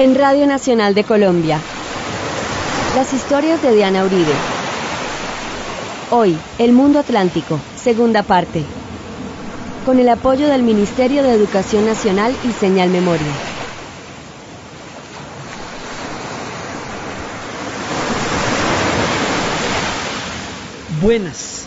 En 0.00 0.14
Radio 0.14 0.46
Nacional 0.46 0.94
de 0.94 1.04
Colombia. 1.04 1.60
Las 2.96 3.12
historias 3.12 3.60
de 3.60 3.74
Diana 3.74 4.02
Uribe. 4.02 4.32
Hoy, 6.10 6.38
El 6.58 6.72
Mundo 6.72 7.00
Atlántico, 7.00 7.60
segunda 7.76 8.22
parte. 8.22 8.64
Con 9.84 9.98
el 9.98 10.08
apoyo 10.08 10.48
del 10.48 10.62
Ministerio 10.62 11.22
de 11.22 11.34
Educación 11.34 11.84
Nacional 11.84 12.34
y 12.48 12.52
Señal 12.52 12.88
Memoria. 12.88 13.26
Buenas. 21.02 21.66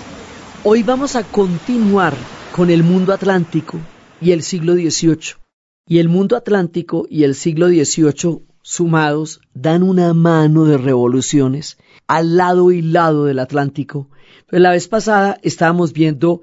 Hoy 0.63 0.81
vamos 0.81 1.15
a 1.15 1.23
continuar 1.23 2.15
con 2.51 2.71
el 2.71 2.81
mundo 2.81 3.13
atlántico 3.13 3.77
y 4.19 4.31
el 4.31 4.41
siglo 4.41 4.73
XVIII 4.73 5.42
y 5.87 5.99
el 5.99 6.07
mundo 6.07 6.35
atlántico 6.37 7.05
y 7.09 7.23
el 7.23 7.35
siglo 7.35 7.67
XVIII 7.67 8.43
sumados 8.61 9.41
dan 9.53 9.83
una 9.83 10.13
mano 10.13 10.63
de 10.65 10.77
revoluciones 10.77 11.77
al 12.07 12.37
lado 12.37 12.71
y 12.71 12.81
lado 12.81 13.25
del 13.25 13.39
Atlántico. 13.39 14.09
Pero 14.47 14.61
la 14.61 14.71
vez 14.71 14.87
pasada 14.87 15.37
estábamos 15.41 15.93
viendo 15.93 16.41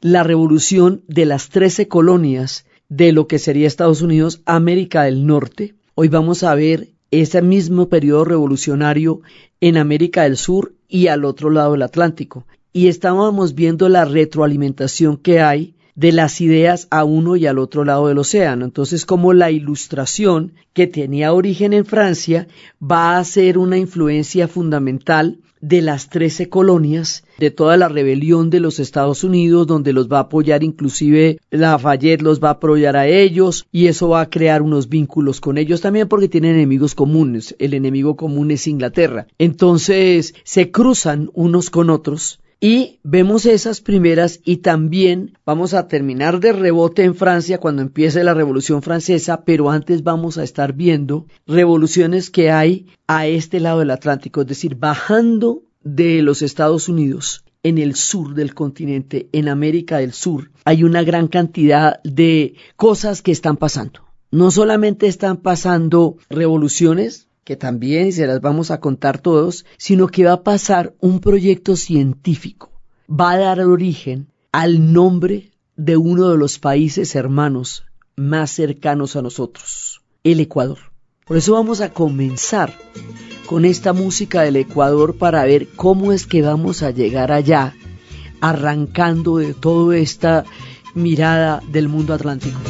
la 0.00 0.22
revolución 0.22 1.02
de 1.08 1.24
las 1.24 1.48
trece 1.48 1.88
colonias 1.88 2.66
de 2.88 3.12
lo 3.12 3.26
que 3.26 3.38
sería 3.38 3.66
Estados 3.66 4.02
Unidos, 4.02 4.42
América 4.44 5.04
del 5.04 5.26
Norte. 5.26 5.74
Hoy 5.94 6.08
vamos 6.08 6.42
a 6.42 6.54
ver 6.54 6.88
ese 7.10 7.40
mismo 7.40 7.88
periodo 7.88 8.24
revolucionario 8.24 9.20
en 9.60 9.78
América 9.78 10.24
del 10.24 10.36
Sur 10.36 10.74
y 10.88 11.06
al 11.06 11.24
otro 11.24 11.48
lado 11.50 11.72
del 11.72 11.82
Atlántico. 11.82 12.46
Y 12.74 12.88
estábamos 12.88 13.54
viendo 13.54 13.88
la 13.88 14.04
retroalimentación 14.04 15.16
que 15.16 15.40
hay 15.40 15.74
de 15.94 16.12
las 16.12 16.40
ideas 16.40 16.88
a 16.90 17.04
uno 17.04 17.36
y 17.36 17.46
al 17.46 17.58
otro 17.58 17.84
lado 17.84 18.08
del 18.08 18.18
océano. 18.18 18.64
Entonces, 18.64 19.04
como 19.04 19.32
la 19.32 19.50
ilustración 19.50 20.52
que 20.72 20.86
tenía 20.86 21.32
origen 21.32 21.72
en 21.72 21.84
Francia 21.84 22.46
va 22.82 23.18
a 23.18 23.24
ser 23.24 23.58
una 23.58 23.78
influencia 23.78 24.48
fundamental 24.48 25.38
de 25.62 25.80
las 25.80 26.10
trece 26.10 26.48
colonias, 26.48 27.24
de 27.38 27.52
toda 27.52 27.76
la 27.76 27.88
rebelión 27.88 28.50
de 28.50 28.58
los 28.58 28.80
Estados 28.80 29.22
Unidos, 29.22 29.68
donde 29.68 29.92
los 29.92 30.10
va 30.10 30.18
a 30.18 30.22
apoyar 30.22 30.64
inclusive 30.64 31.38
Lafayette 31.50 32.20
los 32.20 32.42
va 32.42 32.48
a 32.48 32.52
apoyar 32.52 32.96
a 32.96 33.06
ellos 33.06 33.66
y 33.70 33.86
eso 33.86 34.08
va 34.08 34.22
a 34.22 34.28
crear 34.28 34.60
unos 34.60 34.88
vínculos 34.88 35.40
con 35.40 35.58
ellos 35.58 35.80
también 35.80 36.08
porque 36.08 36.28
tienen 36.28 36.56
enemigos 36.56 36.96
comunes. 36.96 37.54
El 37.60 37.74
enemigo 37.74 38.16
común 38.16 38.50
es 38.50 38.66
Inglaterra. 38.66 39.28
Entonces 39.38 40.34
se 40.42 40.72
cruzan 40.72 41.30
unos 41.32 41.70
con 41.70 41.90
otros 41.90 42.40
y 42.64 43.00
vemos 43.02 43.44
esas 43.44 43.80
primeras 43.80 44.38
y 44.44 44.58
también 44.58 45.36
vamos 45.44 45.74
a 45.74 45.88
terminar 45.88 46.38
de 46.38 46.52
rebote 46.52 47.02
en 47.02 47.16
Francia 47.16 47.58
cuando 47.58 47.82
empiece 47.82 48.22
la 48.22 48.34
Revolución 48.34 48.82
Francesa, 48.82 49.44
pero 49.44 49.68
antes 49.68 50.04
vamos 50.04 50.38
a 50.38 50.44
estar 50.44 50.72
viendo 50.72 51.26
revoluciones 51.44 52.30
que 52.30 52.52
hay 52.52 52.86
a 53.08 53.26
este 53.26 53.58
lado 53.58 53.80
del 53.80 53.90
Atlántico, 53.90 54.42
es 54.42 54.46
decir, 54.46 54.76
bajando 54.76 55.64
de 55.82 56.22
los 56.22 56.40
Estados 56.40 56.88
Unidos 56.88 57.44
en 57.64 57.78
el 57.78 57.96
sur 57.96 58.32
del 58.34 58.54
continente, 58.54 59.28
en 59.32 59.48
América 59.48 59.98
del 59.98 60.12
Sur, 60.12 60.52
hay 60.64 60.84
una 60.84 61.02
gran 61.02 61.26
cantidad 61.26 62.00
de 62.04 62.54
cosas 62.76 63.22
que 63.22 63.32
están 63.32 63.56
pasando. 63.56 64.04
No 64.30 64.52
solamente 64.52 65.08
están 65.08 65.38
pasando 65.38 66.16
revoluciones, 66.30 67.26
que 67.44 67.56
también 67.56 68.12
se 68.12 68.26
las 68.26 68.40
vamos 68.40 68.70
a 68.70 68.80
contar 68.80 69.20
todos, 69.20 69.64
sino 69.76 70.08
que 70.08 70.24
va 70.24 70.32
a 70.32 70.42
pasar 70.42 70.94
un 71.00 71.20
proyecto 71.20 71.76
científico. 71.76 72.70
Va 73.08 73.32
a 73.32 73.38
dar 73.38 73.60
origen 73.60 74.28
al 74.52 74.92
nombre 74.92 75.50
de 75.76 75.96
uno 75.96 76.28
de 76.28 76.38
los 76.38 76.58
países 76.58 77.14
hermanos 77.14 77.84
más 78.16 78.50
cercanos 78.50 79.16
a 79.16 79.22
nosotros, 79.22 80.02
el 80.22 80.40
Ecuador. 80.40 80.78
Por 81.26 81.36
eso 81.36 81.54
vamos 81.54 81.80
a 81.80 81.92
comenzar 81.92 82.76
con 83.46 83.64
esta 83.64 83.92
música 83.92 84.42
del 84.42 84.56
Ecuador 84.56 85.16
para 85.16 85.44
ver 85.44 85.68
cómo 85.68 86.12
es 86.12 86.26
que 86.26 86.42
vamos 86.42 86.82
a 86.82 86.90
llegar 86.90 87.32
allá, 87.32 87.74
arrancando 88.40 89.38
de 89.38 89.54
toda 89.54 89.96
esta 89.96 90.44
mirada 90.94 91.62
del 91.70 91.88
mundo 91.88 92.14
atlántico. 92.14 92.60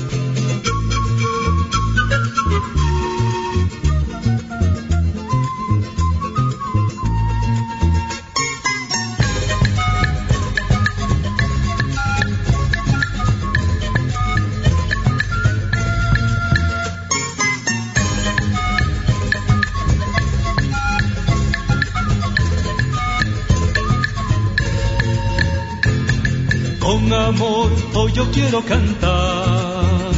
Hoy 27.41 28.13
yo 28.13 28.31
quiero 28.31 28.63
cantar. 28.65 30.13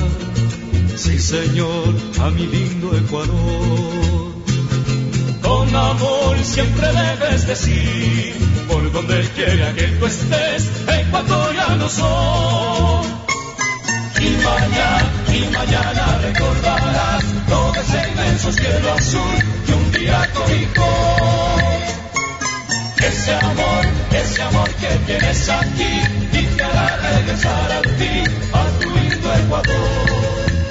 Sí, 0.97 1.19
Señor, 1.19 1.95
a 2.21 2.31
mi 2.31 2.47
lindo 2.47 2.97
Ecuador. 2.97 4.35
Con 5.43 5.77
amor 5.77 6.37
siempre 6.43 6.87
debes 6.89 7.47
decir, 7.47 8.35
por 8.69 8.91
donde 8.93 9.23
quiera 9.37 9.75
que 9.75 9.83
tú 9.99 10.07
estés, 10.07 10.71
ecuatoriano 10.89 11.89
soy. 11.89 13.07
Y 14.21 14.31
mañana, 14.43 15.13
y 15.29 15.53
mañana 15.53 16.19
recordarás 16.23 17.25
todo 17.49 17.75
ese 17.75 18.11
inmenso 18.11 18.53
cielo 18.53 18.93
azul 18.93 19.39
que 19.67 19.73
un 19.73 19.93
día 19.93 20.31
cobijó. 20.33 22.04
Ese 23.09 23.33
amor, 23.33 23.85
ese 24.11 24.43
amor 24.43 24.69
que 24.81 24.89
tienes 25.07 25.49
aquí 25.49 26.25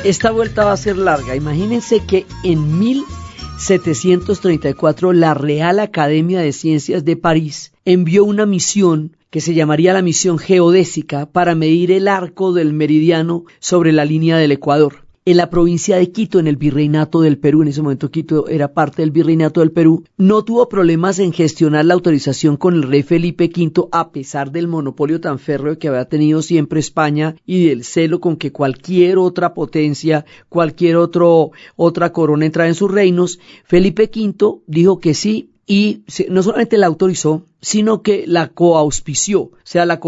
esta 0.04 0.32
vuelta 0.32 0.66
va 0.66 0.74
a 0.74 0.78
ser 0.78 0.98
larga. 0.98 1.36
Imagínense 1.36 2.02
que 2.06 2.26
en 2.44 2.80
1734 2.80 5.14
la 5.14 5.34
Real 5.34 5.80
Academia 5.80 6.42
de 6.42 6.52
Ciencias 6.52 7.06
de 7.06 7.16
París 7.16 7.72
envió 7.86 8.26
una 8.26 8.46
misión 8.46 9.16
que 9.30 9.40
se 9.40 9.54
llamaría 9.54 9.94
la 9.94 10.02
misión 10.02 10.38
geodésica 10.38 11.26
para 11.26 11.56
medir 11.56 11.90
el 11.92 12.10
arco 12.10 12.52
del 12.52 12.74
meridiano 12.74 13.46
sobre 13.60 13.94
la 13.94 14.04
línea 14.06 14.38
del 14.38 14.52
Ecuador 14.52 15.04
en 15.26 15.38
la 15.38 15.50
provincia 15.50 15.98
de 15.98 16.12
Quito, 16.12 16.40
en 16.40 16.48
el 16.48 16.58
virreinato 16.58 17.22
del 17.22 17.38
Perú, 17.38 17.62
en 17.62 17.70
ese 17.70 17.82
momento 17.82 18.12
Quito 18.12 18.48
era 18.48 18.74
parte 18.74 19.02
del 19.02 19.12
virreinato 19.12 19.62
del 19.62 19.72
Perú, 19.72 20.04
no 20.18 20.44
tuvo 20.44 20.68
problemas 20.68 21.20
en 21.20 21.32
gestionar 21.32 21.86
la 21.86 21.94
autorización 21.94 22.58
con 22.58 22.74
el 22.74 22.84
rey 22.84 23.04
Felipe 23.04 23.50
V 23.56 23.88
a 23.92 24.12
pesar 24.12 24.52
del 24.52 24.68
monopolio 24.68 25.22
tan 25.22 25.40
férreo 25.40 25.80
que 25.80 25.88
había 25.88 26.06
tenido 26.06 26.42
siempre 26.42 26.80
España 26.80 27.36
y 27.46 27.68
del 27.68 27.86
celo 27.86 28.20
con 28.20 28.36
que 28.36 28.52
cualquier 28.52 29.18
otra 29.18 29.54
potencia, 29.54 30.26
cualquier 30.50 30.98
otro, 30.98 31.52
otra 31.76 32.12
corona 32.12 32.46
entrara 32.46 32.68
en 32.68 32.76
sus 32.76 32.92
reinos, 32.92 33.40
Felipe 33.64 34.12
V 34.14 34.62
dijo 34.68 35.00
que 35.00 35.14
sí 35.14 35.52
y 35.66 36.04
no 36.30 36.44
solamente 36.44 36.78
la 36.78 36.88
autorizó, 36.88 37.46
sino 37.62 38.02
que 38.02 38.26
la 38.28 38.50
coauspició, 38.50 39.42
o 39.42 39.52
sea, 39.64 39.86
la, 39.86 40.00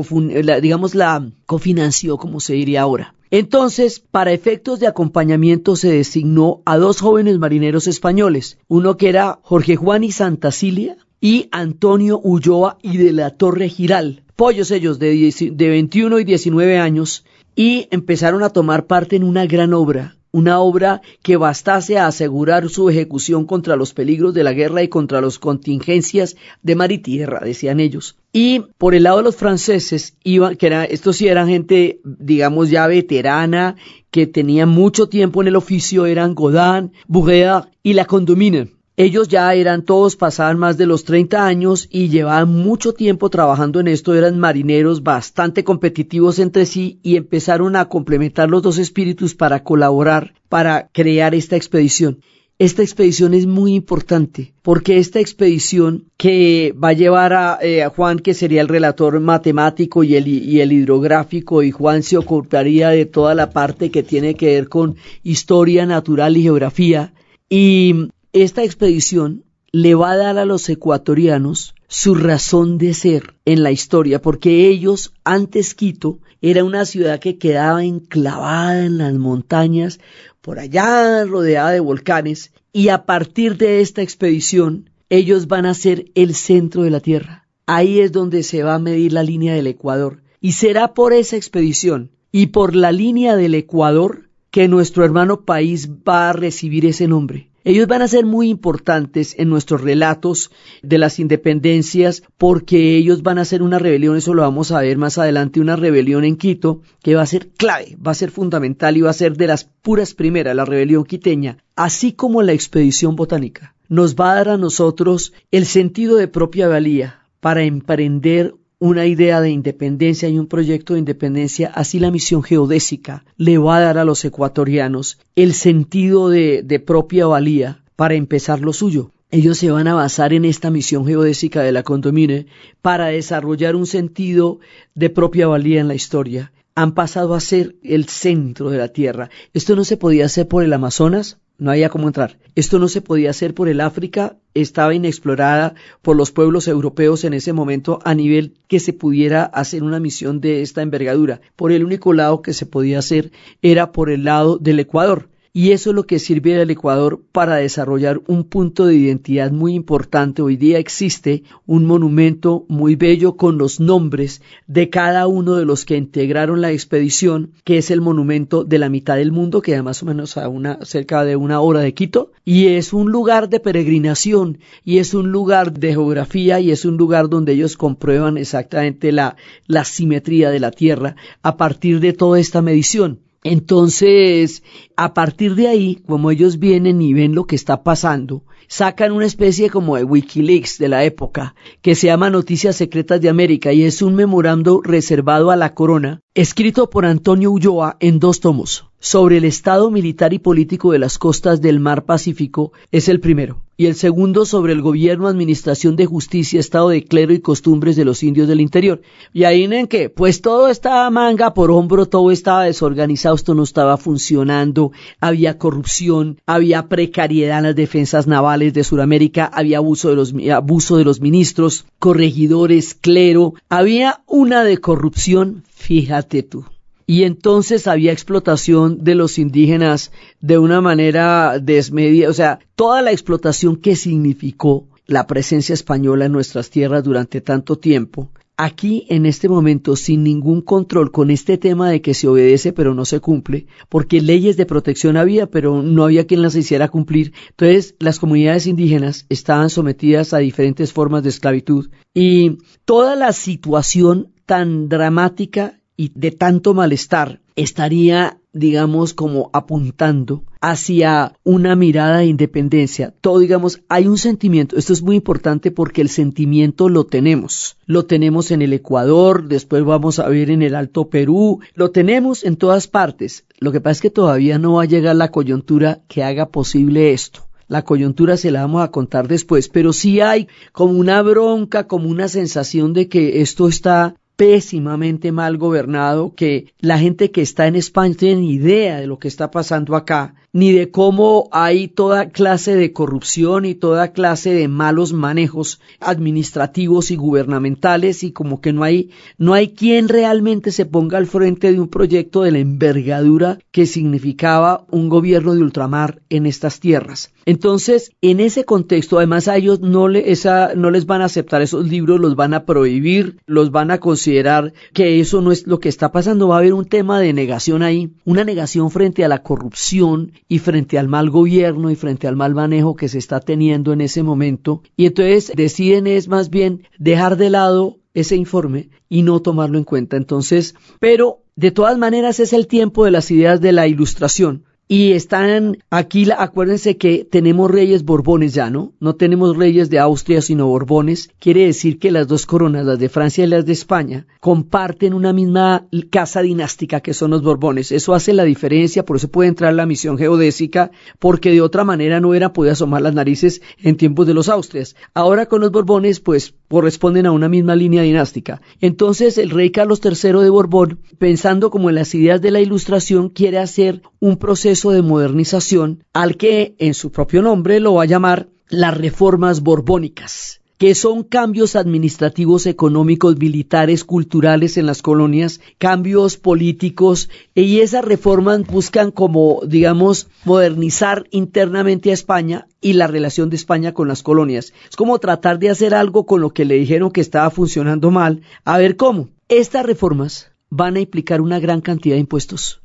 digamos 0.60 0.96
la 0.96 1.32
cofinanció, 1.46 2.18
como 2.18 2.42
se 2.42 2.54
diría 2.54 2.82
ahora. 2.82 3.15
Entonces, 3.32 4.00
para 4.00 4.32
efectos 4.32 4.80
de 4.80 4.88
acompañamiento 4.88 5.76
se 5.76 5.92
designó 5.92 6.62
a 6.66 6.78
dos 6.78 7.02
jóvenes 7.02 7.40
marineros 7.40 7.88
españoles, 7.88 8.58
uno 8.68 8.98
que 8.98 9.10
era 9.10 9.40
Jorge 9.42 9.76
Juan 9.76 10.04
y 10.04 10.12
Santacilia 10.12 10.98
y 11.20 11.50
Antonio 11.52 12.20
Ulloa 12.24 12.78
y 12.82 12.98
de 12.98 13.14
la 13.14 13.32
Torre 13.32 13.70
Giral, 13.70 14.24
pollos 14.36 14.70
ellos 14.72 15.00
de, 15.00 15.34
de 15.52 15.70
21 15.70 16.20
y 16.20 16.24
19 16.24 16.78
años, 16.78 17.26
y 17.56 17.88
empezaron 17.92 18.44
a 18.44 18.50
tomar 18.50 18.86
parte 18.86 19.16
en 19.16 19.24
una 19.24 19.46
gran 19.46 19.74
obra, 19.74 20.18
una 20.36 20.60
obra 20.60 21.02
que 21.24 21.38
bastase 21.38 21.98
a 21.98 22.08
asegurar 22.08 22.68
su 22.68 22.90
ejecución 22.90 23.46
contra 23.46 23.78
los 23.78 23.94
peligros 23.94 24.34
de 24.34 24.44
la 24.44 24.52
guerra 24.52 24.84
y 24.84 24.90
contra 24.90 25.22
las 25.22 25.40
contingencias 25.40 26.36
de 26.62 26.76
mar 26.76 26.92
y 26.92 26.98
tierra, 26.98 27.40
decían 27.40 27.80
ellos. 27.80 28.18
Y 28.34 28.60
por 28.78 28.96
el 28.96 29.04
lado 29.04 29.20
de 29.20 29.24
los 29.24 29.38
franceses, 29.38 30.18
iban, 30.26 30.58
que 30.58 30.68
era, 30.68 30.84
estos 30.84 31.16
sí 31.16 31.30
eran 31.30 31.48
gente, 31.48 32.02
digamos, 32.04 32.70
ya 32.70 32.86
veterana, 32.86 33.78
que 34.12 34.28
tenía 34.28 34.66
mucho 34.66 35.08
tiempo 35.08 35.42
en 35.42 35.48
el 35.48 35.56
oficio, 35.56 36.06
eran 36.06 36.36
Godin, 36.36 36.92
Bourgeat 37.08 37.70
y 37.82 37.94
la 37.94 38.04
Condomine. 38.04 38.74
Ellos 38.98 39.28
ya 39.28 39.54
eran 39.54 39.84
todos, 39.84 40.16
pasaban 40.16 40.58
más 40.58 40.78
de 40.78 40.86
los 40.86 41.04
30 41.04 41.46
años 41.46 41.90
y 41.92 42.08
llevaban 42.08 42.50
mucho 42.50 42.94
tiempo 42.94 43.30
trabajando 43.30 43.82
en 43.82 43.90
esto, 43.90 44.16
eran 44.16 44.40
marineros 44.40 45.04
bastante 45.04 45.66
competitivos 45.66 46.40
entre 46.40 46.66
sí 46.66 47.00
y 47.04 47.18
empezaron 47.18 47.76
a 47.76 47.90
complementar 47.90 48.50
los 48.50 48.64
dos 48.64 48.78
espíritus 48.78 49.36
para 49.36 49.64
colaborar, 49.64 50.34
para 50.48 50.88
crear 50.94 51.36
esta 51.36 51.58
expedición. 51.58 52.22
Esta 52.58 52.84
expedición 52.84 53.34
es 53.34 53.46
muy 53.46 53.74
importante 53.74 54.54
porque 54.62 54.98
esta 54.98 55.20
expedición 55.20 56.06
que 56.16 56.74
va 56.82 56.90
a 56.90 56.94
llevar 56.94 57.60
eh, 57.64 57.84
a, 57.84 57.90
Juan, 57.90 58.20
que 58.20 58.34
sería 58.34 58.62
el 58.62 58.70
relator 58.70 59.20
matemático 59.20 60.06
y 60.06 60.16
el, 60.16 60.26
y 60.30 60.62
el 60.62 60.72
hidrográfico, 60.72 61.64
y 61.64 61.72
Juan 61.72 62.02
se 62.02 62.16
ocuparía 62.16 62.92
de 62.92 63.06
toda 63.06 63.36
la 63.36 63.50
parte 63.50 63.92
que 63.92 64.04
tiene 64.04 64.36
que 64.36 64.54
ver 64.54 64.70
con 64.70 64.96
historia 65.22 65.86
natural 65.86 66.38
y 66.38 66.44
geografía, 66.44 67.14
Y 67.50 68.08
esta 68.36 68.66
expedición 68.66 69.46
le 69.72 69.96
va 69.96 70.12
a 70.12 70.18
dar 70.18 70.38
a 70.38 70.44
los 70.44 70.68
ecuatorianos 70.68 71.74
su 71.88 72.16
razón 72.16 72.78
de 72.78 72.94
ser 72.94 73.36
en 73.46 73.64
la 73.64 73.72
historia, 73.72 74.22
porque 74.22 74.68
ellos, 74.68 75.14
antes 75.24 75.74
Quito, 75.74 76.20
era 76.42 76.66
una 76.66 76.84
ciudad 76.84 77.22
que 77.22 77.38
quedaba 77.38 77.86
enclavada 77.86 78.86
en 78.86 78.98
las 78.98 79.14
montañas, 79.14 80.02
por 80.42 80.60
allá 80.60 81.24
rodeada 81.24 81.72
de 81.72 81.80
volcanes, 81.80 82.52
y 82.74 82.90
a 82.90 83.06
partir 83.06 83.56
de 83.56 83.80
esta 83.80 84.02
expedición, 84.02 84.90
ellos 85.10 85.48
van 85.48 85.66
a 85.66 85.74
ser 85.74 86.12
el 86.14 86.36
centro 86.36 86.84
de 86.84 86.90
la 86.90 87.00
Tierra. 87.00 87.48
Ahí 87.68 88.02
es 88.02 88.12
donde 88.12 88.44
se 88.44 88.64
va 88.64 88.76
a 88.76 88.80
medir 88.80 89.14
la 89.14 89.24
línea 89.24 89.54
del 89.54 89.68
Ecuador. 89.68 90.24
Y 90.42 90.52
será 90.52 90.94
por 90.94 91.14
esa 91.14 91.38
expedición 91.38 92.12
y 92.34 92.48
por 92.48 92.76
la 92.76 92.92
línea 92.92 93.38
del 93.38 93.56
Ecuador 93.56 94.30
que 94.52 94.68
nuestro 94.68 95.06
hermano 95.06 95.46
país 95.46 95.90
va 95.90 96.30
a 96.30 96.34
recibir 96.34 96.86
ese 96.86 97.08
nombre. 97.08 97.50
Ellos 97.66 97.88
van 97.88 98.04
a 98.04 98.08
ser 98.08 98.28
muy 98.28 98.50
importantes 98.50 99.34
en 99.40 99.50
nuestros 99.50 99.82
relatos 99.82 100.52
de 100.84 101.00
las 101.00 101.18
independencias 101.20 102.22
porque 102.38 102.96
ellos 102.96 103.24
van 103.24 103.40
a 103.40 103.42
hacer 103.42 103.64
una 103.64 103.80
rebelión, 103.80 104.16
eso 104.16 104.36
lo 104.36 104.44
vamos 104.44 104.72
a 104.72 104.82
ver 104.82 105.00
más 105.00 105.18
adelante, 105.18 105.60
una 105.60 105.76
rebelión 105.76 106.24
en 106.24 106.38
Quito 106.38 106.82
que 107.02 107.16
va 107.16 107.24
a 107.24 107.26
ser 107.26 107.50
clave, 107.50 107.98
va 107.98 108.12
a 108.12 108.16
ser 108.16 108.30
fundamental 108.30 108.98
y 108.98 109.02
va 109.02 109.10
a 109.10 109.14
ser 109.14 109.36
de 109.36 109.48
las 109.48 109.64
puras 109.64 110.14
primeras, 110.14 110.56
la 110.56 110.64
rebelión 110.64 111.06
quiteña, 111.06 111.58
así 111.76 112.14
como 112.14 112.44
la 112.44 112.54
expedición 112.54 113.16
botánica. 113.16 113.74
Nos 113.90 114.16
va 114.16 114.32
a 114.32 114.36
dar 114.36 114.50
a 114.50 114.58
nosotros 114.58 115.34
el 115.50 115.66
sentido 115.66 116.18
de 116.18 116.28
propia 116.28 116.68
valía 116.68 117.22
para 117.40 117.64
emprender 117.64 118.54
una 118.80 119.06
idea 119.06 119.42
de 119.42 119.50
independencia 119.50 120.30
y 120.30 120.38
un 120.38 120.48
proyecto 120.48 120.94
de 120.94 121.00
independencia, 121.00 121.72
así 121.74 122.00
la 122.00 122.12
misión 122.12 122.44
geodésica 122.44 123.26
le 123.38 123.58
va 123.58 123.78
a 123.78 123.82
dar 123.82 123.98
a 123.98 124.06
los 124.06 124.24
ecuatorianos 124.26 125.20
el 125.36 125.54
sentido 125.54 126.30
de, 126.30 126.62
de 126.64 126.80
propia 126.80 127.26
valía 127.26 127.84
para 127.96 128.16
empezar 128.16 128.60
lo 128.62 128.74
suyo. 128.74 129.12
Ellos 129.32 129.58
se 129.58 129.72
van 129.72 129.88
a 129.88 129.96
basar 129.96 130.34
en 130.34 130.46
esta 130.46 130.70
misión 130.70 131.06
geodésica 131.06 131.62
de 131.62 131.72
la 131.72 131.84
condomine 131.84 132.48
para 132.82 133.08
desarrollar 133.08 133.76
un 133.76 133.88
sentido 133.88 134.60
de 134.94 135.10
propia 135.10 135.48
valía 135.48 135.82
en 135.82 135.88
la 135.88 135.96
historia. 135.96 136.52
Han 136.76 136.94
pasado 136.94 137.34
a 137.34 137.40
ser 137.40 137.76
el 137.84 138.06
centro 138.06 138.70
de 138.70 138.78
la 138.78 138.90
Tierra. 138.90 139.30
Esto 139.54 139.76
no 139.76 139.84
se 139.84 139.98
podía 139.98 140.26
hacer 140.26 140.48
por 140.48 140.64
el 140.64 140.74
Amazonas, 140.74 141.40
no 141.58 141.72
había 141.72 141.90
cómo 141.90 142.08
entrar. 142.08 142.38
Esto 142.56 142.80
no 142.80 142.88
se 142.88 143.02
podía 143.02 143.30
hacer 143.30 143.54
por 143.54 143.68
el 143.68 143.82
África, 143.82 144.38
estaba 144.54 144.94
inexplorada 144.94 145.76
por 146.02 146.16
los 146.16 146.32
pueblos 146.32 146.68
europeos 146.68 147.24
en 147.24 147.34
ese 147.34 147.54
momento 147.54 148.00
a 148.04 148.16
nivel 148.16 148.54
que 148.68 148.80
se 148.80 148.94
pudiera 148.94 149.44
hacer 149.44 149.84
una 149.84 150.00
misión 150.00 150.42
de 150.42 150.62
esta 150.62 150.82
envergadura. 150.82 151.42
Por 151.56 151.72
el 151.72 151.84
único 151.84 152.14
lado 152.14 152.42
que 152.42 152.54
se 152.54 152.66
podía 152.66 153.00
hacer 153.00 153.32
era 153.62 153.92
por 153.92 154.10
el 154.10 154.24
lado 154.24 154.58
del 154.58 154.80
Ecuador 154.80 155.30
y 155.58 155.72
eso 155.72 155.92
es 155.92 155.96
lo 155.96 156.06
que 156.06 156.20
sirve 156.20 156.60
al 156.60 156.70
Ecuador 156.70 157.22
para 157.32 157.56
desarrollar 157.56 158.20
un 158.28 158.44
punto 158.44 158.86
de 158.88 158.96
identidad 158.96 159.54
muy 159.54 159.74
importante. 159.74 160.42
Hoy 160.42 160.58
día 160.58 160.80
existe 160.80 161.44
un 161.66 161.86
monumento 161.86 162.66
muy 162.68 162.98
bello 162.98 163.38
con 163.38 163.58
los 163.58 163.80
nombres 163.80 164.42
de 164.68 164.90
cada 164.90 165.28
uno 165.28 165.56
de 165.56 165.64
los 165.64 165.86
que 165.86 165.96
integraron 165.96 166.60
la 166.60 166.74
expedición, 166.74 167.54
que 167.64 167.78
es 167.78 167.90
el 167.90 168.02
monumento 168.02 168.66
de 168.66 168.80
la 168.80 168.90
mitad 168.90 169.16
del 169.16 169.32
mundo, 169.32 169.62
que 169.62 169.82
más 169.82 170.04
o 170.04 170.08
menos 170.08 170.36
a 170.36 170.50
una, 170.50 170.80
cerca 170.84 171.24
de 171.24 171.38
una 171.38 171.62
hora 171.62 171.80
de 171.80 171.94
Quito, 171.94 172.34
y 172.44 172.68
es 172.68 172.92
un 172.92 173.10
lugar 173.10 173.48
de 173.48 173.62
peregrinación, 173.62 174.58
y 174.84 174.98
es 174.98 175.14
un 175.14 175.32
lugar 175.32 175.72
de 175.72 175.94
geografía, 175.94 176.60
y 176.60 176.72
es 176.72 176.84
un 176.84 176.98
lugar 176.98 177.30
donde 177.30 177.54
ellos 177.54 177.78
comprueban 177.78 178.38
exactamente 178.38 179.14
la, 179.14 179.38
la 179.68 179.86
simetría 179.86 180.50
de 180.50 180.60
la 180.60 180.72
Tierra 180.72 181.16
a 181.44 181.56
partir 181.56 182.02
de 182.02 182.12
toda 182.12 182.42
esta 182.42 182.62
medición. 182.62 183.22
Entonces, 183.46 184.64
a 184.96 185.14
partir 185.14 185.54
de 185.54 185.68
ahí, 185.68 186.02
como 186.08 186.32
ellos 186.32 186.58
vienen 186.58 187.00
y 187.00 187.14
ven 187.14 187.36
lo 187.36 187.46
que 187.46 187.56
está 187.56 187.84
pasando, 187.84 188.44
sacan 188.68 189.12
una 189.12 189.28
especie 189.28 189.70
como 189.70 189.98
de 189.98 190.04
Wikileaks 190.04 190.80
de 190.80 190.90
la 190.90 191.04
época, 191.04 191.54
que 191.84 191.94
se 191.94 192.08
llama 192.08 192.32
Noticias 192.32 192.76
Secretas 192.76 193.22
de 193.22 193.30
América 193.30 193.72
y 193.72 193.84
es 193.84 194.02
un 194.02 194.16
memorando 194.16 194.82
reservado 194.84 195.52
a 195.52 195.56
la 195.56 195.76
corona, 195.76 196.22
escrito 196.34 196.90
por 196.90 197.06
Antonio 197.06 197.52
Ulloa 197.52 197.98
en 198.00 198.18
dos 198.18 198.40
tomos 198.40 198.86
sobre 199.00 199.38
el 199.38 199.46
estado 199.46 199.92
militar 199.92 200.34
y 200.34 200.40
político 200.40 200.92
de 200.92 200.98
las 200.98 201.20
costas 201.20 201.62
del 201.62 201.80
mar 201.80 202.06
Pacífico 202.06 202.72
es 202.92 203.08
el 203.10 203.20
primero, 203.20 203.62
y 203.78 203.88
el 203.88 203.96
segundo 203.96 204.46
sobre 204.46 204.74
el 204.74 204.82
gobierno, 204.82 205.28
administración 205.28 205.96
de 205.96 206.06
justicia, 206.06 206.60
estado 206.60 206.90
de 206.90 207.04
clero 207.04 207.34
y 207.34 207.40
costumbres 207.40 207.96
de 207.96 208.06
los 208.06 208.24
indios 208.24 208.48
del 208.48 208.62
interior. 208.62 209.02
Y 209.34 209.44
ahí 209.44 209.64
en 209.64 209.88
que, 209.88 210.10
pues 210.10 210.42
todo 210.42 210.70
estaba 210.70 211.10
manga 211.10 211.54
por 211.54 211.72
hombro, 211.72 212.06
todo 212.06 212.32
estaba 212.32 212.64
desorganizado, 212.64 213.36
esto 213.36 213.54
no 213.54 213.64
estaba 213.64 213.98
funcionando, 213.98 214.92
había 215.20 215.58
corrupción, 215.58 216.40
había 216.46 216.88
precariedad 216.88 217.60
en 217.60 217.66
las 217.66 217.76
defensas 217.76 218.28
navales 218.28 218.74
de 218.74 218.84
Sudamérica, 218.84 219.46
había 219.46 219.78
abuso 219.78 220.10
de 220.10 220.16
los, 220.16 220.34
abuso 220.54 220.98
de 220.98 221.04
los 221.04 221.20
ministros, 221.20 221.86
corregidores, 222.00 222.94
clero, 222.96 223.54
había 223.70 224.22
una 224.28 224.64
de 224.64 224.78
corrupción, 224.78 225.64
fíjate 225.74 226.44
tú 226.44 226.66
y 227.08 227.24
entonces 227.24 227.88
había 227.88 228.12
explotación 228.12 229.04
de 229.04 229.16
los 229.16 229.38
indígenas 229.38 230.12
de 230.42 230.58
una 230.58 230.82
manera 230.82 231.60
desmedida, 231.60 232.30
o 232.30 232.34
sea, 232.34 232.60
toda 232.76 233.02
la 233.02 233.12
explotación 233.12 233.76
que 233.76 233.96
significó 233.96 234.88
la 235.08 235.28
presencia 235.28 235.74
española 235.74 236.26
en 236.26 236.32
nuestras 236.32 236.70
tierras 236.70 237.04
durante 237.04 237.42
tanto 237.42 237.78
tiempo, 237.78 238.32
aquí 238.58 239.06
en 239.10 239.26
este 239.26 239.50
momento 239.50 239.96
sin 239.96 240.24
ningún 240.24 240.62
control 240.62 241.12
con 241.12 241.30
este 241.30 241.58
tema 241.58 241.90
de 241.90 242.02
que 242.02 242.14
se 242.14 242.28
obedece 242.28 242.72
pero 242.74 242.94
no 242.94 243.06
se 243.06 243.20
cumple, 243.20 243.68
porque 243.90 244.22
leyes 244.22 244.58
de 244.58 244.66
protección 244.66 245.18
había 245.18 245.48
pero 245.48 245.84
no 245.84 246.06
había 246.06 246.26
quien 246.26 246.42
las 246.42 246.56
hiciera 246.56 246.88
cumplir, 246.88 247.34
entonces 247.50 247.96
las 248.00 248.20
comunidades 248.20 248.66
indígenas 248.66 249.26
estaban 249.30 249.70
sometidas 249.70 250.34
a 250.34 250.40
diferentes 250.40 250.92
formas 250.92 251.22
de 251.24 251.30
esclavitud 251.30 251.90
y 252.14 252.58
toda 252.86 253.16
la 253.16 253.34
situación 253.34 254.32
tan 254.46 254.90
dramática 254.90 255.80
y 255.98 256.12
de 256.16 256.32
tanto 256.32 256.74
malestar 256.74 257.42
estaría, 257.56 258.38
digamos, 258.52 259.14
como 259.14 259.50
apuntando 259.54 260.44
hacia 260.60 261.34
una 261.44 261.76
mirada 261.76 262.18
de 262.18 262.26
independencia. 262.26 263.14
Todo, 263.22 263.40
digamos, 263.40 263.82
hay 263.88 264.08
un 264.08 264.18
sentimiento. 264.18 264.78
Esto 264.78 264.94
es 264.94 265.02
muy 265.02 265.16
importante 265.16 265.72
porque 265.72 266.02
el 266.02 266.10
sentimiento 266.10 266.90
lo 266.90 267.06
tenemos. 267.06 267.78
Lo 267.86 268.06
tenemos 268.06 268.52
en 268.52 268.62
el 268.62 268.74
Ecuador, 268.74 269.48
después 269.48 269.84
vamos 269.86 270.20
a 270.20 270.28
ver 270.28 270.50
en 270.50 270.64
el 270.64 270.76
Alto 270.76 271.10
Perú, 271.10 271.60
lo 271.76 271.92
tenemos 271.92 272.44
en 272.44 272.58
todas 272.58 272.88
partes. 272.88 273.46
Lo 273.60 273.72
que 273.72 273.80
pasa 273.80 273.92
es 273.92 274.02
que 274.02 274.10
todavía 274.10 274.60
no 274.60 274.74
va 274.74 274.84
a 274.84 274.88
llegar 274.88 275.16
la 275.16 275.32
coyuntura 275.32 276.02
que 276.08 276.24
haga 276.24 276.50
posible 276.50 277.14
esto. 277.14 277.48
La 277.68 277.84
coyuntura 277.84 278.38
se 278.38 278.52
la 278.52 278.62
vamos 278.62 278.84
a 278.84 278.92
contar 278.92 279.28
después, 279.28 279.70
pero 279.70 279.92
sí 279.92 280.20
hay 280.20 280.48
como 280.72 280.94
una 280.94 281.22
bronca, 281.24 281.88
como 281.88 282.10
una 282.10 282.28
sensación 282.28 282.94
de 282.94 283.08
que 283.08 283.42
esto 283.42 283.68
está 283.68 284.16
pésimamente 284.36 285.32
mal 285.32 285.58
gobernado, 285.58 286.34
que 286.36 286.74
la 286.80 287.00
gente 287.00 287.32
que 287.32 287.42
está 287.42 287.68
en 287.68 287.76
España 287.76 288.10
no 288.10 288.16
tiene 288.16 288.42
ni 288.42 288.54
idea 288.54 289.00
de 289.00 289.08
lo 289.08 289.20
que 289.20 289.28
está 289.28 289.52
pasando 289.52 289.96
acá, 289.96 290.36
ni 290.56 290.72
de 290.72 290.90
cómo 290.90 291.50
hay 291.52 291.90
toda 291.90 292.30
clase 292.30 292.76
de 292.76 292.94
corrupción 292.94 293.66
y 293.66 293.76
toda 293.76 294.14
clase 294.14 294.54
de 294.54 294.68
malos 294.68 295.12
manejos 295.12 295.82
administrativos 296.00 297.12
y 297.12 297.18
gubernamentales 297.18 298.24
y 298.24 298.32
como 298.32 298.62
que 298.62 298.72
no 298.72 298.84
hay 298.84 299.10
no 299.38 299.54
hay 299.54 299.70
quien 299.70 300.08
realmente 300.08 300.72
se 300.72 300.86
ponga 300.86 301.18
al 301.18 301.28
frente 301.28 301.74
de 301.74 301.80
un 301.82 301.90
proyecto 301.90 302.44
de 302.44 302.52
la 302.52 302.60
envergadura 302.60 303.60
que 303.72 303.86
significaba 303.86 304.86
un 304.92 305.10
gobierno 305.10 305.54
de 305.54 305.62
ultramar 305.62 306.22
en 306.30 306.46
estas 306.46 306.80
tierras. 306.80 307.34
Entonces, 307.46 308.12
en 308.22 308.40
ese 308.40 308.66
contexto, 308.66 309.18
además 309.18 309.48
a 309.48 309.56
ellos 309.56 309.80
no, 309.80 310.08
le, 310.08 310.32
esa, 310.32 310.74
no 310.76 310.90
les 310.90 311.06
van 311.06 311.22
a 311.22 311.26
aceptar 311.26 311.62
esos 311.62 311.88
libros, 311.88 312.20
los 312.20 312.36
van 312.36 312.56
a 312.56 312.66
prohibir, 312.66 313.38
los 313.46 313.72
van 313.72 313.92
a 313.92 314.00
considerar 314.00 314.74
que 314.94 315.20
eso 315.20 315.42
no 315.42 315.52
es 315.52 315.68
lo 315.68 315.80
que 315.80 315.90
está 315.90 316.12
pasando. 316.12 316.48
Va 316.48 316.56
a 316.56 316.60
haber 316.60 316.74
un 316.74 316.86
tema 316.86 317.20
de 317.20 317.34
negación 317.34 317.84
ahí, 317.84 318.14
una 318.26 318.44
negación 318.44 318.90
frente 318.90 319.24
a 319.24 319.28
la 319.28 319.44
corrupción 319.44 320.32
y 320.48 320.60
frente 320.60 320.98
al 320.98 321.08
mal 321.08 321.30
gobierno 321.30 321.92
y 321.92 321.96
frente 321.96 322.28
al 322.28 322.36
mal 322.36 322.56
manejo 322.56 322.96
que 322.96 323.10
se 323.10 323.20
está 323.20 323.40
teniendo 323.40 323.94
en 323.94 324.02
ese 324.02 324.24
momento. 324.24 324.82
Y 324.98 325.06
entonces 325.06 325.52
deciden 325.56 326.08
es 326.08 326.28
más 326.28 326.50
bien 326.50 326.88
dejar 326.98 327.38
de 327.38 327.52
lado 327.52 328.00
ese 328.16 328.36
informe 328.36 328.90
y 329.08 329.22
no 329.22 329.42
tomarlo 329.42 329.78
en 329.78 329.84
cuenta. 329.84 330.18
Entonces, 330.18 330.74
pero 331.00 331.44
de 331.56 331.72
todas 331.72 331.98
maneras 331.98 332.40
es 332.40 332.54
el 332.54 332.66
tiempo 332.66 333.06
de 333.06 333.12
las 333.12 333.30
ideas 333.30 333.62
de 333.62 333.72
la 333.72 333.88
ilustración. 333.88 334.64
Y 334.88 335.14
están 335.14 335.80
aquí, 335.90 336.28
acuérdense 336.38 336.96
que 336.96 337.26
tenemos 337.26 337.72
reyes 337.72 338.04
borbones 338.04 338.54
ya, 338.54 338.70
¿no? 338.70 338.94
No 339.00 339.16
tenemos 339.16 339.58
reyes 339.58 339.90
de 339.90 339.98
Austria, 339.98 340.44
sino 340.44 340.68
borbones. 340.68 341.32
Quiere 341.40 341.66
decir 341.66 341.98
que 341.98 342.12
las 342.12 342.28
dos 342.28 342.46
coronas, 342.46 342.86
las 342.86 343.00
de 343.00 343.10
Francia 343.10 343.44
y 343.44 343.48
las 343.48 343.66
de 343.66 343.74
España, 343.74 344.28
comparten 344.40 345.16
una 345.16 345.34
misma 345.34 345.88
casa 346.12 346.44
dinástica 346.44 347.00
que 347.00 347.16
son 347.16 347.32
los 347.32 347.42
borbones. 347.42 347.92
Eso 347.92 348.14
hace 348.14 348.34
la 348.34 348.44
diferencia, 348.44 349.04
por 349.04 349.18
eso 349.18 349.28
puede 349.28 349.50
entrar 349.50 349.74
la 349.74 349.88
misión 349.88 350.20
geodésica, 350.20 350.92
porque 351.18 351.50
de 351.50 351.62
otra 351.62 351.84
manera 351.84 352.20
no 352.20 352.30
hubiera 352.30 352.54
podido 352.54 352.74
asomar 352.74 353.02
las 353.02 353.16
narices 353.16 353.64
en 353.82 353.98
tiempos 353.98 354.28
de 354.28 354.36
los 354.36 354.50
Austrias. 354.50 354.96
Ahora 355.16 355.48
con 355.48 355.62
los 355.62 355.72
borbones, 355.72 356.20
pues 356.20 356.54
corresponden 356.68 357.26
a 357.26 357.32
una 357.32 357.50
misma 357.50 357.76
línea 357.76 358.04
dinástica. 358.04 358.62
Entonces 358.82 359.40
el 359.40 359.50
rey 359.50 359.72
Carlos 359.72 360.00
III 360.04 360.44
de 360.44 360.50
Borbón, 360.52 361.00
pensando 361.18 361.72
como 361.72 361.90
en 361.90 361.96
las 361.96 362.14
ideas 362.14 362.40
de 362.40 362.52
la 362.52 362.60
Ilustración, 362.60 363.30
quiere 363.30 363.58
hacer 363.58 364.04
un 364.20 364.38
proceso 364.38 364.75
de 364.84 365.02
modernización 365.02 366.04
al 366.14 366.38
que 366.38 366.76
en 366.80 366.94
su 366.94 367.12
propio 367.12 367.42
nombre 367.42 367.80
lo 367.80 367.96
va 367.96 368.04
a 368.04 368.08
llamar 368.08 368.50
las 368.68 368.98
reformas 368.98 369.62
borbónicas 369.62 370.62
que 370.78 370.94
son 370.94 371.24
cambios 371.24 371.76
administrativos, 371.76 372.66
económicos, 372.66 373.38
militares, 373.38 374.04
culturales 374.04 374.78
en 374.78 374.86
las 374.86 375.02
colonias, 375.02 375.62
cambios 375.78 376.38
políticos, 376.38 377.30
y 377.54 377.80
esas 377.80 378.04
reformas 378.04 378.68
buscan 378.68 379.12
como, 379.12 379.62
digamos, 379.66 380.28
modernizar 380.44 381.28
internamente 381.32 382.10
a 382.10 382.14
España 382.14 382.68
y 382.82 382.94
la 382.94 383.08
relación 383.08 383.50
de 383.50 383.56
España 383.56 383.94
con 383.94 384.08
las 384.08 384.22
colonias. 384.22 384.74
Es 384.90 384.98
como 384.98 385.18
tratar 385.20 385.60
de 385.60 385.70
hacer 385.70 385.96
algo 385.96 386.26
con 386.26 386.42
lo 386.42 386.50
que 386.52 386.66
le 386.66 386.76
dijeron 386.76 387.12
que 387.12 387.22
estaba 387.22 387.50
funcionando 387.52 388.12
mal, 388.12 388.42
a 388.66 388.78
ver 388.78 388.98
cómo. 388.98 389.30
Estas 389.48 389.86
reformas 389.86 390.52
van 390.70 390.98
a 390.98 391.00
implicar 391.00 391.40
una 391.40 391.60
gran 391.60 391.80
cantidad 391.80 392.16
de 392.16 392.22
impuestos. 392.22 392.82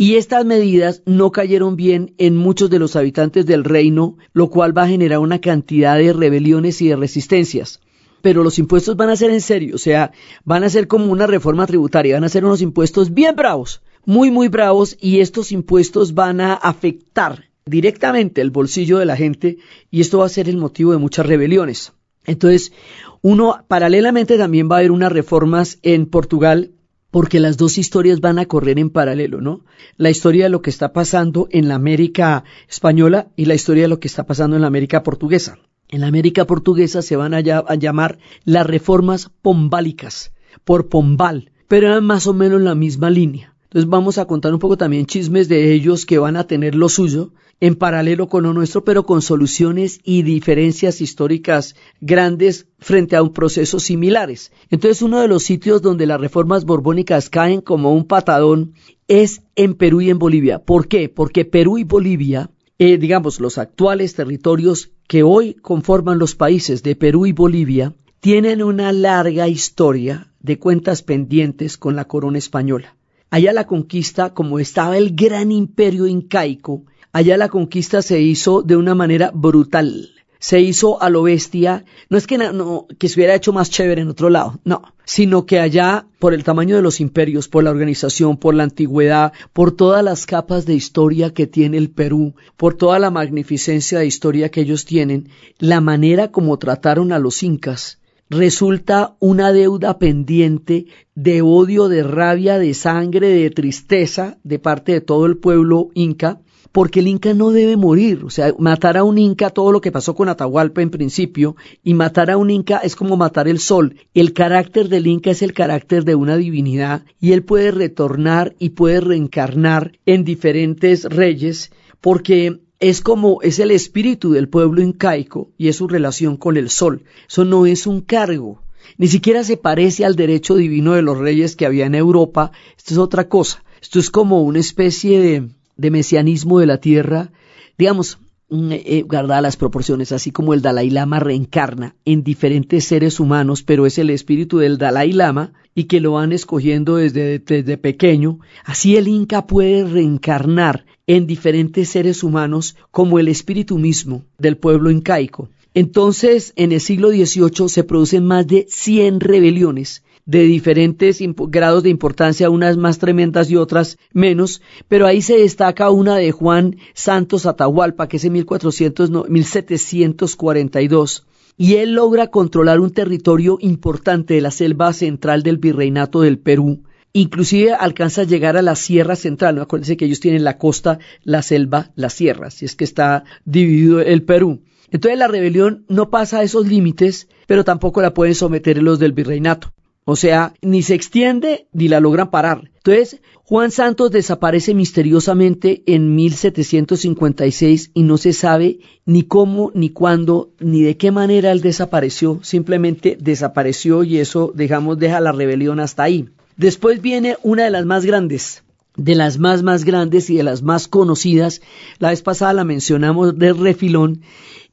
Y 0.00 0.16
estas 0.16 0.46
medidas 0.46 1.02
no 1.04 1.30
cayeron 1.30 1.76
bien 1.76 2.14
en 2.16 2.34
muchos 2.34 2.70
de 2.70 2.78
los 2.78 2.96
habitantes 2.96 3.44
del 3.44 3.64
reino, 3.64 4.16
lo 4.32 4.48
cual 4.48 4.74
va 4.74 4.84
a 4.84 4.88
generar 4.88 5.18
una 5.18 5.42
cantidad 5.42 5.98
de 5.98 6.14
rebeliones 6.14 6.80
y 6.80 6.88
de 6.88 6.96
resistencias. 6.96 7.80
Pero 8.22 8.42
los 8.42 8.58
impuestos 8.58 8.96
van 8.96 9.10
a 9.10 9.16
ser 9.16 9.30
en 9.30 9.42
serio, 9.42 9.74
o 9.74 9.78
sea, 9.78 10.12
van 10.42 10.64
a 10.64 10.70
ser 10.70 10.88
como 10.88 11.12
una 11.12 11.26
reforma 11.26 11.66
tributaria, 11.66 12.14
van 12.14 12.24
a 12.24 12.30
ser 12.30 12.46
unos 12.46 12.62
impuestos 12.62 13.12
bien 13.12 13.36
bravos, 13.36 13.82
muy, 14.06 14.30
muy 14.30 14.48
bravos, 14.48 14.96
y 15.02 15.20
estos 15.20 15.52
impuestos 15.52 16.14
van 16.14 16.40
a 16.40 16.54
afectar 16.54 17.50
directamente 17.66 18.40
el 18.40 18.50
bolsillo 18.50 18.96
de 18.96 19.04
la 19.04 19.16
gente, 19.16 19.58
y 19.90 20.00
esto 20.00 20.20
va 20.20 20.24
a 20.24 20.30
ser 20.30 20.48
el 20.48 20.56
motivo 20.56 20.92
de 20.92 20.98
muchas 20.98 21.26
rebeliones. 21.26 21.92
Entonces, 22.24 22.72
uno, 23.20 23.66
paralelamente 23.68 24.38
también 24.38 24.70
va 24.70 24.76
a 24.76 24.78
haber 24.78 24.92
unas 24.92 25.12
reformas 25.12 25.78
en 25.82 26.06
Portugal 26.06 26.70
porque 27.10 27.40
las 27.40 27.56
dos 27.56 27.78
historias 27.78 28.20
van 28.20 28.38
a 28.38 28.46
correr 28.46 28.78
en 28.78 28.90
paralelo, 28.90 29.40
¿no? 29.40 29.64
La 29.96 30.10
historia 30.10 30.44
de 30.44 30.50
lo 30.50 30.62
que 30.62 30.70
está 30.70 30.92
pasando 30.92 31.48
en 31.50 31.68
la 31.68 31.74
América 31.74 32.44
española 32.68 33.28
y 33.36 33.46
la 33.46 33.54
historia 33.54 33.84
de 33.84 33.88
lo 33.88 34.00
que 34.00 34.08
está 34.08 34.26
pasando 34.26 34.56
en 34.56 34.62
la 34.62 34.68
América 34.68 35.02
portuguesa. 35.02 35.58
En 35.88 36.00
la 36.00 36.06
América 36.06 36.46
portuguesa 36.46 37.02
se 37.02 37.16
van 37.16 37.34
a, 37.34 37.40
llamar 37.40 38.18
las 38.44 38.66
reformas 38.66 39.30
pombálicas, 39.42 40.32
por 40.62 40.88
Pombal, 40.88 41.50
pero 41.66 41.88
eran 41.88 42.04
más 42.04 42.28
o 42.28 42.34
menos 42.34 42.60
la 42.60 42.76
misma 42.76 43.10
línea. 43.10 43.49
Entonces 43.70 43.88
vamos 43.88 44.18
a 44.18 44.24
contar 44.24 44.52
un 44.52 44.58
poco 44.58 44.76
también 44.76 45.06
chismes 45.06 45.48
de 45.48 45.72
ellos 45.72 46.04
que 46.04 46.18
van 46.18 46.36
a 46.36 46.48
tener 46.48 46.74
lo 46.74 46.88
suyo 46.88 47.32
en 47.60 47.76
paralelo 47.76 48.28
con 48.28 48.42
lo 48.42 48.52
nuestro, 48.52 48.82
pero 48.82 49.06
con 49.06 49.22
soluciones 49.22 50.00
y 50.02 50.22
diferencias 50.22 51.00
históricas 51.00 51.76
grandes 52.00 52.66
frente 52.80 53.14
a 53.14 53.22
un 53.22 53.32
proceso 53.32 53.78
similares. 53.78 54.50
Entonces 54.70 55.02
uno 55.02 55.20
de 55.20 55.28
los 55.28 55.44
sitios 55.44 55.82
donde 55.82 56.06
las 56.06 56.20
reformas 56.20 56.64
borbónicas 56.64 57.30
caen 57.30 57.60
como 57.60 57.94
un 57.94 58.06
patadón 58.06 58.74
es 59.06 59.42
en 59.54 59.74
Perú 59.74 60.00
y 60.00 60.10
en 60.10 60.18
Bolivia. 60.18 60.58
¿Por 60.58 60.88
qué? 60.88 61.08
Porque 61.08 61.44
Perú 61.44 61.78
y 61.78 61.84
Bolivia, 61.84 62.50
eh, 62.76 62.98
digamos, 62.98 63.38
los 63.38 63.56
actuales 63.56 64.14
territorios 64.14 64.90
que 65.06 65.22
hoy 65.22 65.54
conforman 65.54 66.18
los 66.18 66.34
países 66.34 66.82
de 66.82 66.96
Perú 66.96 67.24
y 67.24 67.32
Bolivia, 67.32 67.94
tienen 68.18 68.64
una 68.64 68.90
larga 68.90 69.46
historia 69.46 70.32
de 70.40 70.58
cuentas 70.58 71.02
pendientes 71.02 71.76
con 71.76 71.94
la 71.94 72.06
corona 72.06 72.38
española. 72.38 72.96
Allá 73.32 73.52
la 73.52 73.68
conquista, 73.68 74.34
como 74.34 74.58
estaba 74.58 74.98
el 74.98 75.14
gran 75.14 75.52
imperio 75.52 76.08
incaico, 76.08 76.82
allá 77.12 77.36
la 77.36 77.48
conquista 77.48 78.02
se 78.02 78.20
hizo 78.20 78.62
de 78.62 78.74
una 78.74 78.96
manera 78.96 79.30
brutal. 79.32 80.10
Se 80.40 80.58
hizo 80.58 81.00
a 81.00 81.10
lo 81.10 81.22
bestia, 81.22 81.84
no 82.08 82.16
es 82.16 82.26
que, 82.26 82.38
no, 82.38 82.88
que 82.98 83.08
se 83.08 83.20
hubiera 83.20 83.36
hecho 83.36 83.52
más 83.52 83.70
chévere 83.70 84.02
en 84.02 84.08
otro 84.08 84.30
lado, 84.30 84.58
no, 84.64 84.82
sino 85.04 85.46
que 85.46 85.60
allá, 85.60 86.06
por 86.18 86.34
el 86.34 86.42
tamaño 86.42 86.74
de 86.74 86.82
los 86.82 86.98
imperios, 86.98 87.46
por 87.46 87.62
la 87.62 87.70
organización, 87.70 88.36
por 88.36 88.54
la 88.54 88.64
antigüedad, 88.64 89.32
por 89.52 89.70
todas 89.70 90.02
las 90.02 90.26
capas 90.26 90.66
de 90.66 90.74
historia 90.74 91.32
que 91.32 91.46
tiene 91.46 91.76
el 91.76 91.90
Perú, 91.90 92.34
por 92.56 92.74
toda 92.74 92.98
la 92.98 93.10
magnificencia 93.12 94.00
de 94.00 94.06
historia 94.06 94.50
que 94.50 94.62
ellos 94.62 94.86
tienen, 94.86 95.28
la 95.58 95.80
manera 95.80 96.32
como 96.32 96.58
trataron 96.58 97.12
a 97.12 97.20
los 97.20 97.44
incas, 97.44 97.99
resulta 98.30 99.16
una 99.18 99.52
deuda 99.52 99.98
pendiente 99.98 100.86
de 101.14 101.42
odio, 101.42 101.88
de 101.88 102.04
rabia, 102.04 102.58
de 102.58 102.72
sangre, 102.74 103.28
de 103.28 103.50
tristeza 103.50 104.38
de 104.44 104.58
parte 104.58 104.92
de 104.92 105.00
todo 105.00 105.26
el 105.26 105.36
pueblo 105.36 105.90
inca, 105.94 106.40
porque 106.72 107.00
el 107.00 107.08
inca 107.08 107.34
no 107.34 107.50
debe 107.50 107.76
morir, 107.76 108.22
o 108.24 108.30
sea, 108.30 108.54
matar 108.58 108.96
a 108.96 109.02
un 109.02 109.18
inca, 109.18 109.50
todo 109.50 109.72
lo 109.72 109.80
que 109.80 109.90
pasó 109.90 110.14
con 110.14 110.28
Atahualpa 110.28 110.80
en 110.82 110.90
principio, 110.90 111.56
y 111.82 111.94
matar 111.94 112.30
a 112.30 112.36
un 112.36 112.50
inca 112.50 112.78
es 112.78 112.94
como 112.94 113.16
matar 113.16 113.48
el 113.48 113.58
sol. 113.58 113.96
El 114.14 114.32
carácter 114.32 114.88
del 114.88 115.08
inca 115.08 115.32
es 115.32 115.42
el 115.42 115.52
carácter 115.52 116.04
de 116.04 116.14
una 116.14 116.36
divinidad, 116.36 117.04
y 117.18 117.32
él 117.32 117.42
puede 117.42 117.72
retornar 117.72 118.54
y 118.60 118.70
puede 118.70 119.00
reencarnar 119.00 119.98
en 120.06 120.22
diferentes 120.22 121.04
reyes, 121.04 121.72
porque 122.00 122.60
es 122.80 123.02
como 123.02 123.42
es 123.42 123.58
el 123.58 123.70
espíritu 123.70 124.32
del 124.32 124.48
pueblo 124.48 124.82
incaico 124.82 125.52
y 125.58 125.68
es 125.68 125.76
su 125.76 125.86
relación 125.86 126.36
con 126.36 126.56
el 126.56 126.70
sol. 126.70 127.04
Eso 127.28 127.44
no 127.44 127.66
es 127.66 127.86
un 127.86 128.00
cargo, 128.00 128.62
ni 128.96 129.08
siquiera 129.08 129.44
se 129.44 129.56
parece 129.56 130.04
al 130.04 130.16
derecho 130.16 130.56
divino 130.56 130.94
de 130.94 131.02
los 131.02 131.18
reyes 131.18 131.56
que 131.56 131.66
había 131.66 131.86
en 131.86 131.94
Europa. 131.94 132.52
Esto 132.76 132.94
es 132.94 132.98
otra 132.98 133.28
cosa. 133.28 133.62
Esto 133.80 133.98
es 133.98 134.10
como 134.10 134.42
una 134.42 134.58
especie 134.58 135.50
de, 135.76 135.90
mesianismo 135.90 136.58
de 136.58 136.66
la 136.66 136.78
tierra. 136.78 137.32
Digamos, 137.78 138.18
mm, 138.50 138.72
eh, 138.72 139.04
guarda 139.06 139.40
las 139.40 139.56
proporciones, 139.56 140.12
así 140.12 140.32
como 140.32 140.54
el 140.54 140.62
Dalai 140.62 140.90
Lama 140.90 141.20
reencarna 141.20 141.96
en 142.04 142.22
diferentes 142.22 142.84
seres 142.84 143.20
humanos, 143.20 143.62
pero 143.62 143.86
es 143.86 143.98
el 143.98 144.10
espíritu 144.10 144.58
del 144.58 144.78
Dalai 144.78 145.12
Lama 145.12 145.52
y 145.74 145.84
que 145.84 146.00
lo 146.00 146.12
van 146.12 146.32
escogiendo 146.32 146.96
desde, 146.96 147.38
desde 147.38 147.78
pequeño, 147.78 148.40
así 148.64 148.96
el 148.96 149.08
Inca 149.08 149.46
puede 149.46 149.84
reencarnar 149.84 150.84
en 151.16 151.26
diferentes 151.26 151.88
seres 151.88 152.22
humanos 152.22 152.76
como 152.92 153.18
el 153.18 153.26
espíritu 153.26 153.78
mismo 153.78 154.22
del 154.38 154.56
pueblo 154.56 154.92
incaico. 154.92 155.48
Entonces, 155.74 156.52
en 156.54 156.70
el 156.70 156.80
siglo 156.80 157.10
XVIII 157.10 157.68
se 157.68 157.82
producen 157.82 158.24
más 158.24 158.46
de 158.46 158.66
100 158.68 159.18
rebeliones 159.18 160.04
de 160.24 160.44
diferentes 160.44 161.18
grados 161.48 161.82
de 161.82 161.90
importancia, 161.90 162.48
unas 162.48 162.76
más 162.76 163.00
tremendas 163.00 163.50
y 163.50 163.56
otras 163.56 163.98
menos, 164.12 164.62
pero 164.86 165.08
ahí 165.08 165.20
se 165.20 165.36
destaca 165.36 165.90
una 165.90 166.14
de 166.14 166.30
Juan 166.30 166.76
Santos 166.94 167.44
Atahualpa, 167.44 168.06
que 168.06 168.18
es 168.18 168.24
en 168.24 168.34
1400, 168.34 169.28
1742, 169.28 171.26
y 171.56 171.74
él 171.74 171.94
logra 171.94 172.28
controlar 172.28 172.78
un 172.78 172.92
territorio 172.92 173.58
importante 173.60 174.34
de 174.34 174.42
la 174.42 174.52
selva 174.52 174.92
central 174.92 175.42
del 175.42 175.58
virreinato 175.58 176.20
del 176.20 176.38
Perú, 176.38 176.84
Inclusive 177.12 177.72
alcanza 177.72 178.22
a 178.22 178.24
llegar 178.24 178.56
a 178.56 178.62
la 178.62 178.76
Sierra 178.76 179.16
Central. 179.16 179.56
¿no? 179.56 179.62
Acuérdense 179.62 179.96
que 179.96 180.04
ellos 180.04 180.20
tienen 180.20 180.44
la 180.44 180.58
costa, 180.58 180.98
la 181.24 181.42
selva, 181.42 181.90
la 181.96 182.10
sierra, 182.10 182.50
si 182.50 182.64
es 182.64 182.76
que 182.76 182.84
está 182.84 183.24
dividido 183.44 184.00
el 184.00 184.22
Perú. 184.22 184.62
Entonces 184.90 185.18
la 185.18 185.28
rebelión 185.28 185.84
no 185.88 186.10
pasa 186.10 186.40
a 186.40 186.42
esos 186.42 186.66
límites, 186.66 187.28
pero 187.46 187.64
tampoco 187.64 188.02
la 188.02 188.14
pueden 188.14 188.34
someter 188.34 188.82
los 188.82 188.98
del 188.98 189.12
virreinato. 189.12 189.72
O 190.04 190.16
sea, 190.16 190.54
ni 190.62 190.82
se 190.82 190.94
extiende 190.94 191.68
ni 191.72 191.86
la 191.88 192.00
logran 192.00 192.30
parar. 192.30 192.70
Entonces, 192.76 193.20
Juan 193.44 193.70
Santos 193.70 194.10
desaparece 194.10 194.74
misteriosamente 194.74 195.82
en 195.86 196.14
1756 196.14 197.90
y 197.94 198.02
no 198.02 198.16
se 198.16 198.32
sabe 198.32 198.80
ni 199.04 199.24
cómo, 199.24 199.70
ni 199.74 199.90
cuándo, 199.90 200.52
ni 200.58 200.82
de 200.82 200.96
qué 200.96 201.10
manera 201.10 201.52
él 201.52 201.60
desapareció. 201.60 202.40
Simplemente 202.42 203.18
desapareció 203.20 204.02
y 204.02 204.18
eso, 204.18 204.52
digamos, 204.54 204.98
deja 204.98 205.20
la 205.20 205.32
rebelión 205.32 205.80
hasta 205.80 206.04
ahí. 206.04 206.28
Después 206.60 207.00
viene 207.00 207.38
una 207.42 207.64
de 207.64 207.70
las 207.70 207.86
más 207.86 208.04
grandes, 208.04 208.64
de 208.94 209.14
las 209.14 209.38
más 209.38 209.62
más 209.62 209.86
grandes 209.86 210.28
y 210.28 210.36
de 210.36 210.42
las 210.42 210.62
más 210.62 210.88
conocidas. 210.88 211.62
La 211.98 212.10
vez 212.10 212.20
pasada 212.20 212.52
la 212.52 212.64
mencionamos 212.64 213.38
de 213.38 213.54
refilón 213.54 214.20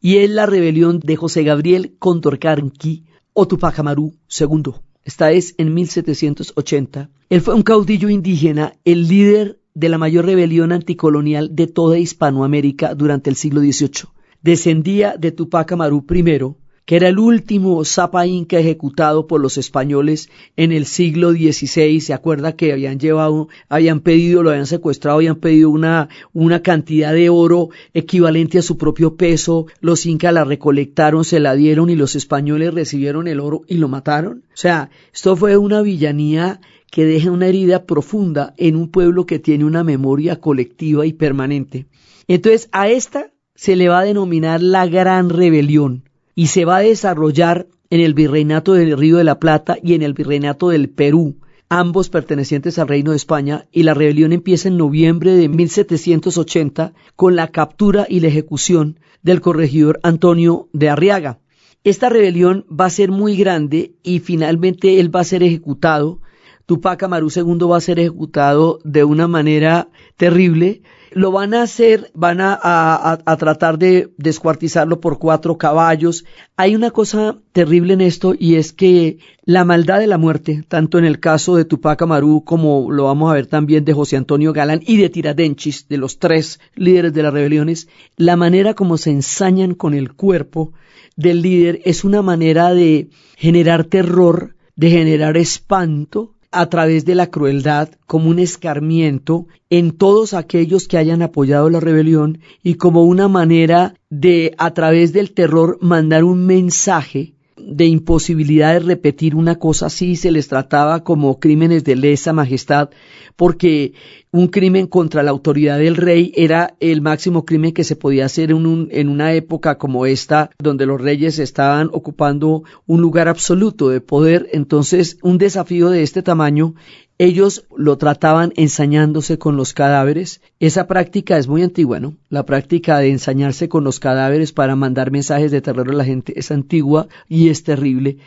y 0.01 0.17
es 0.17 0.29
la 0.29 0.45
rebelión 0.45 0.99
de 0.99 1.15
José 1.15 1.43
Gabriel 1.43 1.95
Condorcanqui 1.97 3.05
o 3.31 3.47
Tupac 3.47 3.79
Amaru 3.79 4.15
II. 4.37 4.73
Esta 5.05 5.31
es 5.31 5.55
en 5.57 5.73
1780. 5.73 7.09
Él 7.29 7.39
fue 7.39 7.53
un 7.53 7.63
caudillo 7.63 8.09
indígena, 8.09 8.73
el 8.83 9.07
líder 9.07 9.61
de 9.73 9.87
la 9.87 9.97
mayor 9.97 10.25
rebelión 10.25 10.73
anticolonial 10.73 11.55
de 11.55 11.67
toda 11.67 11.97
Hispanoamérica 11.97 12.95
durante 12.95 13.29
el 13.29 13.37
siglo 13.37 13.61
XVIII. 13.61 14.09
Descendía 14.41 15.15
de 15.17 15.31
Tupac 15.31 15.71
Amaru 15.71 16.05
I, 16.13 16.53
que 16.87 16.95
era 16.95 17.09
el 17.09 17.19
último 17.19 17.83
Zapa 17.83 18.25
Inca 18.27 18.59
ejecutado 18.59 19.27
por 19.27 19.41
los 19.41 19.57
españoles 19.57 20.29
en 20.55 20.71
el 20.71 20.85
siglo 20.85 21.33
XVI. 21.33 21.99
Se 21.99 22.13
acuerda 22.13 22.55
que 22.55 22.71
habían 22.71 22.97
llevado, 22.97 23.49
habían 23.67 23.99
pedido, 23.99 24.41
lo 24.41 24.51
habían 24.51 24.67
secuestrado, 24.67 25.17
habían 25.17 25.35
pedido 25.35 25.69
una, 25.69 26.07
una 26.31 26.61
cantidad 26.61 27.11
de 27.11 27.29
oro 27.29 27.71
equivalente 27.93 28.57
a 28.57 28.61
su 28.61 28.77
propio 28.77 29.17
peso. 29.17 29.65
Los 29.81 30.05
incas 30.05 30.33
la 30.33 30.45
recolectaron, 30.45 31.25
se 31.25 31.41
la 31.41 31.55
dieron 31.55 31.89
y 31.89 31.97
los 31.97 32.15
españoles 32.15 32.73
recibieron 32.73 33.27
el 33.27 33.41
oro 33.41 33.63
y 33.67 33.75
lo 33.75 33.89
mataron. 33.89 34.45
O 34.53 34.57
sea, 34.57 34.89
esto 35.13 35.35
fue 35.35 35.57
una 35.57 35.81
villanía 35.81 36.61
que 36.89 37.03
deja 37.03 37.31
una 37.31 37.47
herida 37.47 37.83
profunda 37.85 38.53
en 38.55 38.77
un 38.77 38.89
pueblo 38.89 39.25
que 39.25 39.39
tiene 39.39 39.65
una 39.65 39.83
memoria 39.83 40.39
colectiva 40.39 41.05
y 41.05 41.11
permanente. 41.11 41.87
Entonces, 42.29 42.69
a 42.71 42.87
esta 42.87 43.33
se 43.55 43.75
le 43.75 43.89
va 43.89 43.99
a 43.99 44.05
denominar 44.05 44.61
la 44.61 44.87
gran 44.87 45.29
rebelión 45.29 46.06
y 46.37 46.47
se 46.47 46.65
va 46.65 46.77
a 46.77 46.81
desarrollar 46.81 47.65
en 47.89 47.99
el 47.99 48.13
virreinato 48.13 48.73
del 48.73 48.95
Río 48.95 49.17
de 49.17 49.23
la 49.23 49.39
Plata 49.39 49.75
y 49.81 49.95
en 49.95 50.03
el 50.03 50.13
virreinato 50.13 50.69
del 50.69 50.87
Perú, 50.87 51.37
ambos 51.67 52.09
pertenecientes 52.09 52.77
al 52.77 52.87
Reino 52.87 53.09
de 53.09 53.17
España, 53.17 53.65
y 53.71 53.81
la 53.81 53.95
rebelión 53.95 54.33
empieza 54.33 54.67
en 54.67 54.77
noviembre 54.77 55.33
de 55.33 55.49
1780 55.49 56.93
con 57.15 57.35
la 57.35 57.47
captura 57.47 58.05
y 58.07 58.19
la 58.19 58.27
ejecución 58.27 58.99
del 59.23 59.41
corregidor 59.41 59.99
Antonio 60.03 60.69
de 60.73 60.89
Arriaga. 60.89 61.39
Esta 61.83 62.07
rebelión 62.07 62.67
va 62.69 62.85
a 62.85 62.91
ser 62.91 63.09
muy 63.09 63.35
grande 63.35 63.93
y 64.03 64.19
finalmente 64.19 64.99
él 64.99 65.13
va 65.13 65.21
a 65.21 65.23
ser 65.23 65.41
ejecutado. 65.41 66.21
Tupac 66.67 67.01
Amaru 67.01 67.29
II 67.35 67.67
va 67.67 67.77
a 67.77 67.81
ser 67.81 67.97
ejecutado 67.97 68.77
de 68.83 69.03
una 69.03 69.27
manera 69.27 69.89
terrible 70.17 70.83
lo 71.11 71.31
van 71.31 71.53
a 71.53 71.63
hacer, 71.63 72.11
van 72.13 72.39
a, 72.41 73.19
tratar 73.37 73.77
de 73.77 74.11
descuartizarlo 74.17 74.99
por 74.99 75.19
cuatro 75.19 75.57
caballos. 75.57 76.25
Hay 76.55 76.75
una 76.75 76.91
cosa 76.91 77.37
terrible 77.51 77.93
en 77.93 78.01
esto 78.01 78.33
y 78.37 78.55
es 78.55 78.73
que 78.73 79.17
la 79.43 79.65
maldad 79.65 79.99
de 79.99 80.07
la 80.07 80.17
muerte, 80.17 80.63
tanto 80.67 80.97
en 80.97 81.05
el 81.05 81.19
caso 81.19 81.55
de 81.55 81.65
Tupac 81.65 82.01
Amaru 82.01 82.43
como 82.43 82.91
lo 82.91 83.05
vamos 83.05 83.31
a 83.31 83.35
ver 83.35 83.47
también 83.47 83.85
de 83.85 83.93
José 83.93 84.17
Antonio 84.17 84.53
Galán 84.53 84.81
y 84.85 84.97
de 84.97 85.09
Tiradenchis, 85.09 85.87
de 85.87 85.97
los 85.97 86.19
tres 86.19 86.59
líderes 86.75 87.13
de 87.13 87.23
las 87.23 87.33
rebeliones, 87.33 87.87
la 88.17 88.35
manera 88.35 88.73
como 88.73 88.97
se 88.97 89.11
ensañan 89.11 89.73
con 89.73 89.93
el 89.93 90.13
cuerpo 90.13 90.73
del 91.15 91.41
líder 91.41 91.81
es 91.83 92.03
una 92.03 92.21
manera 92.21 92.73
de 92.73 93.09
generar 93.35 93.83
terror, 93.85 94.55
de 94.75 94.89
generar 94.91 95.35
espanto, 95.35 96.35
a 96.59 96.69
través 96.69 97.05
de 97.05 97.15
la 97.15 97.27
crueldad 97.27 97.89
como 98.07 98.29
un 98.29 98.39
escarmiento 98.39 99.47
en 99.69 99.91
todos 99.91 100.33
aquellos 100.33 100.87
que 100.87 100.97
hayan 100.97 101.21
apoyado 101.21 101.69
la 101.69 101.79
rebelión 101.79 102.39
y 102.63 102.75
como 102.75 103.03
una 103.03 103.27
manera 103.27 103.93
de, 104.09 104.55
a 104.57 104.73
través 104.73 105.13
del 105.13 105.31
terror, 105.31 105.77
mandar 105.81 106.23
un 106.23 106.45
mensaje 106.45 107.36
de 107.57 107.85
imposibilidad 107.85 108.73
de 108.73 108.79
repetir 108.79 109.35
una 109.35 109.55
cosa 109.55 109.87
así, 109.87 110.15
se 110.15 110.31
les 110.31 110.47
trataba 110.47 111.03
como 111.03 111.39
crímenes 111.39 111.83
de 111.83 111.95
lesa 111.95 112.33
majestad, 112.33 112.89
porque 113.35 113.93
un 114.31 114.47
crimen 114.47 114.87
contra 114.87 115.23
la 115.23 115.31
autoridad 115.31 115.77
del 115.77 115.95
rey 115.95 116.31
era 116.35 116.75
el 116.79 117.01
máximo 117.01 117.45
crimen 117.45 117.73
que 117.73 117.83
se 117.83 117.95
podía 117.95 118.25
hacer 118.25 118.51
en, 118.51 118.87
en 118.91 119.09
una 119.09 119.33
época 119.33 119.77
como 119.77 120.05
esta, 120.05 120.49
donde 120.59 120.85
los 120.85 121.01
reyes 121.01 121.39
estaban 121.39 121.89
ocupando 121.93 122.63
un 122.85 123.01
lugar 123.01 123.27
absoluto 123.27 123.89
de 123.89 124.01
poder. 124.01 124.49
Entonces, 124.53 125.17
un 125.21 125.37
desafío 125.37 125.89
de 125.89 126.03
este 126.03 126.21
tamaño 126.21 126.75
ellos 127.19 127.65
lo 127.75 127.97
trataban 127.97 128.53
ensañándose 128.55 129.39
con 129.39 129.57
los 129.57 129.73
cadáveres. 129.73 130.41
Esa 130.59 130.87
práctica 130.87 131.37
es 131.37 131.47
muy 131.47 131.63
antigua, 131.63 131.99
¿no? 131.99 132.15
La 132.29 132.45
práctica 132.45 132.99
de 132.99 133.09
ensañarse 133.09 133.69
con 133.69 133.83
los 133.83 133.99
cadáveres 133.99 134.51
para 134.51 134.75
mandar 134.75 135.09
mensajes 135.11 135.51
de 135.51 135.61
terror 135.61 135.89
a 135.89 135.93
la 135.93 136.05
gente 136.05 136.33
es 136.37 136.51
antigua 136.51 137.07
y 137.27 137.49
es 137.49 137.63
terrible. 137.63 138.17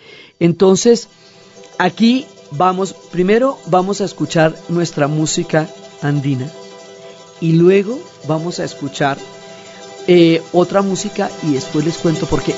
Entonces, 0.40 1.09
aquí 1.78 2.26
vamos, 2.52 2.94
primero 3.12 3.59
vamos 3.66 4.00
a 4.00 4.04
escuchar 4.04 4.54
nuestra 4.68 5.06
música 5.06 5.68
andina 6.02 6.50
y 7.40 7.52
luego 7.52 8.00
vamos 8.26 8.59
a 8.59 8.64
escuchar 8.64 9.18
eh, 10.09 10.42
otra 10.52 10.82
música 10.82 11.30
y 11.44 11.52
después 11.52 11.85
les 11.85 11.99
cuento 11.99 12.26
por 12.26 12.42
qué. 12.42 12.54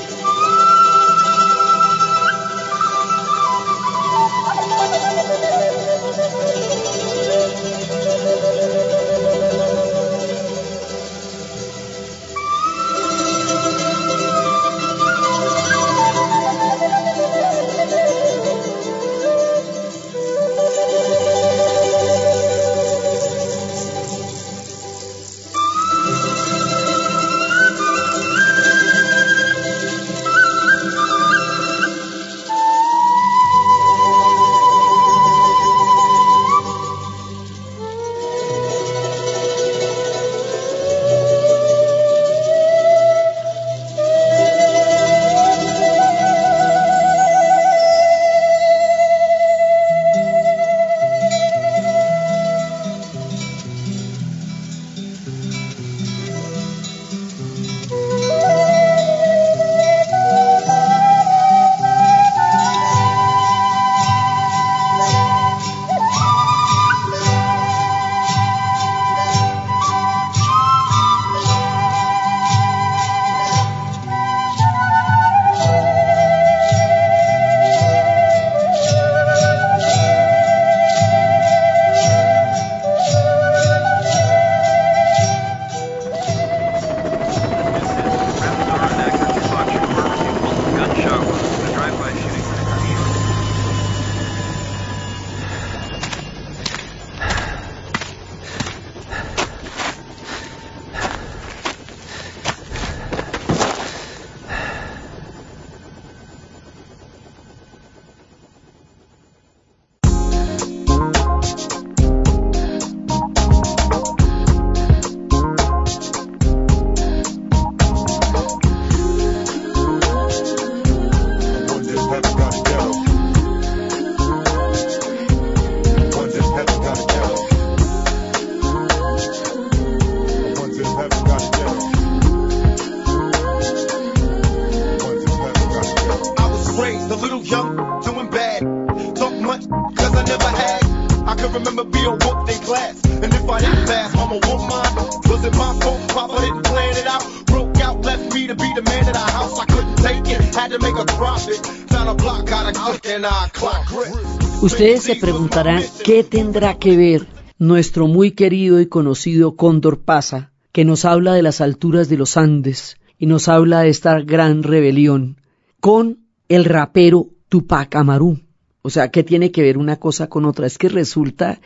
Ustedes 154.83 155.03
se 155.03 155.15
preguntarán 155.15 155.81
qué 156.03 156.25
tendrá 156.25 156.77
que 156.77 156.97
ver 156.97 157.25
nuestro 157.57 158.05
muy 158.05 158.31
querido 158.31 158.81
y 158.81 158.87
conocido 158.87 159.55
Cóndor 159.55 160.01
Pasa, 160.01 160.51
que 160.73 160.83
nos 160.83 161.05
habla 161.05 161.33
de 161.35 161.41
las 161.41 161.61
alturas 161.61 162.09
de 162.09 162.17
los 162.17 162.35
Andes 162.35 162.97
y 163.17 163.25
nos 163.25 163.47
habla 163.47 163.79
de 163.79 163.87
esta 163.87 164.19
gran 164.19 164.61
rebelión, 164.61 165.37
con 165.79 166.25
el 166.49 166.65
rapero 166.65 167.29
Tupac 167.47 167.95
Amaru. 167.95 168.41
O 168.81 168.89
sea, 168.89 169.09
¿qué 169.09 169.23
tiene 169.23 169.51
que 169.53 169.61
ver 169.61 169.77
una 169.77 170.01
cosa 170.01 170.27
con 170.27 170.43
otra? 170.43 170.67
Es 170.67 170.77
que 170.77 170.89
resulta 170.89 171.61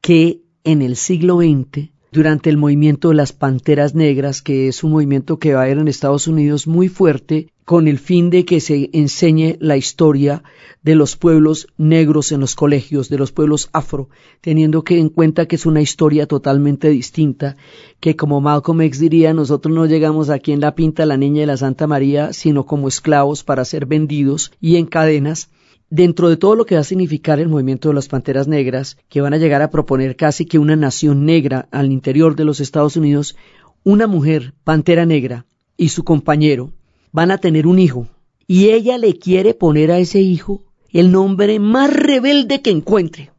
que 0.00 0.42
en 0.62 0.80
el 0.80 0.94
siglo 0.94 1.38
XX, 1.38 1.90
durante 2.12 2.50
el 2.50 2.56
movimiento 2.56 3.08
de 3.08 3.16
las 3.16 3.32
Panteras 3.32 3.96
Negras, 3.96 4.42
que 4.42 4.68
es 4.68 4.84
un 4.84 4.92
movimiento 4.92 5.40
que 5.40 5.54
va 5.54 5.62
a 5.62 5.68
ir 5.68 5.78
en 5.78 5.88
Estados 5.88 6.28
Unidos 6.28 6.68
muy 6.68 6.88
fuerte, 6.88 7.48
con 7.70 7.86
el 7.86 8.00
fin 8.00 8.30
de 8.30 8.44
que 8.44 8.58
se 8.58 8.90
enseñe 8.92 9.56
la 9.60 9.76
historia 9.76 10.42
de 10.82 10.96
los 10.96 11.14
pueblos 11.14 11.68
negros 11.78 12.32
en 12.32 12.40
los 12.40 12.56
colegios, 12.56 13.08
de 13.08 13.16
los 13.16 13.30
pueblos 13.30 13.70
afro, 13.72 14.08
teniendo 14.40 14.82
que 14.82 14.98
en 14.98 15.08
cuenta 15.08 15.46
que 15.46 15.54
es 15.54 15.66
una 15.66 15.80
historia 15.80 16.26
totalmente 16.26 16.88
distinta, 16.88 17.56
que 18.00 18.16
como 18.16 18.40
Malcolm 18.40 18.80
X 18.80 18.98
diría, 18.98 19.32
nosotros 19.34 19.72
no 19.72 19.86
llegamos 19.86 20.30
aquí 20.30 20.50
en 20.50 20.60
la 20.60 20.74
pinta 20.74 21.06
la 21.06 21.16
niña 21.16 21.42
de 21.42 21.46
la 21.46 21.56
Santa 21.56 21.86
María, 21.86 22.32
sino 22.32 22.66
como 22.66 22.88
esclavos 22.88 23.44
para 23.44 23.64
ser 23.64 23.86
vendidos 23.86 24.50
y 24.60 24.74
en 24.74 24.86
cadenas, 24.86 25.48
dentro 25.90 26.28
de 26.28 26.38
todo 26.38 26.56
lo 26.56 26.66
que 26.66 26.74
va 26.74 26.80
a 26.80 26.82
significar 26.82 27.38
el 27.38 27.48
movimiento 27.48 27.90
de 27.90 27.94
las 27.94 28.08
Panteras 28.08 28.48
Negras, 28.48 28.96
que 29.08 29.20
van 29.20 29.32
a 29.32 29.38
llegar 29.38 29.62
a 29.62 29.70
proponer 29.70 30.16
casi 30.16 30.44
que 30.44 30.58
una 30.58 30.74
nación 30.74 31.24
negra 31.24 31.68
al 31.70 31.92
interior 31.92 32.34
de 32.34 32.46
los 32.46 32.58
Estados 32.58 32.96
Unidos, 32.96 33.36
una 33.84 34.08
mujer, 34.08 34.54
Pantera 34.64 35.06
Negra, 35.06 35.46
y 35.76 35.90
su 35.90 36.02
compañero 36.02 36.72
van 37.12 37.30
a 37.30 37.38
tener 37.38 37.66
un 37.66 37.78
hijo, 37.78 38.08
y 38.46 38.70
ella 38.70 38.98
le 38.98 39.18
quiere 39.18 39.54
poner 39.54 39.90
a 39.90 39.98
ese 39.98 40.20
hijo 40.20 40.64
el 40.90 41.12
nombre 41.12 41.60
más 41.60 41.92
rebelde 41.92 42.62
que 42.62 42.70
encuentre, 42.70 43.30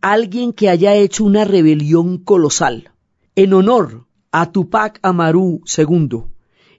alguien 0.00 0.52
que 0.52 0.68
haya 0.68 0.94
hecho 0.94 1.24
una 1.24 1.44
rebelión 1.44 2.18
colosal, 2.18 2.90
en 3.34 3.52
honor 3.52 4.06
a 4.32 4.50
Tupac 4.50 4.98
Amaru 5.02 5.60
II, 5.76 6.22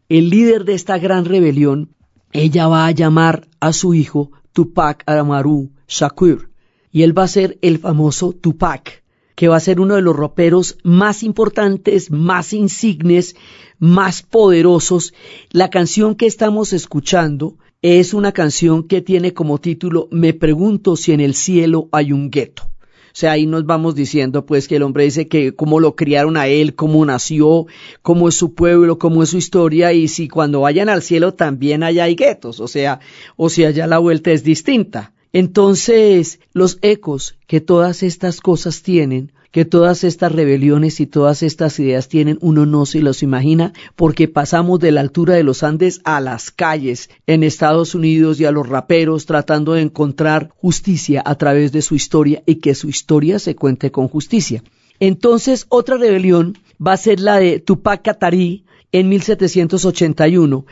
el 0.10 0.30
líder 0.30 0.66
de 0.66 0.74
esta 0.74 0.98
gran 0.98 1.26
rebelión, 1.26 1.96
ella 2.32 2.68
va 2.68 2.86
a 2.86 2.92
llamar 2.92 3.48
a 3.60 3.74
su 3.74 3.94
hijo 3.94 4.32
Tupac 4.54 5.04
Amaru 5.06 5.72
Shakur, 5.88 6.52
y 6.92 7.04
él 7.04 7.18
va 7.18 7.24
a 7.24 7.28
ser 7.28 7.58
el 7.62 7.80
famoso 7.80 8.34
Tupac, 8.34 9.04
que 9.38 9.47
va 9.47 9.58
a 9.58 9.60
ser 9.60 9.80
uno 9.80 9.93
de 9.93 10.02
los 10.02 10.15
roperos 10.15 10.80
más 10.82 11.21
importantes, 11.21 12.10
más 12.10 12.54
insignes, 12.54 13.36
más 13.78 14.23
poderosos. 14.23 15.13
La 15.52 15.69
canción 15.69 16.15
que 16.15 16.26
estamos 16.26 16.73
escuchando 16.73 17.56
es 17.84 18.15
una 18.15 18.32
canción 18.32 18.88
que 18.88 19.02
tiene 19.02 19.36
como 19.36 19.60
título 19.60 20.08
Me 20.10 20.34
pregunto 20.34 20.95
si 20.95 21.12
en 21.12 21.19
el 21.19 21.36
cielo 21.36 21.88
hay 21.91 22.13
un 22.13 22.32
gueto. 22.32 22.63
O 22.63 23.19
sea, 23.19 23.34
ahí 23.34 23.45
nos 23.45 23.63
vamos 23.67 23.93
diciendo 23.93 24.43
pues 24.47 24.67
que 24.67 24.78
el 24.78 24.82
hombre 24.82 25.04
dice 25.04 25.28
que 25.28 25.54
cómo 25.54 25.80
lo 25.80 25.95
criaron 25.95 26.36
a 26.36 26.47
él, 26.47 26.73
cómo 26.73 27.06
nació, 27.06 27.67
cómo 28.02 28.30
es 28.30 28.36
su 28.36 28.56
pueblo, 28.56 28.97
cómo 28.97 29.21
es 29.21 29.30
su 29.30 29.38
historia 29.38 29.93
y 29.93 30.08
si 30.08 30.28
cuando 30.28 30.62
vayan 30.62 30.89
al 30.89 31.04
cielo 31.04 31.36
también 31.36 31.84
allá 31.84 32.06
hay 32.06 32.15
guetos, 32.15 32.60
o 32.60 32.67
sea, 32.67 33.02
o 33.36 33.50
si 33.50 33.65
allá 33.65 33.86
la 33.86 34.00
vuelta 34.00 34.32
es 34.32 34.43
distinta. 34.43 35.13
Entonces, 35.34 36.40
los 36.54 36.80
ecos 36.82 37.36
que 37.48 37.62
todas 37.62 38.04
estas 38.04 38.42
cosas 38.42 38.82
tienen, 38.82 39.32
que 39.52 39.66
todas 39.66 40.04
estas 40.04 40.32
rebeliones 40.32 41.00
y 41.00 41.08
todas 41.08 41.42
estas 41.44 41.80
ideas 41.80 42.08
tienen, 42.08 42.38
uno 42.42 42.66
no 42.66 42.86
se 42.86 43.02
los 43.02 43.24
imagina, 43.24 43.74
porque 43.96 44.28
pasamos 44.28 44.80
de 44.80 44.92
la 44.92 45.02
altura 45.02 45.36
de 45.36 45.44
los 45.44 45.63
Andes 45.63 46.02
a 46.04 46.22
las 46.22 46.52
calles 46.52 47.10
en 47.26 47.44
Estados 47.44 47.96
Unidos 47.96 48.40
y 48.40 48.46
a 48.46 48.52
los 48.52 48.68
raperos 48.68 49.26
tratando 49.26 49.74
de 49.74 49.82
encontrar 49.82 50.50
justicia 50.58 51.24
a 51.26 51.36
través 51.36 51.72
de 51.72 51.82
su 51.82 51.96
historia 51.96 52.44
y 52.46 52.56
que 52.56 52.76
su 52.76 52.90
historia 52.90 53.40
se 53.40 53.56
cuente 53.56 53.92
con 53.92 54.08
justicia. 54.08 54.63
Entonces, 55.00 55.66
otra 55.70 55.98
rebelión 55.98 56.58
va 56.86 56.94
a 56.94 56.98
ser 56.98 57.20
la 57.20 57.40
de 57.40 57.60
Tupac 57.60 58.04
Katari 58.04 58.66
en 58.92 59.10
1781 59.10 60.66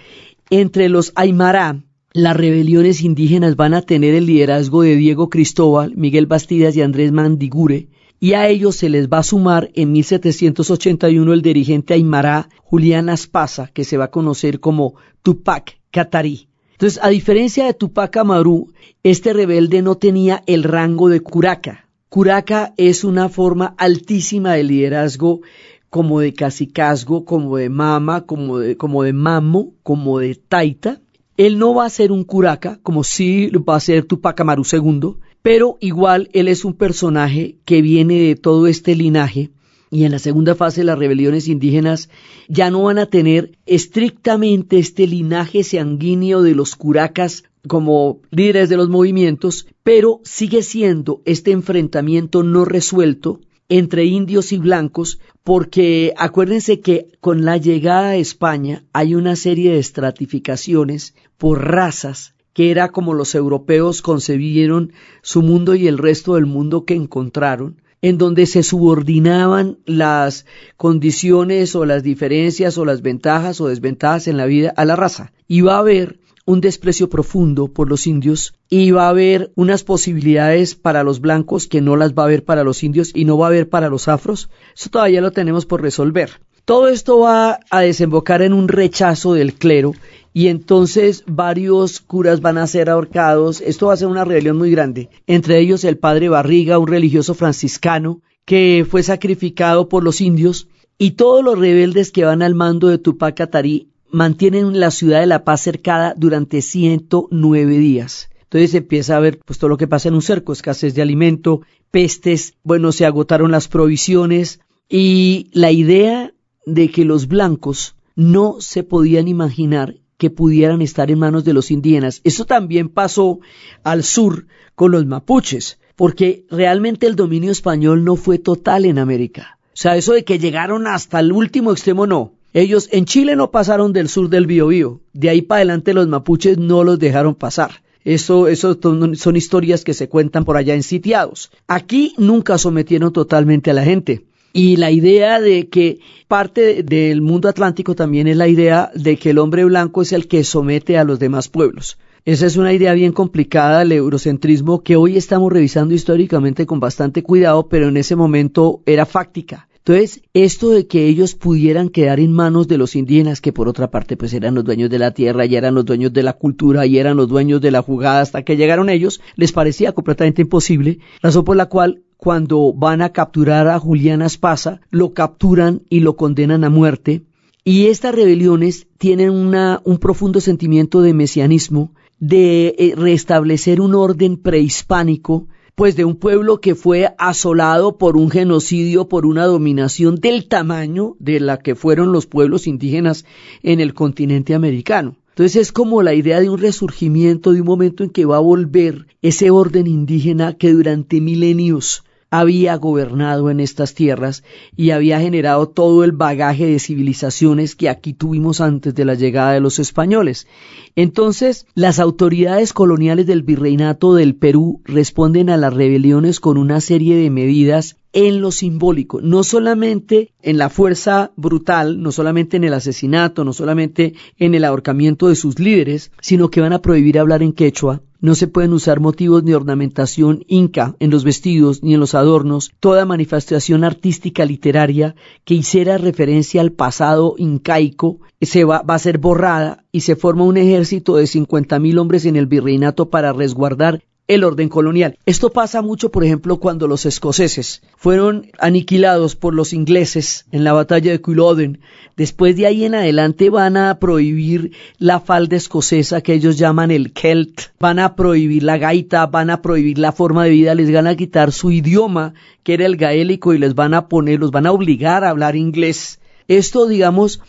entre 0.49 0.89
los 0.89 1.11
Aymara, 1.15 1.81
las 2.15 2.37
rebeliones 2.37 3.03
indígenas 3.03 3.57
van 3.57 3.73
a 3.73 3.81
tener 3.81 4.15
el 4.15 4.25
liderazgo 4.25 4.83
de 4.83 4.95
Diego 4.95 5.29
Cristóbal, 5.29 5.97
Miguel 5.97 6.27
Bastidas 6.27 6.73
y 6.77 6.81
Andrés 6.81 7.11
Mandigure, 7.11 7.89
y 8.21 8.33
a 8.33 8.47
ellos 8.47 8.77
se 8.77 8.87
les 8.87 9.09
va 9.09 9.17
a 9.17 9.23
sumar 9.23 9.69
en 9.73 9.91
1781 9.91 11.33
el 11.33 11.41
dirigente 11.41 11.93
Aymara 11.93 12.47
Julián 12.63 13.09
Aspasa, 13.09 13.67
que 13.67 13.83
se 13.83 13.97
va 13.97 14.05
a 14.05 14.11
conocer 14.11 14.61
como 14.61 14.95
Tupac 15.23 15.81
Katari. 15.91 16.47
Entonces, 16.71 17.01
a 17.03 17.09
diferencia 17.09 17.65
de 17.65 17.73
Tupac 17.73 18.15
Amaru, 18.15 18.71
este 19.03 19.33
rebelde 19.33 19.81
no 19.81 19.95
tenía 19.95 20.41
el 20.47 20.63
rango 20.63 21.09
de 21.09 21.19
curaca. 21.19 21.89
Curaca 22.07 22.73
es 22.77 23.03
una 23.03 23.27
forma 23.27 23.75
altísima 23.77 24.53
de 24.53 24.63
liderazgo 24.63 25.41
como 25.89 26.21
de 26.21 26.33
cacicazgo, 26.33 27.25
como 27.25 27.57
de 27.57 27.67
mama, 27.67 28.25
como 28.25 28.59
de, 28.59 28.77
como 28.77 29.03
de 29.03 29.11
mamo, 29.11 29.73
como 29.83 30.19
de 30.19 30.35
taita, 30.35 31.01
él 31.37 31.59
no 31.59 31.73
va 31.73 31.85
a 31.85 31.89
ser 31.89 32.11
un 32.11 32.23
curaca, 32.23 32.79
como 32.83 33.03
sí 33.03 33.49
va 33.49 33.75
a 33.75 33.79
ser 33.79 34.05
Tupac 34.05 34.39
Amaru 34.39 34.63
II, 34.71 35.15
pero 35.41 35.77
igual 35.79 36.29
él 36.33 36.47
es 36.47 36.65
un 36.65 36.73
personaje 36.73 37.57
que 37.65 37.81
viene 37.81 38.19
de 38.19 38.35
todo 38.35 38.67
este 38.67 38.95
linaje 38.95 39.51
y 39.91 40.03
en 40.03 40.11
la 40.11 40.19
segunda 40.19 40.55
fase 40.55 40.83
las 40.83 40.97
rebeliones 40.97 41.47
indígenas 41.47 42.09
ya 42.47 42.69
no 42.69 42.83
van 42.83 42.97
a 42.97 43.05
tener 43.05 43.51
estrictamente 43.65 44.77
este 44.77 45.07
linaje 45.07 45.63
sanguíneo 45.63 46.41
de 46.41 46.55
los 46.55 46.75
curacas 46.75 47.43
como 47.67 48.19
líderes 48.29 48.69
de 48.69 48.77
los 48.77 48.89
movimientos, 48.89 49.67
pero 49.83 50.19
sigue 50.23 50.63
siendo 50.63 51.21
este 51.25 51.51
enfrentamiento 51.51 52.43
no 52.43 52.65
resuelto 52.65 53.39
entre 53.69 54.05
indios 54.05 54.51
y 54.51 54.57
blancos, 54.57 55.19
porque 55.43 56.13
acuérdense 56.17 56.79
que 56.79 57.07
con 57.19 57.45
la 57.45 57.57
llegada 57.57 58.09
a 58.09 58.15
España 58.15 58.83
hay 58.93 59.15
una 59.15 59.35
serie 59.35 59.71
de 59.71 59.79
estratificaciones 59.79 61.15
por 61.37 61.65
razas 61.65 62.35
que 62.55 62.71
era 62.71 62.89
como 62.89 63.13
los 63.13 63.35
europeos 63.35 64.01
concebieron 64.01 64.93
su 65.21 65.41
mundo 65.41 65.75
y 65.75 65.87
el 65.87 65.97
resto 65.97 66.35
del 66.35 66.45
mundo 66.45 66.85
que 66.85 66.93
encontraron, 66.95 67.81
en 68.01 68.17
donde 68.17 68.45
se 68.45 68.63
subordinaban 68.63 69.79
las 69.85 70.45
condiciones 70.77 71.75
o 71.75 71.85
las 71.85 72.01
diferencias 72.01 72.77
o 72.77 72.85
las 72.85 73.01
ventajas 73.01 73.59
o 73.59 73.67
desventajas 73.67 74.29
en 74.29 74.37
la 74.37 74.45
vida 74.45 74.73
a 74.77 74.85
la 74.85 74.95
raza. 74.95 75.33
Y 75.49 75.61
va 75.61 75.75
a 75.75 75.79
haber 75.79 76.19
un 76.45 76.61
desprecio 76.61 77.09
profundo 77.09 77.67
por 77.67 77.89
los 77.89 78.05
indios 78.05 78.53
y 78.69 78.91
va 78.91 79.07
a 79.07 79.09
haber 79.09 79.51
unas 79.55 79.83
posibilidades 79.83 80.75
para 80.75 81.03
los 81.03 81.19
blancos 81.19 81.67
que 81.67 81.81
no 81.81 81.95
las 81.95 82.13
va 82.13 82.23
a 82.23 82.25
haber 82.27 82.45
para 82.45 82.63
los 82.63 82.83
indios 82.83 83.11
y 83.13 83.25
no 83.25 83.37
va 83.37 83.47
a 83.47 83.49
haber 83.49 83.67
para 83.67 83.89
los 83.89 84.07
afros. 84.07 84.49
Eso 84.75 84.89
todavía 84.91 85.21
lo 85.21 85.31
tenemos 85.31 85.65
por 85.65 85.81
resolver. 85.81 86.39
Todo 86.63 86.87
esto 86.87 87.19
va 87.19 87.59
a 87.69 87.81
desembocar 87.81 88.41
en 88.41 88.53
un 88.53 88.67
rechazo 88.67 89.33
del 89.33 89.53
clero 89.53 89.93
y 90.33 90.47
entonces 90.47 91.23
varios 91.27 91.99
curas 91.99 92.41
van 92.41 92.57
a 92.57 92.67
ser 92.67 92.89
ahorcados. 92.89 93.61
Esto 93.61 93.87
va 93.87 93.93
a 93.93 93.97
ser 93.97 94.07
una 94.07 94.25
rebelión 94.25 94.57
muy 94.57 94.69
grande. 94.69 95.09
Entre 95.27 95.59
ellos 95.59 95.83
el 95.83 95.97
padre 95.97 96.29
Barriga, 96.29 96.79
un 96.79 96.87
religioso 96.87 97.33
franciscano 97.33 98.21
que 98.45 98.85
fue 98.89 99.01
sacrificado 99.01 99.89
por 99.89 100.03
los 100.03 100.21
indios 100.21 100.67
y 100.97 101.11
todos 101.11 101.43
los 101.43 101.57
rebeldes 101.57 102.11
que 102.11 102.25
van 102.25 102.41
al 102.41 102.55
mando 102.55 102.87
de 102.87 102.97
Tupac 102.97 103.35
Katari 103.35 103.89
mantienen 104.09 104.79
la 104.79 104.91
ciudad 104.91 105.19
de 105.19 105.25
La 105.25 105.43
Paz 105.43 105.61
cercada 105.61 106.13
durante 106.17 106.61
109 106.61 107.77
días. 107.77 108.29
Entonces 108.43 108.73
empieza 108.73 109.17
a 109.17 109.19
ver 109.19 109.39
pues 109.43 109.59
todo 109.59 109.69
lo 109.69 109.77
que 109.77 109.87
pasa 109.87 110.07
en 110.07 110.15
un 110.15 110.21
cerco, 110.21 110.53
escasez 110.53 110.95
de 110.95 111.01
alimento, 111.01 111.61
pestes, 111.91 112.53
bueno, 112.63 112.91
se 112.91 113.05
agotaron 113.05 113.51
las 113.51 113.67
provisiones 113.67 114.59
y 114.87 115.49
la 115.51 115.71
idea 115.71 116.33
de 116.65 116.89
que 116.89 117.05
los 117.05 117.27
blancos 117.27 117.95
no 118.15 118.57
se 118.59 118.83
podían 118.83 119.27
imaginar 119.27 119.95
que 120.17 120.29
pudieran 120.29 120.81
estar 120.81 121.11
en 121.11 121.19
manos 121.19 121.43
de 121.43 121.53
los 121.53 121.71
indígenas. 121.71 122.21
Eso 122.23 122.45
también 122.45 122.89
pasó 122.89 123.39
al 123.83 124.03
sur 124.03 124.47
con 124.75 124.91
los 124.91 125.05
mapuches, 125.05 125.79
porque 125.95 126.45
realmente 126.49 127.07
el 127.07 127.15
dominio 127.15 127.51
español 127.51 128.03
no 128.03 128.15
fue 128.15 128.39
total 128.39 128.85
en 128.85 128.99
América. 128.99 129.59
O 129.67 129.77
sea, 129.77 129.97
eso 129.97 130.13
de 130.13 130.23
que 130.23 130.39
llegaron 130.39 130.87
hasta 130.87 131.19
el 131.19 131.31
último 131.31 131.71
extremo 131.71 132.07
no. 132.07 132.33
Ellos 132.55 132.87
en 132.93 133.03
Chile 133.03 133.35
no 133.35 133.51
pasaron 133.51 133.91
del 133.91 134.07
sur 134.07 134.29
del 134.29 134.47
Biobío. 134.47 135.01
De 135.11 135.27
ahí 135.27 135.41
para 135.41 135.57
adelante 135.57 135.93
los 135.93 136.07
mapuches 136.07 136.57
no 136.57 136.85
los 136.85 136.97
dejaron 136.97 137.35
pasar. 137.35 137.83
Eso, 138.05 138.47
eso 138.47 138.79
son 139.15 139.35
historias 139.35 139.83
que 139.83 139.93
se 139.93 140.07
cuentan 140.07 140.45
por 140.45 140.55
allá 140.55 140.73
en 140.73 140.81
sitiados. 140.81 141.51
Aquí 141.67 142.13
nunca 142.17 142.57
sometieron 142.57 143.11
totalmente 143.11 143.71
a 143.71 143.73
la 143.73 143.83
gente. 143.83 144.23
Y 144.53 144.77
la 144.77 144.89
idea 144.89 145.41
de 145.41 145.67
que 145.67 145.99
parte 146.29 146.81
del 146.83 147.21
mundo 147.21 147.49
atlántico 147.49 147.93
también 147.93 148.25
es 148.29 148.37
la 148.37 148.47
idea 148.47 148.89
de 148.95 149.17
que 149.17 149.31
el 149.31 149.39
hombre 149.39 149.65
blanco 149.65 150.01
es 150.01 150.13
el 150.13 150.29
que 150.29 150.45
somete 150.45 150.97
a 150.97 151.03
los 151.03 151.19
demás 151.19 151.49
pueblos. 151.49 151.97
Esa 152.23 152.45
es 152.45 152.55
una 152.55 152.71
idea 152.71 152.93
bien 152.93 153.11
complicada 153.11 153.79
del 153.79 153.91
eurocentrismo 153.91 154.81
que 154.81 154.95
hoy 154.95 155.17
estamos 155.17 155.51
revisando 155.51 155.93
históricamente 155.93 156.65
con 156.65 156.79
bastante 156.79 157.21
cuidado, 157.21 157.67
pero 157.67 157.89
en 157.89 157.97
ese 157.97 158.15
momento 158.15 158.79
era 158.85 159.05
fáctica. 159.05 159.67
Entonces, 159.87 160.23
esto 160.33 160.71
de 160.71 160.87
que 160.87 161.05
ellos 161.05 161.35
pudieran 161.35 161.89
quedar 161.89 162.19
en 162.19 162.33
manos 162.33 162.67
de 162.67 162.79
los 162.79 162.95
indígenas, 162.95 163.39
que 163.39 163.53
por 163.53 163.67
otra 163.67 163.91
parte 163.91 164.17
pues 164.17 164.33
eran 164.33 164.55
los 164.55 164.63
dueños 164.63 164.89
de 164.89 164.97
la 164.97 165.11
tierra 165.11 165.45
y 165.45 165.55
eran 165.55 165.75
los 165.75 165.85
dueños 165.85 166.11
de 166.11 166.23
la 166.23 166.33
cultura 166.33 166.87
y 166.87 166.97
eran 166.97 167.17
los 167.17 167.27
dueños 167.27 167.61
de 167.61 167.69
la 167.69 167.83
jugada 167.83 168.21
hasta 168.21 168.41
que 168.41 168.57
llegaron 168.57 168.89
ellos, 168.89 169.21
les 169.35 169.51
parecía 169.51 169.91
completamente 169.91 170.41
imposible, 170.41 170.97
razón 171.21 171.45
por 171.45 171.55
la 171.55 171.67
cual 171.67 172.01
cuando 172.17 172.73
van 172.73 173.03
a 173.03 173.11
capturar 173.11 173.67
a 173.67 173.77
Julián 173.77 174.23
Aspasa, 174.23 174.81
lo 174.89 175.13
capturan 175.13 175.83
y 175.87 175.99
lo 175.99 176.15
condenan 176.15 176.63
a 176.63 176.71
muerte. 176.71 177.21
Y 177.63 177.85
estas 177.85 178.15
rebeliones 178.15 178.87
tienen 178.97 179.29
una, 179.29 179.81
un 179.83 179.99
profundo 179.99 180.41
sentimiento 180.41 181.03
de 181.03 181.13
mesianismo, 181.13 181.91
de 182.19 182.73
eh, 182.79 182.93
restablecer 182.95 183.81
un 183.81 183.93
orden 183.93 184.37
prehispánico 184.37 185.47
pues 185.75 185.95
de 185.97 186.05
un 186.05 186.15
pueblo 186.15 186.61
que 186.61 186.73
fue 186.73 187.13
asolado 187.17 187.97
por 187.97 188.15
un 188.17 188.31
genocidio, 188.31 189.09
por 189.09 189.25
una 189.25 189.45
dominación 189.45 190.15
del 190.15 190.47
tamaño 190.47 191.15
de 191.19 191.41
la 191.41 191.57
que 191.59 191.75
fueron 191.75 192.13
los 192.13 192.25
pueblos 192.25 192.65
indígenas 192.65 193.25
en 193.61 193.81
el 193.81 193.93
continente 193.93 194.55
americano. 194.55 195.17
Entonces 195.29 195.57
es 195.57 195.71
como 195.73 196.01
la 196.01 196.13
idea 196.13 196.39
de 196.39 196.49
un 196.49 196.59
resurgimiento, 196.59 197.51
de 197.51 197.59
un 197.59 197.67
momento 197.67 198.05
en 198.05 198.09
que 198.09 198.23
va 198.23 198.37
a 198.37 198.39
volver 198.39 199.07
ese 199.21 199.51
orden 199.51 199.85
indígena 199.85 200.53
que 200.53 200.71
durante 200.71 201.19
milenios 201.19 202.05
había 202.31 202.75
gobernado 202.75 203.49
en 203.49 203.59
estas 203.59 203.93
tierras 203.93 204.43
y 204.75 204.91
había 204.91 205.19
generado 205.19 205.69
todo 205.69 206.03
el 206.03 206.11
bagaje 206.11 206.65
de 206.65 206.79
civilizaciones 206.79 207.75
que 207.75 207.89
aquí 207.89 208.13
tuvimos 208.13 208.61
antes 208.61 208.93
de 208.95 209.05
la 209.05 209.13
llegada 209.13 209.53
de 209.53 209.59
los 209.59 209.79
españoles. 209.79 210.47
Entonces, 210.95 211.65
las 211.75 211.99
autoridades 211.99 212.73
coloniales 212.73 213.27
del 213.27 213.43
virreinato 213.43 214.15
del 214.15 214.35
Perú 214.35 214.81
responden 214.85 215.49
a 215.49 215.57
las 215.57 215.73
rebeliones 215.73 216.39
con 216.39 216.57
una 216.57 216.81
serie 216.81 217.15
de 217.15 217.29
medidas 217.29 217.97
en 218.15 218.39
lo 218.39 218.51
simbólico, 218.51 219.19
no 219.21 219.43
solamente 219.43 220.31
en 220.41 220.57
la 220.57 220.69
fuerza 220.69 221.33
brutal, 221.35 222.01
no 222.01 222.13
solamente 222.13 222.55
en 222.55 222.63
el 222.63 222.73
asesinato, 222.73 223.43
no 223.43 223.51
solamente 223.51 224.13
en 224.37 224.55
el 224.55 224.63
ahorcamiento 224.63 225.27
de 225.27 225.35
sus 225.35 225.59
líderes, 225.59 226.11
sino 226.21 226.49
que 226.49 226.61
van 226.61 226.71
a 226.71 226.81
prohibir 226.81 227.19
hablar 227.19 227.43
en 227.43 227.51
quechua, 227.51 228.01
no 228.21 228.33
se 228.33 228.47
pueden 228.47 228.71
usar 228.71 229.01
motivos 229.01 229.43
ni 229.43 229.53
ornamentación 229.53 230.45
inca 230.47 230.95
en 230.99 231.11
los 231.11 231.25
vestidos 231.25 231.83
ni 231.83 231.93
en 231.93 231.99
los 231.99 232.15
adornos, 232.15 232.71
toda 232.79 233.05
manifestación 233.05 233.83
artística 233.83 234.45
literaria 234.45 235.15
que 235.43 235.55
hiciera 235.55 235.97
referencia 235.97 236.61
al 236.61 236.71
pasado 236.71 237.35
incaico 237.37 238.21
se 238.41 238.63
va, 238.63 238.81
va 238.81 238.95
a 238.95 238.99
ser 238.99 239.17
borrada 239.17 239.83
y 239.91 240.01
se 240.01 240.15
forma 240.15 240.45
un 240.45 240.55
ejército 240.55 241.17
de 241.17 241.25
50.000 241.25 241.99
hombres 241.99 242.25
en 242.25 242.37
el 242.37 242.47
virreinato 242.47 243.09
para 243.09 243.33
resguardar 243.33 244.03
el 244.27 244.43
orden 244.43 244.69
colonial. 244.69 245.17
Esto 245.25 245.51
pasa 245.51 245.81
mucho, 245.81 246.09
por 246.09 246.23
ejemplo, 246.23 246.57
cuando 246.57 246.87
los 246.87 247.05
escoceses 247.05 247.81
fueron 247.95 248.47
aniquilados 248.59 249.35
por 249.35 249.53
los 249.53 249.73
ingleses 249.73 250.45
en 250.51 250.63
la 250.63 250.73
batalla 250.73 251.11
de 251.11 251.21
Culloden. 251.21 251.79
Después 252.17 252.55
de 252.55 252.65
ahí 252.65 252.85
en 252.85 252.95
adelante 252.95 253.49
van 253.49 253.77
a 253.77 253.99
prohibir 253.99 254.71
la 254.97 255.19
falda 255.19 255.57
escocesa 255.57 256.21
que 256.21 256.33
ellos 256.33 256.57
llaman 256.57 256.89
el 256.89 257.11
Celt, 257.13 257.61
van 257.79 257.99
a 257.99 258.15
prohibir 258.15 258.63
la 258.63 258.77
gaita, 258.77 259.25
van 259.27 259.49
a 259.49 259.61
prohibir 259.61 259.99
la 259.99 260.11
forma 260.11 260.45
de 260.45 260.51
vida, 260.51 260.75
les 260.75 260.91
van 260.91 261.07
a 261.07 261.15
quitar 261.15 261.51
su 261.51 261.71
idioma, 261.71 262.33
que 262.63 262.73
era 262.73 262.85
el 262.85 262.95
gaélico, 262.95 263.53
y 263.53 263.59
les 263.59 263.75
van 263.75 263.93
a 263.93 264.07
poner, 264.07 264.39
los 264.39 264.51
van 264.51 264.65
a 264.65 264.71
obligar 264.71 265.23
a 265.23 265.29
hablar 265.29 265.55
inglés. 265.55 266.19
Esto, 266.47 266.87
digamos, 266.87 267.41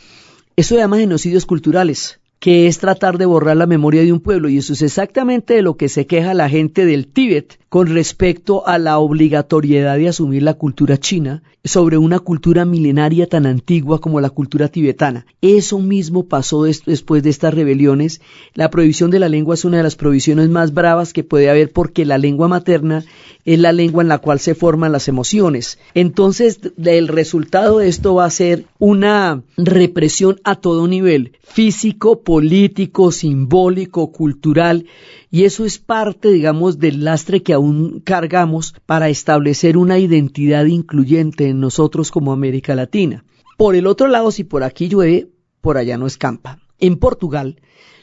eso 0.57 0.75
se 0.75 0.81
llama 0.81 0.99
genocidios 0.99 1.47
culturales 1.47 2.19
que 2.38 2.66
es 2.66 2.79
tratar 2.79 3.18
de 3.18 3.27
borrar 3.27 3.57
la 3.57 3.66
memoria 3.66 4.03
de 4.03 4.12
un 4.12 4.20
pueblo, 4.20 4.49
y 4.49 4.59
eso 4.59 4.72
es 4.72 4.83
exactamente 4.83 5.55
de 5.55 5.62
lo 5.62 5.77
que 5.77 5.88
se 5.88 6.07
queja 6.07 6.35
la 6.35 6.49
gente 6.49 6.85
del 6.85 7.07
Tíbet 7.07 7.59
con 7.68 7.88
respecto 7.88 8.66
a 8.66 8.79
la 8.79 8.98
obligatoriedad 8.98 9.96
de 9.96 10.09
asumir 10.09 10.42
la 10.42 10.55
cultura 10.55 10.98
china 10.98 11.42
sobre 11.64 11.98
una 11.98 12.20
cultura 12.20 12.64
milenaria 12.64 13.26
tan 13.26 13.44
antigua 13.44 14.00
como 14.00 14.20
la 14.20 14.31
cultura 14.31 14.68
tibetana. 14.68 15.26
Eso 15.42 15.81
mismo 15.81 16.26
pasó 16.29 16.62
después 16.62 17.24
de 17.24 17.31
estas 17.31 17.55
rebeliones. 17.55 18.20
La 18.55 18.70
prohibición 18.70 19.11
de 19.11 19.18
la 19.18 19.29
lengua 19.29 19.55
es 19.55 19.64
una 19.64 19.79
de 19.79 19.83
las 19.83 19.96
prohibiciones 19.96 20.48
más 20.48 20.72
bravas 20.72 21.12
que 21.12 21.24
puede 21.24 21.50
haber 21.50 21.72
porque 21.72 22.05
la 22.05 22.18
lengua 22.18 22.46
materna 22.46 23.05
es 23.44 23.59
la 23.59 23.72
lengua 23.72 24.02
en 24.02 24.09
la 24.09 24.18
cual 24.18 24.38
se 24.38 24.55
forman 24.55 24.92
las 24.92 25.09
emociones. 25.09 25.79
Entonces, 25.94 26.61
el 26.85 27.09
resultado 27.09 27.79
de 27.79 27.88
esto 27.88 28.14
va 28.14 28.26
a 28.26 28.31
ser 28.31 28.66
una 28.79 29.42
represión 29.57 30.40
a 30.44 30.57
todo 30.57 30.87
nivel, 30.87 31.33
físico, 31.42 32.20
político, 32.20 33.11
simbólico, 33.11 34.12
cultural, 34.12 34.87
y 35.31 35.44
eso 35.44 35.64
es 35.64 35.79
parte, 35.79 36.31
digamos, 36.31 36.79
del 36.79 37.05
lastre 37.05 37.42
que 37.42 37.52
aún 37.57 38.01
cargamos 38.01 38.75
para 38.87 39.09
establecer 39.09 39.77
una 39.77 39.99
identidad 39.99 40.66
incluyente 40.66 41.49
en 41.49 41.61
nosotros 41.61 42.11
como 42.11 42.33
América 42.33 42.75
Latina. 42.75 43.25
Por 43.59 43.75
el 43.75 43.87
otro 43.87 44.07
lado, 44.07 44.31
si 44.31 44.45
por 44.45 44.62
aquí 44.62 44.88
llueve, 44.88 45.29
por 45.61 45.79
allá 45.79 45.99
no 45.99 46.07
escampa. 46.07 46.61
En 46.79 46.97
Portugal, 46.97 47.57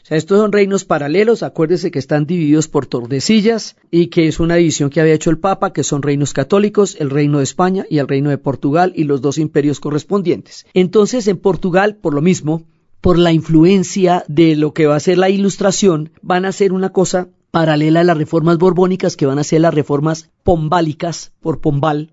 estos 0.09 0.37
son 0.37 0.51
reinos 0.51 0.83
paralelos, 0.83 1.43
acuérdese 1.43 1.89
que 1.89 1.99
están 1.99 2.25
divididos 2.25 2.67
por 2.67 2.85
Tordesillas 2.87 3.77
y 3.89 4.07
que 4.07 4.27
es 4.27 4.41
una 4.41 4.55
división 4.55 4.89
que 4.89 4.99
había 4.99 5.13
hecho 5.13 5.29
el 5.29 5.37
Papa, 5.37 5.71
que 5.71 5.83
son 5.83 6.01
reinos 6.01 6.33
católicos, 6.33 6.97
el 6.99 7.09
reino 7.09 7.37
de 7.37 7.45
España 7.45 7.85
y 7.89 7.99
el 7.99 8.07
reino 8.07 8.29
de 8.29 8.37
Portugal 8.37 8.91
y 8.95 9.05
los 9.05 9.21
dos 9.21 9.37
imperios 9.37 9.79
correspondientes. 9.79 10.65
Entonces, 10.73 11.27
en 11.27 11.37
Portugal, 11.37 11.95
por 11.95 12.13
lo 12.13 12.21
mismo, 12.21 12.63
por 12.99 13.17
la 13.17 13.31
influencia 13.31 14.25
de 14.27 14.55
lo 14.55 14.73
que 14.73 14.87
va 14.87 14.97
a 14.97 14.99
ser 14.99 15.17
la 15.17 15.29
ilustración, 15.29 16.11
van 16.21 16.45
a 16.45 16.51
ser 16.51 16.73
una 16.73 16.91
cosa 16.91 17.29
paralela 17.53 17.99
a 17.99 18.03
las 18.03 18.17
reformas 18.17 18.57
borbónicas, 18.57 19.15
que 19.15 19.27
van 19.27 19.37
a 19.37 19.43
ser 19.43 19.61
las 19.61 19.75
reformas 19.75 20.31
pombálicas 20.41 21.33
por 21.39 21.61
Pombal. 21.61 22.09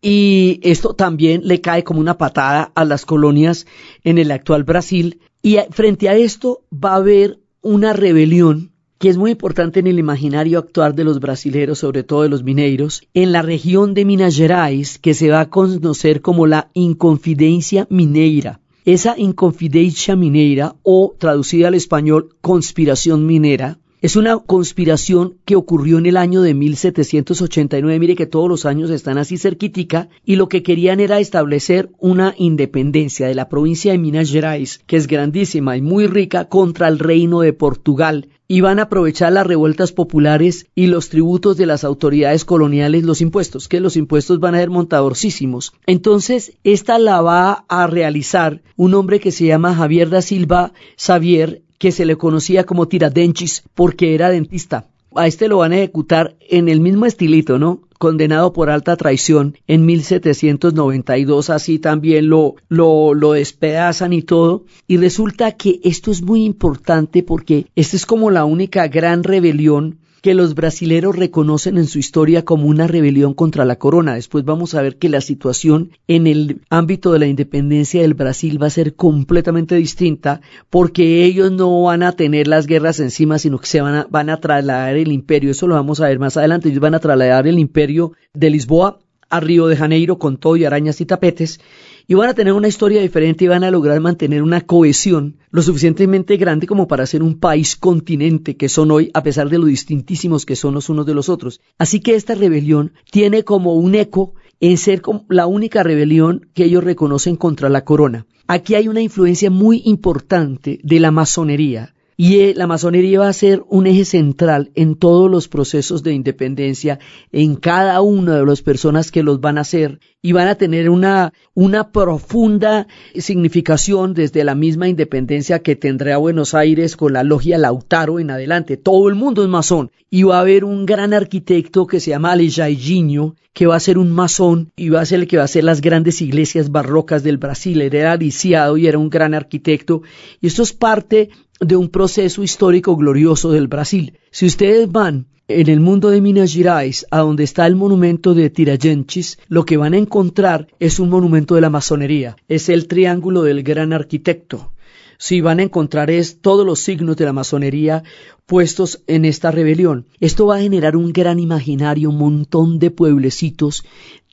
Y 0.00 0.60
esto 0.62 0.94
también 0.94 1.42
le 1.44 1.60
cae 1.60 1.84
como 1.84 2.00
una 2.00 2.16
patada 2.16 2.72
a 2.74 2.86
las 2.86 3.04
colonias 3.04 3.66
en 4.02 4.16
el 4.16 4.30
actual 4.30 4.64
Brasil. 4.64 5.20
Y 5.42 5.58
frente 5.72 6.08
a 6.08 6.16
esto 6.16 6.62
va 6.72 6.92
a 6.92 6.96
haber 6.96 7.38
una 7.60 7.92
rebelión 7.92 8.72
que 8.96 9.10
es 9.10 9.18
muy 9.18 9.32
importante 9.32 9.80
en 9.80 9.88
el 9.88 9.98
imaginario 9.98 10.58
actual 10.58 10.94
de 10.94 11.04
los 11.04 11.20
brasileros, 11.20 11.80
sobre 11.80 12.02
todo 12.02 12.22
de 12.22 12.30
los 12.30 12.42
mineiros, 12.42 13.02
en 13.12 13.30
la 13.30 13.42
región 13.42 13.92
de 13.92 14.06
Minas 14.06 14.36
Gerais, 14.36 14.98
que 14.98 15.12
se 15.12 15.28
va 15.28 15.40
a 15.40 15.50
conocer 15.50 16.22
como 16.22 16.46
la 16.46 16.70
Inconfidencia 16.72 17.86
Mineira. 17.90 18.60
Esa 18.86 19.18
inconfidencia 19.18 20.16
minera 20.16 20.76
o 20.82 21.14
traducida 21.18 21.68
al 21.68 21.74
español 21.74 22.36
conspiración 22.40 23.26
minera 23.26 23.78
es 24.00 24.14
una 24.14 24.38
conspiración 24.38 25.34
que 25.44 25.56
ocurrió 25.56 25.98
en 25.98 26.06
el 26.06 26.16
año 26.16 26.42
de 26.42 26.54
1789. 26.54 27.98
Mire 27.98 28.14
que 28.14 28.26
todos 28.26 28.48
los 28.48 28.64
años 28.64 28.90
están 28.90 29.18
así 29.18 29.38
cerquitica 29.38 30.08
y 30.24 30.36
lo 30.36 30.48
que 30.48 30.62
querían 30.62 31.00
era 31.00 31.18
establecer 31.18 31.90
una 31.98 32.34
independencia 32.38 33.26
de 33.26 33.34
la 33.34 33.48
provincia 33.48 33.92
de 33.92 33.98
Minas 33.98 34.30
Gerais, 34.30 34.80
que 34.86 34.96
es 34.96 35.08
grandísima 35.08 35.76
y 35.76 35.82
muy 35.82 36.06
rica, 36.06 36.48
contra 36.48 36.86
el 36.86 36.98
reino 36.98 37.40
de 37.40 37.52
Portugal. 37.52 38.28
Y 38.50 38.62
van 38.62 38.78
a 38.78 38.84
aprovechar 38.84 39.32
las 39.32 39.46
revueltas 39.46 39.92
populares 39.92 40.68
y 40.74 40.86
los 40.86 41.10
tributos 41.10 41.56
de 41.58 41.66
las 41.66 41.84
autoridades 41.84 42.46
coloniales, 42.46 43.04
los 43.04 43.20
impuestos, 43.20 43.68
que 43.68 43.80
los 43.80 43.96
impuestos 43.96 44.40
van 44.40 44.54
a 44.54 44.58
ser 44.58 44.70
montadorcísimos. 44.70 45.74
Entonces, 45.86 46.52
esta 46.64 46.98
la 46.98 47.20
va 47.20 47.64
a 47.68 47.86
realizar 47.88 48.62
un 48.76 48.94
hombre 48.94 49.20
que 49.20 49.32
se 49.32 49.44
llama 49.44 49.74
Javier 49.74 50.08
da 50.08 50.22
Silva 50.22 50.72
Xavier, 50.96 51.62
que 51.78 51.92
se 51.92 52.04
le 52.04 52.16
conocía 52.16 52.64
como 52.64 52.88
Tiradenchis 52.88 53.64
porque 53.74 54.14
era 54.14 54.30
dentista. 54.30 54.86
A 55.14 55.26
este 55.26 55.48
lo 55.48 55.58
van 55.58 55.72
a 55.72 55.76
ejecutar 55.76 56.36
en 56.48 56.68
el 56.68 56.80
mismo 56.80 57.06
estilito, 57.06 57.58
¿no? 57.58 57.80
Condenado 57.98 58.52
por 58.52 58.70
alta 58.70 58.96
traición 58.96 59.56
en 59.66 59.86
1792, 59.86 61.50
así 61.50 61.78
también 61.78 62.28
lo, 62.28 62.56
lo, 62.68 63.14
lo 63.14 63.32
despedazan 63.32 64.12
y 64.12 64.22
todo. 64.22 64.64
Y 64.86 64.98
resulta 64.98 65.52
que 65.52 65.80
esto 65.82 66.10
es 66.10 66.22
muy 66.22 66.44
importante 66.44 67.22
porque 67.22 67.66
esta 67.74 67.96
es 67.96 68.06
como 68.06 68.30
la 68.30 68.44
única 68.44 68.86
gran 68.88 69.24
rebelión 69.24 69.98
que 70.22 70.34
los 70.34 70.54
brasileros 70.54 71.16
reconocen 71.16 71.78
en 71.78 71.86
su 71.86 71.98
historia 71.98 72.44
como 72.44 72.66
una 72.66 72.86
rebelión 72.86 73.34
contra 73.34 73.64
la 73.64 73.76
corona. 73.76 74.14
Después 74.14 74.44
vamos 74.44 74.74
a 74.74 74.82
ver 74.82 74.96
que 74.96 75.08
la 75.08 75.20
situación 75.20 75.90
en 76.06 76.26
el 76.26 76.60
ámbito 76.70 77.12
de 77.12 77.18
la 77.18 77.26
independencia 77.26 78.02
del 78.02 78.14
Brasil 78.14 78.60
va 78.60 78.66
a 78.66 78.70
ser 78.70 78.94
completamente 78.94 79.74
distinta 79.76 80.40
porque 80.70 81.24
ellos 81.24 81.52
no 81.52 81.82
van 81.84 82.02
a 82.02 82.12
tener 82.12 82.48
las 82.48 82.66
guerras 82.66 83.00
encima, 83.00 83.38
sino 83.38 83.58
que 83.58 83.66
se 83.66 83.80
van 83.80 83.94
a, 83.94 84.06
van 84.10 84.30
a 84.30 84.40
trasladar 84.40 84.96
el 84.96 85.12
imperio. 85.12 85.50
Eso 85.50 85.66
lo 85.66 85.74
vamos 85.74 86.00
a 86.00 86.08
ver 86.08 86.18
más 86.18 86.36
adelante. 86.36 86.68
Ellos 86.68 86.80
van 86.80 86.94
a 86.94 87.00
trasladar 87.00 87.46
el 87.46 87.58
imperio 87.58 88.12
de 88.34 88.50
Lisboa 88.50 88.98
a 89.30 89.40
Río 89.40 89.66
de 89.66 89.76
Janeiro 89.76 90.18
con 90.18 90.36
todo 90.36 90.56
y 90.56 90.64
arañas 90.64 91.00
y 91.00 91.06
tapetes 91.06 91.60
y 92.06 92.14
van 92.14 92.30
a 92.30 92.34
tener 92.34 92.54
una 92.54 92.68
historia 92.68 93.02
diferente 93.02 93.44
y 93.44 93.48
van 93.48 93.64
a 93.64 93.70
lograr 93.70 94.00
mantener 94.00 94.42
una 94.42 94.62
cohesión 94.62 95.36
lo 95.50 95.60
suficientemente 95.60 96.36
grande 96.38 96.66
como 96.66 96.88
para 96.88 97.06
ser 97.06 97.22
un 97.22 97.38
país 97.38 97.76
continente 97.76 98.56
que 98.56 98.68
son 98.68 98.90
hoy 98.90 99.10
a 99.12 99.22
pesar 99.22 99.50
de 99.50 99.58
lo 99.58 99.66
distintísimos 99.66 100.46
que 100.46 100.56
son 100.56 100.74
los 100.74 100.88
unos 100.88 101.04
de 101.04 101.14
los 101.14 101.28
otros. 101.28 101.60
Así 101.76 102.00
que 102.00 102.14
esta 102.14 102.34
rebelión 102.34 102.92
tiene 103.10 103.44
como 103.44 103.74
un 103.74 103.94
eco 103.94 104.34
en 104.60 104.78
ser 104.78 105.02
la 105.28 105.46
única 105.46 105.82
rebelión 105.82 106.48
que 106.54 106.64
ellos 106.64 106.82
reconocen 106.82 107.36
contra 107.36 107.68
la 107.68 107.84
corona. 107.84 108.26
Aquí 108.46 108.74
hay 108.74 108.88
una 108.88 109.02
influencia 109.02 109.50
muy 109.50 109.82
importante 109.84 110.80
de 110.82 111.00
la 111.00 111.10
masonería 111.10 111.94
y 112.20 112.40
eh, 112.40 112.54
la 112.56 112.66
masonería 112.66 113.20
va 113.20 113.28
a 113.28 113.32
ser 113.32 113.62
un 113.68 113.86
eje 113.86 114.04
central 114.04 114.72
en 114.74 114.96
todos 114.96 115.30
los 115.30 115.46
procesos 115.46 116.02
de 116.02 116.12
independencia, 116.12 116.98
en 117.30 117.54
cada 117.54 118.00
una 118.00 118.34
de 118.34 118.44
las 118.44 118.60
personas 118.60 119.12
que 119.12 119.22
los 119.22 119.40
van 119.40 119.56
a 119.56 119.60
hacer 119.60 120.00
y 120.20 120.32
van 120.32 120.48
a 120.48 120.56
tener 120.56 120.90
una, 120.90 121.32
una 121.54 121.92
profunda 121.92 122.88
significación 123.14 124.14
desde 124.14 124.42
la 124.42 124.56
misma 124.56 124.88
independencia 124.88 125.60
que 125.60 125.76
tendrá 125.76 126.16
Buenos 126.16 126.54
Aires 126.54 126.96
con 126.96 127.12
la 127.12 127.22
logia 127.22 127.56
Lautaro 127.56 128.18
en 128.18 128.32
adelante. 128.32 128.76
Todo 128.76 129.08
el 129.08 129.14
mundo 129.14 129.44
es 129.44 129.48
masón 129.48 129.92
y 130.10 130.24
va 130.24 130.38
a 130.38 130.40
haber 130.40 130.64
un 130.64 130.86
gran 130.86 131.14
arquitecto 131.14 131.86
que 131.86 132.00
se 132.00 132.10
llama 132.10 132.32
Alejaillinho 132.32 133.36
que 133.52 133.66
va 133.66 133.74
a 133.74 133.80
ser 133.80 133.98
un 133.98 134.12
masón 134.12 134.70
y 134.76 134.88
va 134.88 135.00
a 135.00 135.06
ser 135.06 135.20
el 135.20 135.26
que 135.26 135.36
va 135.36 135.42
a 135.42 135.46
hacer 135.46 135.64
las 135.64 135.80
grandes 135.80 136.22
iglesias 136.22 136.70
barrocas 136.70 137.24
del 137.24 137.38
Brasil. 137.38 137.80
era 137.82 138.16
lisiado 138.16 138.76
y 138.76 138.86
era 138.86 138.98
un 138.98 139.10
gran 139.10 139.34
arquitecto 139.34 140.02
y 140.40 140.46
esto 140.46 140.62
es 140.62 140.72
parte 140.72 141.30
de 141.60 141.76
un 141.76 141.88
proceso 141.88 142.42
histórico 142.42 142.96
glorioso 142.96 143.50
del 143.50 143.68
Brasil. 143.68 144.18
Si 144.30 144.46
ustedes 144.46 144.90
van 144.90 145.26
en 145.48 145.68
el 145.68 145.80
mundo 145.80 146.10
de 146.10 146.20
Minas 146.20 146.52
Gerais, 146.52 147.06
a 147.10 147.20
donde 147.20 147.44
está 147.44 147.66
el 147.66 147.74
monumento 147.74 148.34
de 148.34 148.50
Tiragenchis, 148.50 149.38
lo 149.48 149.64
que 149.64 149.78
van 149.78 149.94
a 149.94 149.98
encontrar 149.98 150.68
es 150.78 151.00
un 151.00 151.08
monumento 151.08 151.54
de 151.54 151.62
la 151.62 151.70
masonería. 151.70 152.36
Es 152.48 152.68
el 152.68 152.86
triángulo 152.86 153.42
del 153.42 153.62
gran 153.62 153.92
arquitecto. 153.92 154.72
si 155.20 155.40
van 155.40 155.58
a 155.58 155.64
encontrar 155.64 156.12
es 156.12 156.40
todos 156.40 156.64
los 156.64 156.78
signos 156.78 157.16
de 157.16 157.24
la 157.24 157.32
masonería 157.32 158.04
puestos 158.46 159.02
en 159.08 159.24
esta 159.24 159.50
rebelión. 159.50 160.06
Esto 160.20 160.46
va 160.46 160.56
a 160.56 160.60
generar 160.60 160.96
un 160.96 161.12
gran 161.12 161.40
imaginario, 161.40 162.10
un 162.10 162.18
montón 162.18 162.78
de 162.78 162.92
pueblecitos 162.92 163.84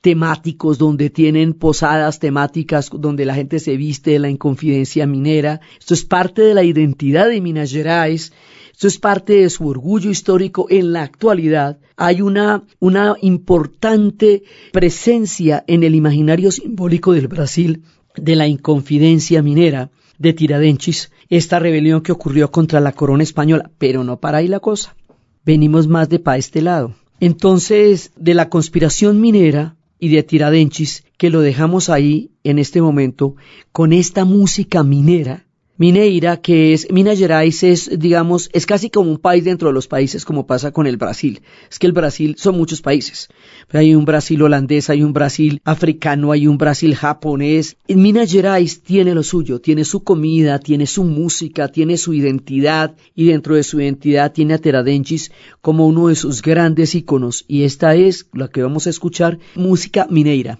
temáticos 0.02 0.78
donde 0.78 1.10
tienen 1.10 1.52
posadas 1.52 2.18
temáticas 2.18 2.90
donde 2.92 3.24
la 3.24 3.34
gente 3.34 3.58
se 3.58 3.76
viste 3.76 4.12
de 4.12 4.18
la 4.18 4.30
inconfidencia 4.30 5.06
minera. 5.06 5.60
Esto 5.78 5.94
es 5.94 6.04
parte 6.04 6.42
de 6.42 6.54
la 6.54 6.62
identidad 6.62 7.28
de 7.28 7.40
Minas 7.40 7.72
Gerais. 7.72 8.32
Esto 8.72 8.88
es 8.88 8.98
parte 8.98 9.32
de 9.34 9.50
su 9.50 9.66
orgullo 9.66 10.10
histórico 10.10 10.66
en 10.68 10.92
la 10.92 11.02
actualidad. 11.02 11.78
Hay 11.96 12.20
una, 12.20 12.62
una 12.78 13.16
importante 13.22 14.42
presencia 14.72 15.64
en 15.66 15.82
el 15.82 15.94
imaginario 15.94 16.50
simbólico 16.52 17.12
del 17.12 17.26
Brasil 17.26 17.82
de 18.16 18.36
la 18.36 18.46
inconfidencia 18.46 19.42
minera 19.42 19.90
de 20.18 20.32
Tiradentes, 20.32 21.10
esta 21.28 21.58
rebelión 21.58 22.02
que 22.02 22.12
ocurrió 22.12 22.50
contra 22.50 22.80
la 22.80 22.92
corona 22.92 23.22
española. 23.22 23.70
Pero 23.78 24.04
no 24.04 24.20
para 24.20 24.38
ahí 24.38 24.48
la 24.48 24.60
cosa. 24.60 24.94
Venimos 25.44 25.88
más 25.88 26.08
de 26.08 26.18
para 26.18 26.38
este 26.38 26.60
lado. 26.62 26.94
Entonces, 27.20 28.12
de 28.16 28.34
la 28.34 28.50
conspiración 28.50 29.20
minera 29.20 29.76
y 29.98 30.08
de 30.08 30.22
Tiradentes, 30.22 31.04
que 31.16 31.30
lo 31.30 31.40
dejamos 31.40 31.88
ahí 31.88 32.30
en 32.44 32.58
este 32.58 32.82
momento, 32.82 33.36
con 33.72 33.92
esta 33.92 34.24
música 34.24 34.82
minera 34.82 35.45
Mineira, 35.78 36.38
que 36.38 36.72
es 36.72 36.90
Minas 36.90 37.18
Gerais, 37.18 37.62
es, 37.62 37.90
digamos, 37.98 38.48
es 38.54 38.64
casi 38.64 38.88
como 38.88 39.10
un 39.10 39.18
país 39.18 39.44
dentro 39.44 39.68
de 39.68 39.74
los 39.74 39.88
países, 39.88 40.24
como 40.24 40.46
pasa 40.46 40.72
con 40.72 40.86
el 40.86 40.96
Brasil. 40.96 41.42
Es 41.70 41.78
que 41.78 41.86
el 41.86 41.92
Brasil 41.92 42.34
son 42.38 42.56
muchos 42.56 42.80
países. 42.80 43.28
Hay 43.72 43.94
un 43.94 44.06
Brasil 44.06 44.40
holandés, 44.40 44.88
hay 44.88 45.02
un 45.02 45.12
Brasil 45.12 45.60
africano, 45.64 46.32
hay 46.32 46.46
un 46.46 46.56
Brasil 46.56 46.94
japonés. 46.94 47.76
Minas 47.88 48.32
Gerais 48.32 48.80
tiene 48.80 49.14
lo 49.14 49.22
suyo, 49.22 49.60
tiene 49.60 49.84
su 49.84 50.02
comida, 50.02 50.58
tiene 50.60 50.86
su 50.86 51.04
música, 51.04 51.68
tiene 51.68 51.98
su 51.98 52.14
identidad, 52.14 52.96
y 53.14 53.26
dentro 53.26 53.54
de 53.54 53.62
su 53.62 53.78
identidad 53.78 54.32
tiene 54.32 54.54
a 54.54 54.58
Teradenchis 54.58 55.30
como 55.60 55.86
uno 55.86 56.08
de 56.08 56.14
sus 56.14 56.40
grandes 56.40 56.94
íconos. 56.94 57.44
Y 57.48 57.64
esta 57.64 57.94
es 57.94 58.28
la 58.32 58.48
que 58.48 58.62
vamos 58.62 58.86
a 58.86 58.90
escuchar, 58.90 59.38
música 59.54 60.06
mineira. 60.08 60.58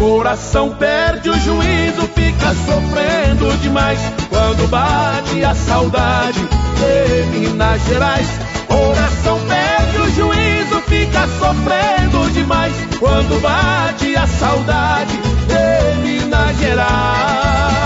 Coração 0.00 0.70
perde 0.70 1.28
o 1.28 1.38
juízo, 1.38 2.08
fica 2.14 2.54
sofrendo 2.54 3.54
demais 3.58 4.00
quando 4.30 4.66
bate 4.68 5.44
a 5.44 5.54
saudade 5.54 6.40
de 6.40 7.38
Minas 7.38 7.82
Gerais. 7.84 8.26
Coração 8.66 9.38
perde 9.46 9.98
o 9.98 10.10
juízo, 10.10 10.80
fica 10.88 11.28
sofrendo 11.38 12.30
demais 12.32 12.72
quando 12.98 13.42
bate 13.42 14.16
a 14.16 14.26
saudade 14.26 15.18
de 15.18 16.00
Minas 16.00 16.56
Gerais. 16.56 17.79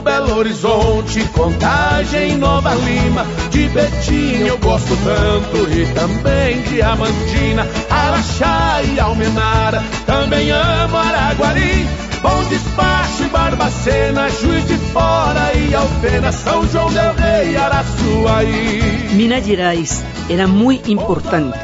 Belo 0.00 0.36
Horizonte, 0.36 1.24
Contagem, 1.28 2.36
Nova 2.36 2.74
Lima, 2.74 3.24
de 3.50 3.68
Betim 3.68 4.46
eu 4.46 4.58
gosto 4.58 4.96
tanto 5.04 5.70
e 5.70 5.86
também 5.94 6.62
de 6.62 6.82
Amandina, 6.82 7.66
Araxá 7.90 8.82
e 8.82 9.00
Almenara, 9.00 9.82
também 10.06 10.50
amo 10.50 10.96
Araguari, 10.96 11.86
Bom 12.22 12.44
Despacho 12.48 13.24
e 13.24 13.28
Barbacena, 13.28 14.28
Juiz 14.30 14.66
de 14.66 14.76
Fora 14.92 15.52
e 15.54 15.74
Alfena, 15.74 16.32
São 16.32 16.66
João 16.68 16.92
del 16.92 17.12
Rei, 17.14 17.56
Araçuaí. 17.56 19.14
Minas 19.14 19.44
Gerais 19.44 20.04
era 20.28 20.46
muy 20.46 20.80
importante 20.86 21.58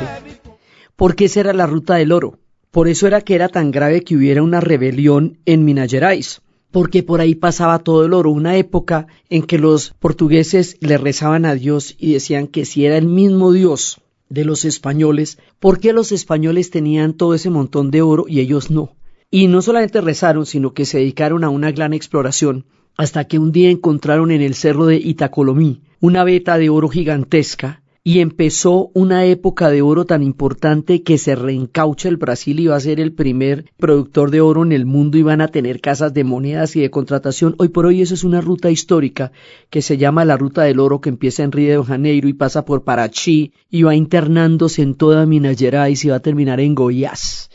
porque 0.96 1.24
esa 1.24 1.40
era 1.40 1.52
la 1.52 1.66
ruta 1.66 1.94
del 1.96 2.12
oro. 2.12 2.38
Por 2.70 2.88
eso 2.88 3.06
era 3.06 3.20
que 3.20 3.34
era 3.34 3.48
tan 3.48 3.70
grave 3.70 4.02
que 4.02 4.16
hubiera 4.16 4.42
una 4.42 4.60
rebelión 4.60 5.38
en 5.44 5.64
Minas 5.64 5.90
Gerais 5.90 6.40
porque 6.72 7.02
por 7.02 7.20
ahí 7.20 7.35
pasaba 7.35 7.78
todo 7.78 8.04
el 8.04 8.14
oro, 8.14 8.30
una 8.30 8.56
época 8.56 9.06
en 9.30 9.42
que 9.42 9.58
los 9.58 9.94
portugueses 10.00 10.76
le 10.80 10.98
rezaban 10.98 11.44
a 11.44 11.54
Dios 11.54 11.94
y 11.98 12.14
decían 12.14 12.48
que 12.48 12.64
si 12.64 12.87
era 12.87 12.96
el 12.96 13.06
mismo 13.06 13.52
Dios 13.52 14.00
de 14.30 14.46
los 14.46 14.64
españoles, 14.64 15.38
¿por 15.61 15.78
qué 15.78 15.92
los 15.92 16.11
españoles 16.11 16.70
tenían 16.70 17.12
todo 17.12 17.35
ese 17.35 17.50
montón 17.50 17.90
de 17.90 18.00
oro 18.00 18.24
y 18.26 18.40
ellos 18.40 18.70
no? 18.70 18.96
Y 19.30 19.46
no 19.46 19.61
solamente 19.62 20.00
rezaron, 20.00 20.46
sino 20.46 20.72
que 20.72 20.87
se 20.87 20.98
dedicaron 20.98 21.44
a 21.44 21.50
una 21.50 21.70
gran 21.70 21.92
exploración, 21.92 22.64
hasta 22.96 23.24
que 23.24 23.38
un 23.38 23.52
día 23.52 23.70
encontraron 23.70 24.30
en 24.30 24.40
el 24.40 24.54
cerro 24.54 24.87
de 24.87 24.96
Itacolomí 24.96 25.82
una 26.00 26.24
veta 26.24 26.58
de 26.58 26.70
oro 26.70 26.88
gigantesca, 26.88 27.81
y 28.04 28.18
empezó 28.18 28.90
una 28.94 29.26
época 29.26 29.70
de 29.70 29.80
oro 29.80 30.04
tan 30.06 30.24
importante 30.24 31.04
que 31.04 31.18
se 31.18 31.36
reencaucha 31.36 32.08
el 32.08 32.16
Brasil 32.16 32.58
y 32.58 32.66
va 32.66 32.74
a 32.74 32.80
ser 32.80 32.98
el 32.98 33.12
primer 33.12 33.66
productor 33.76 34.32
de 34.32 34.40
oro 34.40 34.64
en 34.64 34.72
el 34.72 34.86
mundo 34.86 35.18
y 35.18 35.22
van 35.22 35.40
a 35.40 35.48
tener 35.48 35.80
casas 35.80 36.12
de 36.12 36.24
monedas 36.24 36.74
y 36.74 36.80
de 36.80 36.90
contratación. 36.90 37.54
Hoy 37.58 37.68
por 37.68 37.86
hoy 37.86 38.02
eso 38.02 38.14
es 38.14 38.24
una 38.24 38.40
ruta 38.40 38.70
histórica 38.70 39.30
que 39.70 39.82
se 39.82 39.98
llama 39.98 40.24
la 40.24 40.36
Ruta 40.36 40.62
del 40.62 40.80
Oro 40.80 41.00
que 41.00 41.10
empieza 41.10 41.44
en 41.44 41.52
Río 41.52 41.80
de 41.80 41.86
Janeiro 41.86 42.28
y 42.28 42.32
pasa 42.32 42.64
por 42.64 42.82
Parachi 42.82 43.52
y 43.70 43.84
va 43.84 43.94
internándose 43.94 44.82
en 44.82 44.96
toda 44.96 45.24
Minas 45.24 45.56
Gerais 45.56 46.04
y 46.04 46.08
va 46.08 46.16
a 46.16 46.20
terminar 46.20 46.58
en 46.58 46.74
Goiás. 46.74 47.50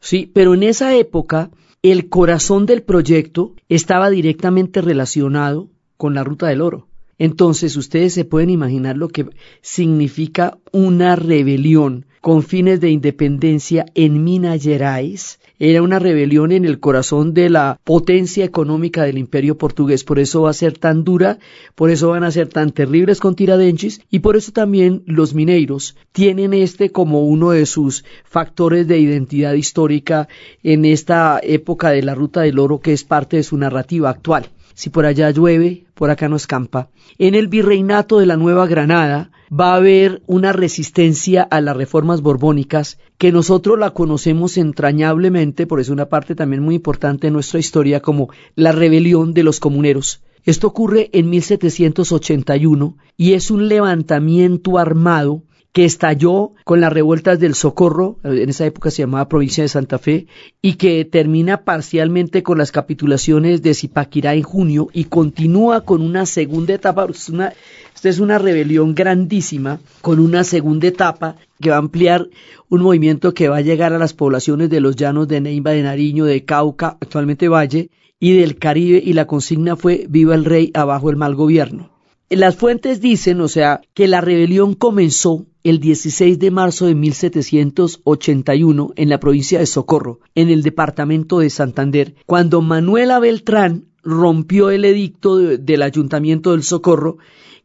Sí, 0.00 0.28
pero 0.32 0.54
en 0.54 0.64
esa 0.64 0.96
época 0.96 1.50
el 1.82 2.08
corazón 2.08 2.66
del 2.66 2.82
proyecto 2.82 3.54
estaba 3.68 4.10
directamente 4.10 4.80
relacionado 4.80 5.68
con 5.96 6.14
la 6.14 6.24
Ruta 6.24 6.48
del 6.48 6.60
Oro. 6.60 6.88
Entonces 7.22 7.76
ustedes 7.76 8.14
se 8.14 8.24
pueden 8.24 8.50
imaginar 8.50 8.96
lo 8.96 9.06
que 9.06 9.26
significa 9.60 10.58
una 10.72 11.14
rebelión 11.14 12.04
con 12.20 12.42
fines 12.42 12.80
de 12.80 12.90
independencia 12.90 13.86
en 13.94 14.24
Minas 14.24 14.64
Gerais. 14.64 15.38
Era 15.60 15.82
una 15.82 16.00
rebelión 16.00 16.50
en 16.50 16.64
el 16.64 16.80
corazón 16.80 17.32
de 17.32 17.48
la 17.48 17.78
potencia 17.84 18.44
económica 18.44 19.04
del 19.04 19.18
imperio 19.18 19.56
portugués. 19.56 20.02
Por 20.02 20.18
eso 20.18 20.42
va 20.42 20.50
a 20.50 20.52
ser 20.52 20.76
tan 20.76 21.04
dura, 21.04 21.38
por 21.76 21.90
eso 21.90 22.08
van 22.08 22.24
a 22.24 22.32
ser 22.32 22.48
tan 22.48 22.72
terribles 22.72 23.20
con 23.20 23.36
Tiradentes 23.36 24.00
y 24.10 24.18
por 24.18 24.34
eso 24.34 24.50
también 24.50 25.04
los 25.06 25.32
mineiros 25.32 25.96
tienen 26.10 26.52
este 26.52 26.90
como 26.90 27.24
uno 27.24 27.52
de 27.52 27.66
sus 27.66 28.04
factores 28.24 28.88
de 28.88 28.98
identidad 28.98 29.52
histórica 29.52 30.26
en 30.64 30.84
esta 30.84 31.38
época 31.40 31.90
de 31.90 32.02
la 32.02 32.16
Ruta 32.16 32.40
del 32.40 32.58
Oro 32.58 32.80
que 32.80 32.92
es 32.92 33.04
parte 33.04 33.36
de 33.36 33.44
su 33.44 33.56
narrativa 33.56 34.10
actual. 34.10 34.50
Si 34.74 34.90
por 34.90 35.06
allá 35.06 35.30
llueve, 35.30 35.86
por 35.94 36.10
acá 36.10 36.28
no 36.28 36.36
escampa. 36.36 36.90
En 37.18 37.34
el 37.34 37.48
virreinato 37.48 38.18
de 38.18 38.26
la 38.26 38.36
Nueva 38.36 38.66
Granada 38.66 39.30
va 39.52 39.72
a 39.72 39.76
haber 39.76 40.22
una 40.26 40.52
resistencia 40.52 41.42
a 41.42 41.60
las 41.60 41.76
reformas 41.76 42.22
borbónicas 42.22 42.98
que 43.18 43.32
nosotros 43.32 43.78
la 43.78 43.90
conocemos 43.90 44.56
entrañablemente, 44.56 45.66
por 45.66 45.80
eso 45.80 45.92
una 45.92 46.08
parte 46.08 46.34
también 46.34 46.62
muy 46.62 46.76
importante 46.76 47.26
de 47.26 47.32
nuestra 47.32 47.60
historia, 47.60 48.00
como 48.00 48.30
la 48.54 48.72
rebelión 48.72 49.34
de 49.34 49.42
los 49.42 49.60
comuneros. 49.60 50.22
Esto 50.44 50.66
ocurre 50.66 51.08
en 51.12 51.30
1781 51.30 52.96
y 53.16 53.34
es 53.34 53.50
un 53.50 53.68
levantamiento 53.68 54.78
armado 54.78 55.44
que 55.72 55.86
estalló 55.86 56.52
con 56.64 56.80
las 56.82 56.92
revueltas 56.92 57.40
del 57.40 57.54
Socorro, 57.54 58.18
en 58.24 58.48
esa 58.48 58.66
época 58.66 58.90
se 58.90 59.02
llamaba 59.02 59.28
provincia 59.28 59.64
de 59.64 59.68
Santa 59.68 59.98
Fe, 59.98 60.26
y 60.60 60.74
que 60.74 61.04
termina 61.06 61.64
parcialmente 61.64 62.42
con 62.42 62.58
las 62.58 62.72
capitulaciones 62.72 63.62
de 63.62 63.72
Zipaquirá 63.72 64.34
en 64.34 64.42
junio 64.42 64.88
y 64.92 65.04
continúa 65.04 65.80
con 65.80 66.02
una 66.02 66.26
segunda 66.26 66.74
etapa. 66.74 67.06
esta 67.08 68.08
es 68.08 68.20
una 68.20 68.38
rebelión 68.38 68.94
grandísima, 68.94 69.80
con 70.02 70.20
una 70.20 70.44
segunda 70.44 70.88
etapa 70.88 71.36
que 71.58 71.70
va 71.70 71.76
a 71.76 71.78
ampliar 71.78 72.28
un 72.68 72.82
movimiento 72.82 73.32
que 73.32 73.48
va 73.48 73.58
a 73.58 73.62
llegar 73.62 73.94
a 73.94 73.98
las 73.98 74.12
poblaciones 74.12 74.68
de 74.68 74.80
los 74.80 74.96
llanos 74.96 75.26
de 75.26 75.40
Neiva, 75.40 75.70
de 75.70 75.82
Nariño, 75.82 76.26
de 76.26 76.44
Cauca, 76.44 76.98
actualmente 77.00 77.48
Valle, 77.48 77.90
y 78.20 78.36
del 78.36 78.58
Caribe, 78.58 79.02
y 79.02 79.14
la 79.14 79.26
consigna 79.26 79.74
fue 79.74 80.06
Viva 80.08 80.34
el 80.34 80.44
Rey, 80.44 80.70
abajo 80.74 81.08
el 81.10 81.16
mal 81.16 81.34
gobierno. 81.34 81.91
Las 82.34 82.56
fuentes 82.56 83.02
dicen, 83.02 83.42
o 83.42 83.48
sea, 83.48 83.82
que 83.92 84.08
la 84.08 84.22
rebelión 84.22 84.72
comenzó 84.72 85.44
el 85.64 85.80
16 85.80 86.38
de 86.38 86.50
marzo 86.50 86.86
de 86.86 86.94
1781 86.94 88.92
en 88.96 89.08
la 89.10 89.20
provincia 89.20 89.58
de 89.58 89.66
Socorro, 89.66 90.20
en 90.34 90.48
el 90.48 90.62
departamento 90.62 91.40
de 91.40 91.50
Santander, 91.50 92.14
cuando 92.24 92.62
Manuela 92.62 93.18
Beltrán 93.18 93.84
rompió 94.02 94.70
el 94.70 94.86
edicto 94.86 95.36
del 95.36 95.82
Ayuntamiento 95.82 96.52
del 96.52 96.62
Socorro 96.62 97.18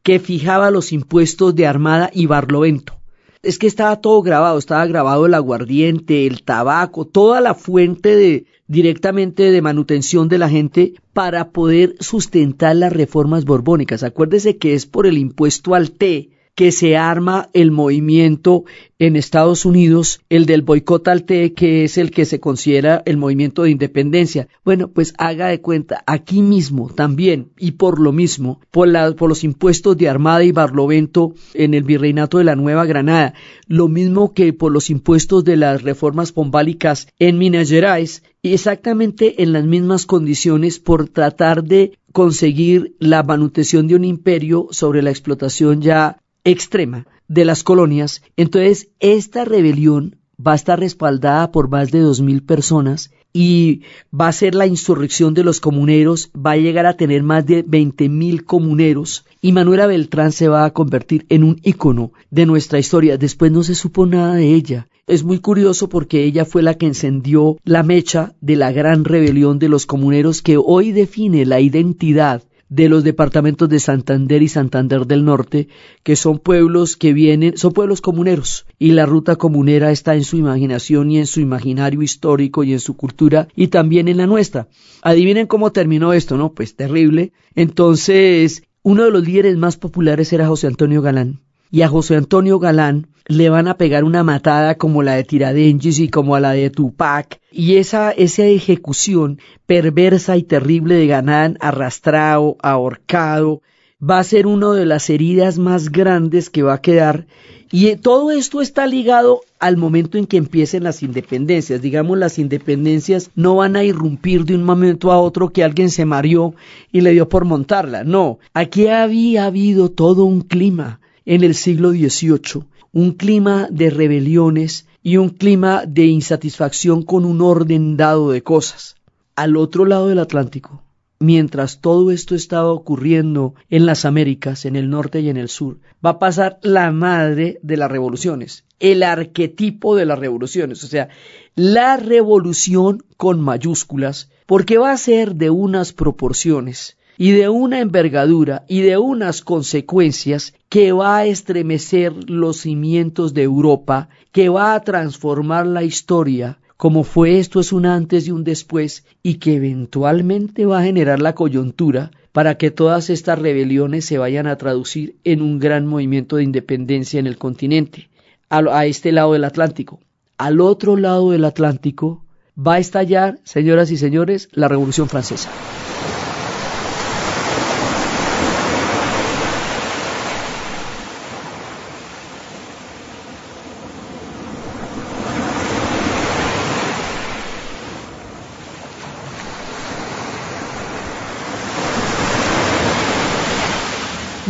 que 0.03 0.19
fijaba 0.19 0.69
los 0.69 0.91
impuestos 0.91 1.56
de 1.56 1.65
Armada 1.65 2.11
y 2.13 2.26
Barlovento. 2.26 2.99
Es 3.43 3.59
que 3.59 3.68
estaba 3.68 4.01
todo 4.01 4.22
grabado, 4.22 4.57
estaba 4.57 4.86
grabado 4.86 5.28
el 5.28 5.34
aguardiente, 5.34 6.28
el 6.28 6.43
tabaco, 6.43 7.05
toda 7.05 7.39
la 7.39 7.53
fuente 7.53 8.18
de 8.18 8.45
directamente 8.68 9.51
de 9.51 9.61
manutención 9.61 10.28
de 10.28 10.38
la 10.38 10.49
gente 10.49 10.93
para 11.13 11.51
poder 11.51 11.95
sustentar 11.99 12.76
las 12.76 12.93
reformas 12.93 13.45
borbónicas. 13.45 14.03
Acuérdese 14.03 14.57
que 14.57 14.74
es 14.74 14.86
por 14.86 15.07
el 15.07 15.18
impuesto 15.18 15.74
al 15.74 15.91
té, 15.91 16.30
que 16.57 16.72
se 16.72 16.97
arma 16.97 17.49
el 17.53 17.70
movimiento 17.70 18.65
en 18.97 19.15
Estados 19.15 19.63
Unidos, 19.63 20.22
el 20.28 20.47
del 20.47 20.63
boicot 20.63 21.07
al 21.07 21.24
té, 21.24 21.53
que 21.53 21.84
es 21.84 21.99
el 21.99 22.09
que 22.09 22.26
se 22.26 22.39
considera 22.39 23.03
el 23.05 23.15
movimiento 23.15 23.61
de 23.61 23.70
independencia. 23.70 24.47
Bueno, 24.65 24.88
pues 24.88 25.13
haga 25.20 25.49
de 25.49 25.61
cuenta, 25.61 26.03
aquí 26.07 26.41
mismo 26.41 26.89
también, 26.89 27.51
y 27.59 27.74
por 27.74 27.99
lo 27.99 28.11
mismo, 28.11 28.59
por, 28.72 28.89
por 29.15 29.30
los 29.30 29.43
impuestos 29.43 29.97
de 29.97 30.09
Armada 30.09 30.43
y 30.43 30.51
Barlovento 30.51 31.36
en 31.53 31.76
el 31.76 31.84
virreinato 31.84 32.39
de 32.39 32.45
la 32.45 32.55
Nueva 32.55 32.86
Granada, 32.86 33.36
lo 33.68 33.88
mismo 33.88 34.34
que 34.34 34.51
por 34.51 34.72
los 34.72 34.89
impuestos 34.89 35.43
de 35.43 35.57
las 35.57 35.84
reformas 35.84 36.32
pombálicas 36.32 37.07
en 37.20 37.38
Minas 37.38 37.70
Gerais, 37.70 38.24
exactamente 38.54 39.41
en 39.43 39.54
las 39.54 39.66
mismas 39.66 40.06
condiciones 40.06 40.80
por 40.80 41.08
tratar 41.08 41.64
de 41.64 41.98
conseguir 42.12 42.95
la 43.00 43.24
manutención 43.24 43.88
de 43.88 43.95
un 43.95 44.06
imperio 44.06 44.68
sobre 44.72 45.02
la 45.02 45.10
explotación 45.10 45.82
ya 45.82 46.18
extrema 46.43 47.06
de 47.28 47.45
las 47.45 47.64
colonias, 47.64 48.22
entonces 48.38 48.89
esta 49.00 49.45
rebelión 49.45 50.16
va 50.45 50.54
a 50.54 50.56
estar 50.56 50.80
respaldada 50.80 51.52
por 51.52 51.70
más 51.70 51.91
de 51.91 52.00
dos 52.00 52.22
mil 52.22 52.43
personas 52.43 53.12
y 53.34 53.82
va 54.12 54.30
a 54.30 54.34
ser 54.34 54.56
la 54.56 54.66
insurrección 54.66 55.34
de 55.34 55.43
los 55.43 55.60
comuneros, 55.60 56.32
va 56.34 56.52
a 56.52 56.58
llegar 56.58 56.86
a 56.86 56.95
tener 56.95 57.24
más 57.24 57.45
de 57.45 57.64
veinte 57.64 58.10
mil 58.10 58.45
comuneros 58.45 59.26
y 59.41 59.52
Manuela 59.52 59.88
Beltrán 59.88 60.32
se 60.32 60.48
va 60.48 60.66
a 60.66 60.72
convertir 60.72 61.26
en 61.30 61.43
un 61.43 61.60
ícono 61.64 62.14
de 62.32 62.45
nuestra 62.45 62.80
historia. 62.80 63.18
Después 63.18 63.52
no 63.52 63.64
se 63.64 63.76
supo 63.76 64.06
nada 64.06 64.34
de 64.36 64.54
ella. 64.54 64.88
Es 65.08 65.24
muy 65.24 65.39
curioso 65.39 65.88
porque 65.88 66.26
ella 66.26 66.43
fue 66.43 66.62
la 66.62 66.74
que 66.74 66.86
encendió 66.86 67.58
la 67.64 67.82
mecha 67.82 68.36
de 68.41 68.58
la 68.58 68.74
gran 68.74 69.05
rebelión 69.05 69.58
de 69.58 69.70
los 69.70 69.86
comuneros 69.86 70.41
que 70.41 70.58
hoy 70.58 70.91
define 70.91 71.45
la 71.45 71.62
identidad 71.62 72.43
de 72.68 72.89
los 72.89 73.05
departamentos 73.05 73.70
de 73.70 73.80
Santander 73.80 74.41
y 74.41 74.49
Santander 74.49 75.08
del 75.08 75.24
Norte, 75.24 75.70
que 76.03 76.18
son 76.18 76.39
pueblos 76.39 76.97
que 76.97 77.14
vienen, 77.14 77.55
son 77.55 77.72
pueblos 77.72 78.01
comuneros, 78.01 78.66
y 78.78 78.91
la 78.91 79.05
ruta 79.05 79.38
comunera 79.38 79.91
está 79.91 80.14
en 80.16 80.26
su 80.26 80.36
imaginación 80.36 81.10
y 81.10 81.20
en 81.20 81.28
su 81.28 81.39
imaginario 81.39 82.01
histórico 82.01 82.66
y 82.66 82.74
en 82.74 82.82
su 82.82 82.97
cultura 82.97 83.47
y 83.55 83.68
también 83.68 84.10
en 84.10 84.18
la 84.18 84.28
nuestra. 84.28 84.68
Adivinen 85.03 85.47
cómo 85.47 85.72
terminó 85.72 86.12
esto, 86.12 86.36
¿no? 86.36 86.51
Pues 86.51 86.76
terrible. 86.76 87.32
Entonces, 87.55 88.64
uno 88.84 89.05
de 89.05 89.12
los 89.12 89.26
líderes 89.26 89.55
más 89.55 89.78
populares 89.78 90.34
era 90.34 90.49
José 90.49 90.68
Antonio 90.68 91.01
Galán 91.01 91.39
y 91.72 91.84
a 91.84 91.88
José 91.88 92.18
Antonio 92.18 92.60
Galán 92.60 93.08
le 93.28 93.49
van 93.49 93.67
a 93.67 93.78
pegar 93.78 94.03
una 94.03 94.23
matada 94.23 94.75
como 94.75 95.03
la 95.03 95.15
de 95.15 95.23
Tiradengis 95.23 95.99
y 95.99 96.09
como 96.09 96.36
a 96.36 96.39
la 96.39 96.51
de 96.53 96.69
Tupac. 96.69 97.39
Y 97.51 97.75
esa, 97.75 98.11
esa 98.11 98.45
ejecución 98.45 99.39
perversa 99.65 100.38
y 100.38 100.43
terrible 100.43 100.95
de 100.95 101.07
Galán, 101.07 101.57
arrastrado, 101.59 102.55
ahorcado, 102.61 103.61
va 104.01 104.19
a 104.19 104.23
ser 104.23 104.47
una 104.47 104.71
de 104.73 104.86
las 104.86 105.09
heridas 105.09 105.57
más 105.57 105.91
grandes 105.91 106.49
que 106.49 106.63
va 106.63 106.75
a 106.75 106.82
quedar. 106.82 107.25
Y 107.69 107.93
todo 107.97 108.32
esto 108.32 108.61
está 108.61 108.88
ligado 108.88 109.41
al 109.59 109.75
momento 109.75 110.17
en 110.17 110.25
que 110.25 110.38
empiecen 110.38 110.84
las 110.84 111.03
independencias. 111.03 111.82
Digamos, 111.82 112.17
las 112.17 112.39
independencias 112.39 113.30
no 113.36 113.57
van 113.57 113.75
a 113.75 113.84
irrumpir 113.84 114.45
de 114.45 114.55
un 114.55 114.63
momento 114.63 115.11
a 115.11 115.19
otro 115.19 115.49
que 115.49 115.65
alguien 115.65 115.89
se 115.89 116.05
mareó 116.05 116.55
y 116.93 117.01
le 117.01 117.11
dio 117.11 117.28
por 117.28 117.43
montarla. 117.43 118.05
No, 118.05 118.39
aquí 118.53 118.88
había 118.88 119.45
habido 119.45 119.89
todo 119.89 120.23
un 120.23 120.41
clima 120.41 121.01
en 121.25 121.43
el 121.43 121.55
siglo 121.55 121.91
XVIII, 121.91 122.63
un 122.98 123.12
clima 123.12 123.68
de 123.70 123.91
rebeliones 123.91 124.88
y 125.04 125.18
un 125.18 125.30
clima 125.30 125.86
de 125.86 126.06
insatisfacción 126.06 127.04
con 127.04 127.26
un 127.26 127.41
orden 127.41 127.95
dado 127.95 128.32
de 128.32 128.41
cosas. 128.41 128.95
Al 129.36 129.56
otro 129.56 129.86
lado 129.86 130.08
del 130.08 130.18
Atlántico, 130.18 130.82
mientras 131.20 131.80
todo 131.80 132.10
esto 132.10 132.34
estaba 132.34 132.72
ocurriendo 132.72 133.54
en 133.70 133.86
las 133.86 134.04
Américas, 134.04 134.66
en 134.66 134.76
el 134.76 134.89
norte 134.89 135.22
y 135.22 135.30
en 135.30 135.38
el 135.38 135.48
sur, 135.48 135.78
va 136.04 136.10
a 136.10 136.18
pasar 136.18 136.58
la 136.64 136.91
madre 136.91 137.60
de 137.62 137.78
las 137.78 137.91
revoluciones, 137.91 138.66
el 138.80 139.04
arquetipo 139.04 139.95
de 139.95 140.08
las 140.08 140.18
revoluciones, 140.18 140.84
o 140.84 140.88
sea, 140.88 141.10
la 141.54 141.98
revolución 141.98 143.04
con 143.16 143.39
mayúsculas, 143.39 144.32
porque 144.48 144.80
va 144.80 144.91
a 144.91 144.98
ser 144.98 145.36
de 145.36 145.52
unas 145.52 145.93
proporciones 145.93 146.97
y 147.18 147.32
de 147.32 147.49
una 147.49 147.80
envergadura 147.80 148.63
y 148.68 148.82
de 148.82 148.97
unas 148.97 149.41
consecuencias 149.41 150.53
que 150.70 150.91
va 150.91 151.18
a 151.18 151.26
estremecer 151.26 152.30
los 152.30 152.57
cimientos 152.57 153.34
de 153.34 153.43
Europa, 153.43 154.09
que 154.32 154.49
va 154.49 154.76
a 154.76 154.82
transformar 154.82 155.65
la 155.65 155.84
historia, 155.84 156.59
como 156.78 157.03
fue 157.03 157.39
esto 157.39 157.59
es 157.59 157.74
un 157.74 157.88
antes 157.88 158.28
y 158.28 158.32
un 158.32 158.43
después, 158.43 159.03
y 159.24 159.36
que 159.36 159.55
eventualmente 159.55 160.65
va 160.65 160.80
a 160.80 160.84
generar 160.84 161.20
la 161.20 161.34
coyuntura 161.34 162.11
para 162.32 162.55
que 162.55 162.70
todas 162.70 163.09
estas 163.09 163.39
rebeliones 163.39 164.05
se 164.05 164.20
vayan 164.20 164.45
a 164.45 164.57
traducir 164.57 165.15
en 165.24 165.41
un 165.41 165.57
gran 165.57 165.88
movimiento 165.88 166.36
de 166.36 166.43
independencia 166.43 167.20
en 167.20 167.26
el 167.26 167.39
continente, 167.39 168.09
a, 168.49 168.59
a 168.59 168.86
este 168.86 169.11
lado 169.11 169.34
del 169.34 169.43
Atlántico. 169.43 169.99
Al 170.38 170.61
otro 170.61 170.97
lado 170.97 171.32
del 171.32 171.45
Atlántico 171.45 172.24
va 172.55 172.76
a 172.76 172.80
estallar, 172.80 173.39
señoras 173.43 173.89
y 173.89 173.97
señores, 173.97 174.49
la 174.51 174.68
Revolución 174.68 175.09
Francesa. 175.09 175.49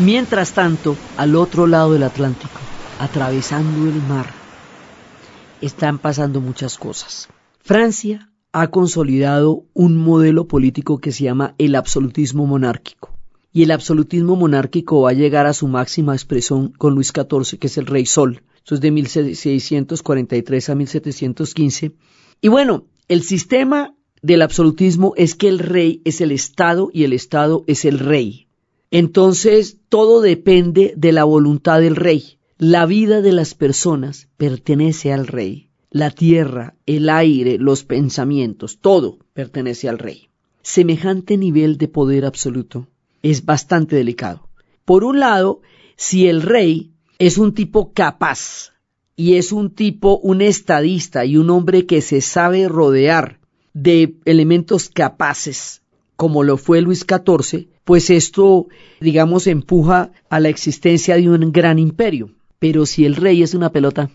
Mientras 0.08 0.54
tanto, 0.54 0.96
al 1.18 1.36
otro 1.36 1.68
lado 1.68 1.92
del 1.92 2.04
Atlántico, 2.04 2.62
atravesando 2.98 3.90
el 3.90 4.02
mar, 4.04 4.28
están 5.60 6.00
pasando 6.00 6.40
muchas 6.40 6.78
cosas. 6.78 7.28
Francia 7.60 8.32
ha 8.54 8.70
consolidado 8.70 9.66
un 9.74 9.98
modelo 9.98 10.48
político 10.48 11.00
que 11.00 11.12
se 11.12 11.26
llama 11.26 11.56
el 11.58 11.76
absolutismo 11.76 12.46
monárquico. 12.46 13.18
Y 13.52 13.64
el 13.64 13.72
absolutismo 13.72 14.38
monárquico 14.38 15.02
va 15.02 15.10
a 15.10 15.14
llegar 15.14 15.46
a 15.46 15.52
su 15.52 15.68
máxima 15.68 16.14
expresión 16.16 16.70
con 16.70 16.96
Luis 16.96 17.12
XIV, 17.14 17.60
que 17.60 17.68
es 17.68 17.78
el 17.78 17.86
rey 17.86 18.06
Sol. 18.06 18.44
Eso 18.66 18.76
es 18.76 18.80
de 18.80 18.92
1643 18.92 20.70
a 20.70 20.76
1715. 20.76 21.92
Y 22.40 22.48
bueno, 22.48 22.86
el 23.10 23.24
sistema 23.24 23.94
del 24.22 24.42
absolutismo 24.42 25.12
es 25.18 25.36
que 25.36 25.50
el 25.50 25.60
rey 25.60 26.02
es 26.06 26.22
el 26.22 26.32
Estado 26.32 26.90
y 26.94 27.04
el 27.04 27.12
Estado 27.12 27.66
es 27.68 27.84
el 27.84 28.00
rey. 28.00 28.47
Entonces, 28.92 29.78
todo 29.90 30.22
depende 30.22 30.94
de 30.96 31.12
la 31.12 31.24
voluntad 31.24 31.82
del 31.82 31.96
rey. 31.96 32.38
La 32.58 32.86
vida 32.86 33.22
de 33.22 33.34
las 33.34 33.54
personas 33.54 34.30
pertenece 34.38 35.12
al 35.12 35.28
rey. 35.28 35.70
La 35.92 36.12
tierra, 36.12 36.76
el 36.86 37.10
aire, 37.10 37.58
los 37.58 37.84
pensamientos, 37.84 38.80
todo 38.80 39.20
pertenece 39.34 39.90
al 39.90 40.00
rey. 40.00 40.30
Semejante 40.62 41.38
nivel 41.38 41.78
de 41.78 41.88
poder 41.88 42.26
absoluto 42.26 42.88
es 43.24 43.46
bastante 43.46 43.96
delicado. 43.96 44.48
Por 44.86 45.04
un 45.04 45.20
lado, 45.20 45.62
si 45.96 46.28
el 46.28 46.42
rey 46.42 46.92
es 47.20 47.38
un 47.38 47.54
tipo 47.54 47.94
capaz 47.94 48.74
y 49.16 49.36
es 49.36 49.52
un 49.52 49.72
tipo, 49.72 50.18
un 50.18 50.42
estadista 50.42 51.26
y 51.26 51.38
un 51.38 51.50
hombre 51.50 51.86
que 51.86 52.02
se 52.02 52.22
sabe 52.22 52.68
rodear 52.68 53.40
de 53.74 54.16
elementos 54.26 54.90
capaces, 54.90 55.82
como 56.18 56.44
lo 56.44 56.58
fue 56.58 56.82
Luis 56.82 57.06
XIV, 57.08 57.70
pues 57.86 58.10
esto, 58.10 58.68
digamos, 59.00 59.48
empuja 59.48 60.12
a 60.30 60.40
la 60.42 60.50
existencia 60.50 61.16
de 61.16 61.30
un 61.30 61.54
gran 61.54 61.80
imperio. 61.80 62.32
Pero 62.60 62.86
si 62.86 63.06
el 63.06 63.16
rey 63.16 63.44
es 63.44 63.54
una 63.54 63.72
pelota, 63.72 64.10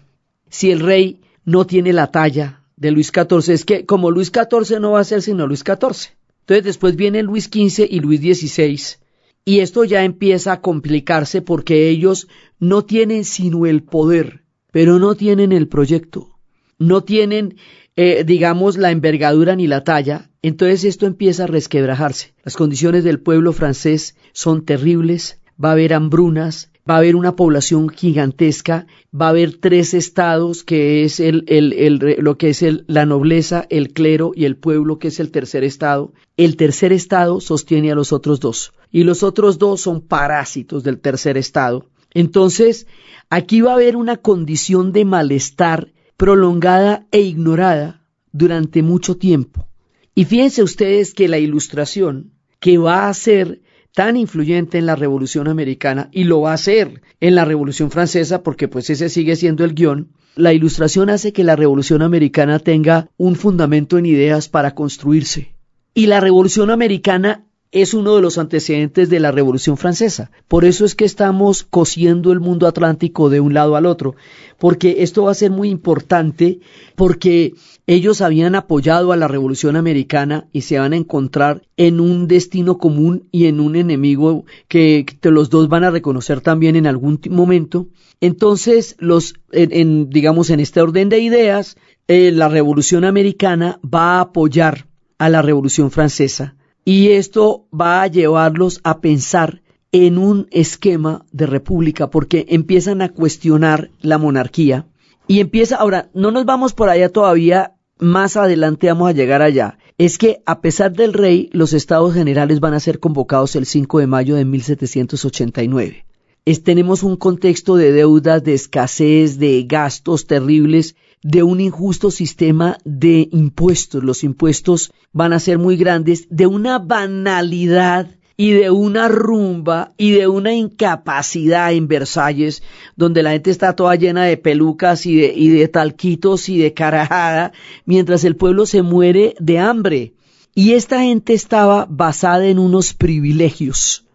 si 0.50 0.70
el 0.70 0.80
rey 0.80 1.20
no 1.44 1.66
tiene 1.66 1.92
la 1.92 2.10
talla 2.10 2.64
de 2.76 2.90
Luis 2.90 3.12
XIV, 3.14 3.54
es 3.54 3.64
que 3.64 3.86
como 3.86 4.10
Luis 4.10 4.30
XIV 4.30 4.80
no 4.80 4.92
va 4.92 5.00
a 5.00 5.04
ser 5.04 5.22
sino 5.22 5.46
Luis 5.46 5.60
XIV. 5.60 6.12
Entonces 6.40 6.64
después 6.64 6.96
viene 6.96 7.22
Luis 7.22 7.44
XV 7.44 7.86
y 7.88 8.00
Luis 8.00 8.20
XVI, 8.20 8.98
y 9.44 9.60
esto 9.60 9.84
ya 9.84 10.04
empieza 10.04 10.52
a 10.52 10.60
complicarse 10.60 11.40
porque 11.40 11.88
ellos 11.88 12.26
no 12.58 12.84
tienen 12.84 13.24
sino 13.24 13.66
el 13.66 13.84
poder, 13.84 14.42
pero 14.72 14.98
no 14.98 15.14
tienen 15.14 15.52
el 15.52 15.68
proyecto, 15.68 16.36
no 16.78 17.04
tienen 17.04 17.56
eh, 17.96 18.24
digamos, 18.24 18.76
la 18.76 18.90
envergadura 18.90 19.54
ni 19.54 19.66
la 19.66 19.84
talla, 19.84 20.30
entonces 20.40 20.84
esto 20.84 21.06
empieza 21.06 21.44
a 21.44 21.48
resquebrajarse. 21.48 22.34
Las 22.42 22.56
condiciones 22.56 23.04
del 23.04 23.20
pueblo 23.20 23.52
francés 23.52 24.16
son 24.32 24.64
terribles, 24.64 25.40
va 25.62 25.70
a 25.70 25.72
haber 25.72 25.92
hambrunas, 25.92 26.72
va 26.88 26.94
a 26.94 26.98
haber 26.98 27.16
una 27.16 27.36
población 27.36 27.88
gigantesca, 27.88 28.86
va 29.14 29.26
a 29.26 29.30
haber 29.30 29.58
tres 29.58 29.94
estados 29.94 30.64
que 30.64 31.04
es 31.04 31.20
el, 31.20 31.44
el, 31.46 32.16
lo 32.18 32.38
que 32.38 32.50
es 32.50 32.62
el, 32.62 32.84
la 32.88 33.06
nobleza, 33.06 33.66
el 33.70 33.92
clero 33.92 34.32
y 34.34 34.46
el 34.46 34.56
pueblo 34.56 34.98
que 34.98 35.08
es 35.08 35.20
el 35.20 35.30
tercer 35.30 35.62
estado. 35.64 36.12
El 36.36 36.56
tercer 36.56 36.92
estado 36.92 37.40
sostiene 37.40 37.92
a 37.92 37.94
los 37.94 38.12
otros 38.12 38.40
dos 38.40 38.72
y 38.90 39.04
los 39.04 39.22
otros 39.22 39.58
dos 39.58 39.80
son 39.80 40.00
parásitos 40.00 40.82
del 40.82 40.98
tercer 40.98 41.36
estado. 41.36 41.86
Entonces, 42.14 42.86
aquí 43.30 43.60
va 43.60 43.72
a 43.72 43.74
haber 43.74 43.96
una 43.96 44.16
condición 44.16 44.92
de 44.92 45.04
malestar 45.04 45.92
prolongada 46.22 47.04
e 47.10 47.20
ignorada 47.20 48.00
durante 48.30 48.80
mucho 48.80 49.16
tiempo. 49.16 49.66
Y 50.14 50.24
fíjense 50.24 50.62
ustedes 50.62 51.14
que 51.14 51.26
la 51.26 51.40
ilustración 51.40 52.30
que 52.60 52.78
va 52.78 53.08
a 53.08 53.14
ser 53.14 53.60
tan 53.92 54.16
influyente 54.16 54.78
en 54.78 54.86
la 54.86 54.94
Revolución 54.94 55.48
Americana 55.48 56.10
y 56.12 56.22
lo 56.22 56.42
va 56.42 56.52
a 56.52 56.58
ser 56.58 57.02
en 57.18 57.34
la 57.34 57.44
Revolución 57.44 57.90
Francesa 57.90 58.44
porque 58.44 58.68
pues 58.68 58.88
ese 58.88 59.08
sigue 59.08 59.34
siendo 59.34 59.64
el 59.64 59.74
guion, 59.74 60.12
la 60.36 60.52
ilustración 60.52 61.10
hace 61.10 61.32
que 61.32 61.42
la 61.42 61.56
Revolución 61.56 62.02
Americana 62.02 62.60
tenga 62.60 63.08
un 63.16 63.34
fundamento 63.34 63.98
en 63.98 64.06
ideas 64.06 64.48
para 64.48 64.76
construirse. 64.76 65.56
Y 65.92 66.06
la 66.06 66.20
Revolución 66.20 66.70
Americana 66.70 67.46
es 67.72 67.94
uno 67.94 68.14
de 68.14 68.20
los 68.20 68.36
antecedentes 68.36 69.08
de 69.08 69.18
la 69.18 69.32
Revolución 69.32 69.78
Francesa. 69.78 70.30
Por 70.46 70.66
eso 70.66 70.84
es 70.84 70.94
que 70.94 71.06
estamos 71.06 71.62
cosiendo 71.62 72.30
el 72.30 72.38
mundo 72.38 72.66
atlántico 72.66 73.30
de 73.30 73.40
un 73.40 73.54
lado 73.54 73.76
al 73.76 73.86
otro, 73.86 74.14
porque 74.58 74.96
esto 74.98 75.24
va 75.24 75.30
a 75.30 75.34
ser 75.34 75.50
muy 75.50 75.70
importante, 75.70 76.60
porque 76.96 77.54
ellos 77.86 78.20
habían 78.20 78.54
apoyado 78.56 79.10
a 79.10 79.16
la 79.16 79.26
Revolución 79.26 79.76
Americana 79.76 80.48
y 80.52 80.60
se 80.60 80.78
van 80.78 80.92
a 80.92 80.96
encontrar 80.96 81.62
en 81.78 81.98
un 81.98 82.28
destino 82.28 82.76
común 82.76 83.26
y 83.32 83.46
en 83.46 83.58
un 83.58 83.74
enemigo 83.74 84.44
que, 84.68 85.06
los 85.22 85.48
dos 85.48 85.68
van 85.70 85.84
a 85.84 85.90
reconocer 85.90 86.42
también 86.42 86.76
en 86.76 86.86
algún 86.86 87.18
momento. 87.30 87.88
Entonces, 88.20 88.96
los, 88.98 89.34
en, 89.50 90.10
digamos, 90.10 90.50
en 90.50 90.60
este 90.60 90.82
orden 90.82 91.08
de 91.08 91.20
ideas, 91.20 91.76
eh, 92.06 92.32
la 92.32 92.48
Revolución 92.48 93.04
Americana 93.04 93.80
va 93.82 94.18
a 94.18 94.20
apoyar 94.20 94.88
a 95.16 95.30
la 95.30 95.40
Revolución 95.40 95.90
Francesa 95.90 96.54
y 96.84 97.10
esto 97.10 97.66
va 97.72 98.02
a 98.02 98.06
llevarlos 98.06 98.80
a 98.84 99.00
pensar 99.00 99.62
en 99.92 100.18
un 100.18 100.48
esquema 100.50 101.24
de 101.32 101.46
república 101.46 102.10
porque 102.10 102.46
empiezan 102.48 103.02
a 103.02 103.10
cuestionar 103.10 103.90
la 104.00 104.18
monarquía 104.18 104.86
y 105.28 105.40
empieza, 105.40 105.76
ahora, 105.76 106.10
no 106.14 106.30
nos 106.30 106.44
vamos 106.44 106.72
por 106.72 106.88
allá 106.88 107.08
todavía, 107.08 107.76
más 107.98 108.36
adelante 108.36 108.88
vamos 108.88 109.10
a 109.10 109.12
llegar 109.12 109.42
allá. 109.42 109.78
Es 109.98 110.18
que 110.18 110.42
a 110.46 110.60
pesar 110.60 110.92
del 110.92 111.12
rey, 111.12 111.48
los 111.52 111.72
estados 111.72 112.14
generales 112.14 112.58
van 112.58 112.74
a 112.74 112.80
ser 112.80 112.98
convocados 112.98 113.54
el 113.54 113.66
5 113.66 114.00
de 114.00 114.06
mayo 114.06 114.34
de 114.34 114.44
1789. 114.44 116.06
Es, 116.44 116.64
tenemos 116.64 117.04
un 117.04 117.16
contexto 117.16 117.76
de 117.76 117.92
deudas, 117.92 118.42
de 118.42 118.54
escasez, 118.54 119.38
de 119.38 119.62
gastos 119.62 120.26
terribles, 120.26 120.96
de 121.22 121.42
un 121.42 121.60
injusto 121.60 122.10
sistema 122.10 122.78
de 122.84 123.28
impuestos. 123.32 124.02
Los 124.02 124.24
impuestos 124.24 124.92
van 125.12 125.32
a 125.32 125.40
ser 125.40 125.58
muy 125.58 125.76
grandes, 125.76 126.26
de 126.30 126.46
una 126.46 126.78
banalidad 126.78 128.08
y 128.36 128.50
de 128.52 128.70
una 128.70 129.08
rumba 129.08 129.92
y 129.96 130.12
de 130.12 130.26
una 130.26 130.52
incapacidad 130.52 131.72
en 131.72 131.86
Versalles, 131.86 132.62
donde 132.96 133.22
la 133.22 133.32
gente 133.32 133.50
está 133.50 133.76
toda 133.76 133.94
llena 133.94 134.24
de 134.24 134.36
pelucas 134.36 135.06
y 135.06 135.16
de, 135.16 135.68
talquitos 135.68 136.48
y 136.48 136.58
de 136.58 136.74
carajada, 136.74 137.52
mientras 137.84 138.24
el 138.24 138.36
pueblo 138.36 138.66
se 138.66 138.82
muere 138.82 139.34
de 139.38 139.58
hambre. 139.58 140.14
Y 140.54 140.72
esta 140.72 141.00
gente 141.02 141.34
estaba 141.34 141.86
basada 141.88 142.46
en 142.46 142.58
unos 142.58 142.94
privilegios, 142.94 144.06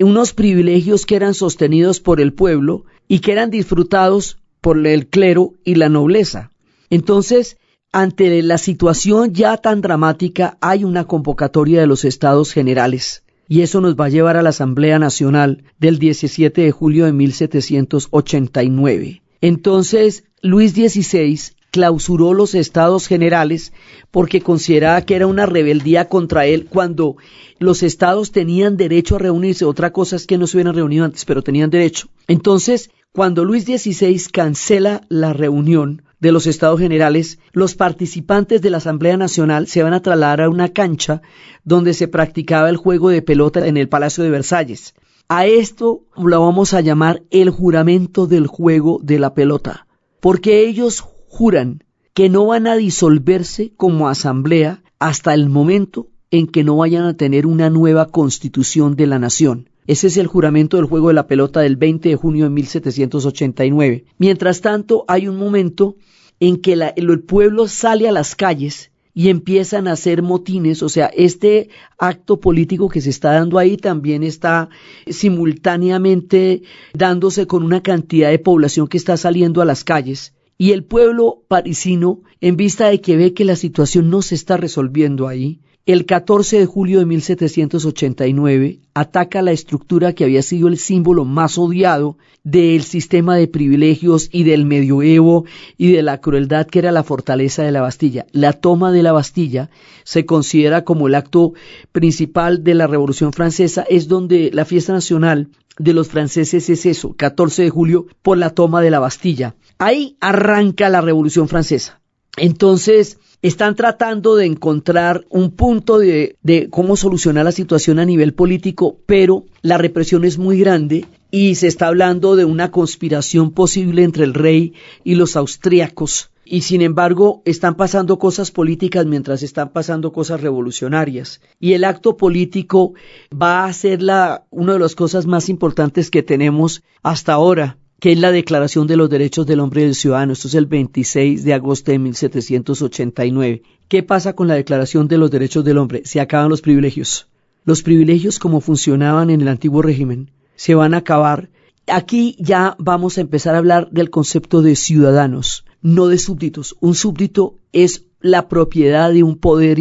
unos 0.00 0.32
privilegios 0.32 1.06
que 1.06 1.16
eran 1.16 1.34
sostenidos 1.34 2.00
por 2.00 2.20
el 2.20 2.32
pueblo 2.32 2.84
y 3.06 3.20
que 3.20 3.32
eran 3.32 3.50
disfrutados 3.50 4.38
por 4.60 4.84
el 4.86 5.08
clero 5.08 5.52
y 5.62 5.74
la 5.74 5.88
nobleza. 5.88 6.50
Entonces, 6.94 7.58
ante 7.90 8.40
la 8.42 8.56
situación 8.56 9.34
ya 9.34 9.56
tan 9.56 9.80
dramática, 9.80 10.56
hay 10.60 10.84
una 10.84 11.08
convocatoria 11.08 11.80
de 11.80 11.88
los 11.88 12.04
estados 12.04 12.52
generales 12.52 13.24
y 13.48 13.62
eso 13.62 13.80
nos 13.80 13.96
va 13.96 14.04
a 14.04 14.10
llevar 14.10 14.36
a 14.36 14.42
la 14.42 14.50
Asamblea 14.50 15.00
Nacional 15.00 15.64
del 15.80 15.98
17 15.98 16.60
de 16.60 16.70
julio 16.70 17.06
de 17.06 17.12
1789. 17.12 19.22
Entonces, 19.40 20.22
Luis 20.40 20.74
XVI 20.74 21.40
clausuró 21.72 22.32
los 22.32 22.54
estados 22.54 23.08
generales 23.08 23.72
porque 24.12 24.40
consideraba 24.40 25.02
que 25.02 25.16
era 25.16 25.26
una 25.26 25.46
rebeldía 25.46 26.08
contra 26.08 26.46
él 26.46 26.68
cuando 26.70 27.16
los 27.58 27.82
estados 27.82 28.30
tenían 28.30 28.76
derecho 28.76 29.16
a 29.16 29.18
reunirse. 29.18 29.64
Otra 29.64 29.92
cosa 29.92 30.14
es 30.14 30.28
que 30.28 30.38
no 30.38 30.46
se 30.46 30.58
hubieran 30.58 30.76
reunido 30.76 31.04
antes, 31.04 31.24
pero 31.24 31.42
tenían 31.42 31.70
derecho. 31.70 32.06
Entonces, 32.28 32.90
cuando 33.10 33.44
Luis 33.44 33.64
XVI 33.64 34.16
cancela 34.30 35.00
la 35.08 35.32
reunión, 35.32 36.03
de 36.20 36.32
los 36.32 36.46
estados 36.46 36.80
generales, 36.80 37.38
los 37.52 37.74
participantes 37.74 38.62
de 38.62 38.70
la 38.70 38.78
Asamblea 38.78 39.16
Nacional 39.16 39.66
se 39.66 39.82
van 39.82 39.94
a 39.94 40.02
trasladar 40.02 40.42
a 40.42 40.48
una 40.48 40.70
cancha 40.70 41.22
donde 41.64 41.94
se 41.94 42.08
practicaba 42.08 42.70
el 42.70 42.76
juego 42.76 43.10
de 43.10 43.22
pelota 43.22 43.66
en 43.66 43.76
el 43.76 43.88
Palacio 43.88 44.24
de 44.24 44.30
Versalles. 44.30 44.94
A 45.28 45.46
esto 45.46 46.04
lo 46.16 46.40
vamos 46.40 46.74
a 46.74 46.80
llamar 46.80 47.22
el 47.30 47.50
juramento 47.50 48.26
del 48.26 48.46
juego 48.46 49.00
de 49.02 49.18
la 49.18 49.34
pelota, 49.34 49.86
porque 50.20 50.66
ellos 50.66 51.00
juran 51.28 51.82
que 52.12 52.28
no 52.28 52.46
van 52.46 52.66
a 52.66 52.76
disolverse 52.76 53.72
como 53.76 54.08
asamblea 54.08 54.82
hasta 54.98 55.34
el 55.34 55.48
momento 55.48 56.08
en 56.30 56.46
que 56.46 56.64
no 56.64 56.76
vayan 56.76 57.04
a 57.04 57.16
tener 57.16 57.46
una 57.46 57.70
nueva 57.70 58.06
constitución 58.06 58.96
de 58.96 59.06
la 59.06 59.18
nación. 59.18 59.70
Ese 59.86 60.06
es 60.06 60.16
el 60.16 60.26
juramento 60.26 60.78
del 60.78 60.86
juego 60.86 61.08
de 61.08 61.14
la 61.14 61.26
pelota 61.26 61.60
del 61.60 61.76
20 61.76 62.08
de 62.08 62.16
junio 62.16 62.44
de 62.44 62.50
1789. 62.50 64.04
Mientras 64.18 64.62
tanto, 64.62 65.04
hay 65.08 65.28
un 65.28 65.36
momento 65.36 65.96
en 66.40 66.56
que 66.56 66.72
el 66.96 67.20
pueblo 67.20 67.68
sale 67.68 68.08
a 68.08 68.12
las 68.12 68.34
calles 68.34 68.90
y 69.12 69.28
empiezan 69.28 69.86
a 69.86 69.92
hacer 69.92 70.22
motines, 70.22 70.82
o 70.82 70.88
sea, 70.88 71.06
este 71.06 71.68
acto 71.98 72.40
político 72.40 72.88
que 72.88 73.00
se 73.00 73.10
está 73.10 73.32
dando 73.32 73.58
ahí 73.58 73.76
también 73.76 74.24
está 74.24 74.70
simultáneamente 75.06 76.62
dándose 76.94 77.46
con 77.46 77.62
una 77.62 77.80
cantidad 77.80 78.30
de 78.30 78.40
población 78.40 78.88
que 78.88 78.96
está 78.96 79.16
saliendo 79.16 79.62
a 79.62 79.64
las 79.64 79.84
calles. 79.84 80.34
Y 80.56 80.72
el 80.72 80.84
pueblo 80.84 81.44
parisino, 81.46 82.22
en 82.40 82.56
vista 82.56 82.88
de 82.88 83.00
que 83.00 83.16
ve 83.16 83.34
que 83.34 83.44
la 83.44 83.56
situación 83.56 84.10
no 84.10 84.22
se 84.22 84.34
está 84.34 84.56
resolviendo 84.56 85.28
ahí, 85.28 85.60
el 85.86 86.06
14 86.06 86.60
de 86.60 86.66
julio 86.66 86.98
de 86.98 87.04
1789 87.04 88.78
ataca 88.94 89.42
la 89.42 89.52
estructura 89.52 90.14
que 90.14 90.24
había 90.24 90.42
sido 90.42 90.68
el 90.68 90.78
símbolo 90.78 91.26
más 91.26 91.58
odiado 91.58 92.16
del 92.42 92.82
sistema 92.84 93.36
de 93.36 93.48
privilegios 93.48 94.30
y 94.32 94.44
del 94.44 94.64
medioevo 94.64 95.44
y 95.76 95.92
de 95.92 96.02
la 96.02 96.22
crueldad 96.22 96.66
que 96.66 96.78
era 96.78 96.90
la 96.90 97.02
fortaleza 97.02 97.62
de 97.62 97.72
la 97.72 97.82
Bastilla. 97.82 98.24
La 98.32 98.54
toma 98.54 98.92
de 98.92 99.02
la 99.02 99.12
Bastilla 99.12 99.68
se 100.04 100.24
considera 100.24 100.84
como 100.84 101.06
el 101.06 101.14
acto 101.14 101.52
principal 101.92 102.64
de 102.64 102.74
la 102.74 102.86
Revolución 102.86 103.34
Francesa, 103.34 103.84
es 103.88 104.08
donde 104.08 104.50
la 104.54 104.64
fiesta 104.64 104.94
nacional 104.94 105.48
de 105.78 105.92
los 105.92 106.08
franceses 106.08 106.70
es 106.70 106.86
eso, 106.86 107.14
14 107.14 107.62
de 107.62 107.70
julio, 107.70 108.06
por 108.22 108.38
la 108.38 108.50
toma 108.50 108.80
de 108.80 108.90
la 108.90 109.00
Bastilla. 109.00 109.54
Ahí 109.78 110.16
arranca 110.20 110.88
la 110.88 111.02
Revolución 111.02 111.48
Francesa. 111.48 112.00
Entonces, 112.36 113.18
están 113.44 113.74
tratando 113.74 114.36
de 114.36 114.46
encontrar 114.46 115.26
un 115.28 115.50
punto 115.50 115.98
de, 115.98 116.38
cómo 116.70 116.96
solucionar 116.96 117.44
la 117.44 117.52
situación 117.52 117.98
a 117.98 118.06
nivel 118.06 118.32
político, 118.32 118.96
pero 119.04 119.44
la 119.60 119.76
represión 119.76 120.24
es 120.24 120.38
muy 120.38 120.58
grande 120.58 121.04
y 121.30 121.54
se 121.56 121.66
está 121.66 121.88
hablando 121.88 122.36
de 122.36 122.46
una 122.46 122.70
conspiración 122.70 123.50
posible 123.50 124.02
entre 124.02 124.24
el 124.24 124.32
rey 124.32 124.72
y 125.04 125.16
los 125.16 125.36
austríacos. 125.36 126.30
Y 126.46 126.62
sin 126.62 126.80
embargo, 126.80 127.42
están 127.44 127.74
pasando 127.74 128.18
cosas 128.18 128.50
políticas 128.50 129.04
mientras 129.04 129.42
están 129.42 129.74
pasando 129.74 130.10
cosas 130.10 130.40
revolucionarias. 130.40 131.42
Y 131.60 131.74
el 131.74 131.84
acto 131.84 132.16
político 132.16 132.94
va 133.30 133.66
a 133.66 133.72
ser 133.74 134.00
la, 134.00 134.46
una 134.50 134.72
de 134.72 134.78
las 134.78 134.94
cosas 134.94 135.26
más 135.26 135.50
importantes 135.50 136.10
que 136.10 136.22
tenemos 136.22 136.82
hasta 137.02 137.34
ahora 137.34 137.76
que 138.00 138.12
es 138.12 138.18
la 138.18 138.32
Declaración 138.32 138.86
de 138.86 138.96
los 138.96 139.08
Derechos 139.08 139.46
del 139.46 139.60
Hombre 139.60 139.82
y 139.82 139.84
del 139.84 139.94
Ciudadano. 139.94 140.32
Esto 140.32 140.48
es 140.48 140.54
el 140.54 140.66
26 140.66 141.44
de 141.44 141.54
agosto 141.54 141.92
de 141.92 141.98
1789. 141.98 143.62
¿Qué 143.88 144.02
pasa 144.02 144.34
con 144.34 144.48
la 144.48 144.54
Declaración 144.54 145.08
de 145.08 145.18
los 145.18 145.30
Derechos 145.30 145.64
del 145.64 145.78
Hombre? 145.78 146.02
Se 146.04 146.20
acaban 146.20 146.50
los 146.50 146.60
privilegios. 146.60 147.28
Los 147.64 147.82
privilegios 147.82 148.38
como 148.38 148.60
funcionaban 148.60 149.30
en 149.30 149.40
el 149.40 149.48
antiguo 149.48 149.80
régimen 149.80 150.30
se 150.56 150.74
van 150.74 150.94
a 150.94 150.98
acabar. 150.98 151.50
Aquí 151.86 152.36
ya 152.38 152.76
vamos 152.78 153.18
a 153.18 153.20
empezar 153.20 153.54
a 153.54 153.58
hablar 153.58 153.90
del 153.90 154.10
concepto 154.10 154.62
de 154.62 154.76
ciudadanos, 154.76 155.64
no 155.82 156.08
de 156.08 156.18
súbditos. 156.18 156.76
Un 156.80 156.94
súbdito 156.94 157.58
es 157.72 158.06
la 158.20 158.48
propiedad 158.48 159.12
de 159.12 159.22
un 159.22 159.36
poder 159.36 159.78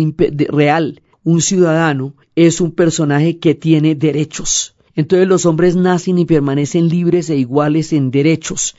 real. 0.50 1.02
Un 1.24 1.42
ciudadano 1.42 2.16
es 2.36 2.62
un 2.62 2.72
personaje 2.72 3.40
que 3.40 3.56
tiene 3.56 3.96
derechos 3.96 4.74
entonces 4.96 5.28
los 5.28 5.46
hombres 5.46 5.76
nacen 5.76 6.18
y 6.20 6.26
permanecen 6.26 6.90
libres 6.90 7.30
e 7.30 7.38
iguales 7.38 7.94
en 7.94 8.12
derechos. 8.12 8.76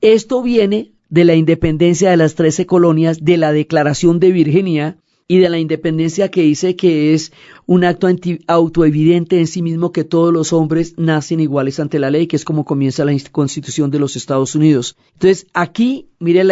Esto 0.00 0.42
viene 0.42 0.92
de 1.08 1.24
la 1.24 1.34
independencia 1.34 2.10
de 2.10 2.16
las 2.16 2.34
trece 2.34 2.66
colonias, 2.66 3.24
de 3.24 3.36
la 3.36 3.52
Declaración 3.52 4.20
de 4.20 4.32
Virginia 4.32 4.98
y 5.26 5.38
de 5.38 5.48
la 5.48 5.58
independencia 5.58 6.30
que 6.30 6.42
dice 6.42 6.76
que 6.76 7.14
es 7.14 7.32
un 7.66 7.84
acto 7.84 8.08
autoevidente 8.46 9.38
en 9.38 9.46
sí 9.46 9.62
mismo 9.62 9.90
que 9.90 10.04
todos 10.04 10.32
los 10.32 10.52
hombres 10.52 10.94
nacen 10.98 11.40
iguales 11.40 11.80
ante 11.80 11.98
la 11.98 12.10
ley, 12.10 12.26
que 12.26 12.36
es 12.36 12.44
como 12.44 12.64
comienza 12.64 13.04
la 13.04 13.16
Constitución 13.32 13.90
de 13.90 14.00
los 14.00 14.16
Estados 14.16 14.54
Unidos. 14.54 14.96
Entonces, 15.14 15.46
aquí, 15.54 16.08
mire 16.18 16.42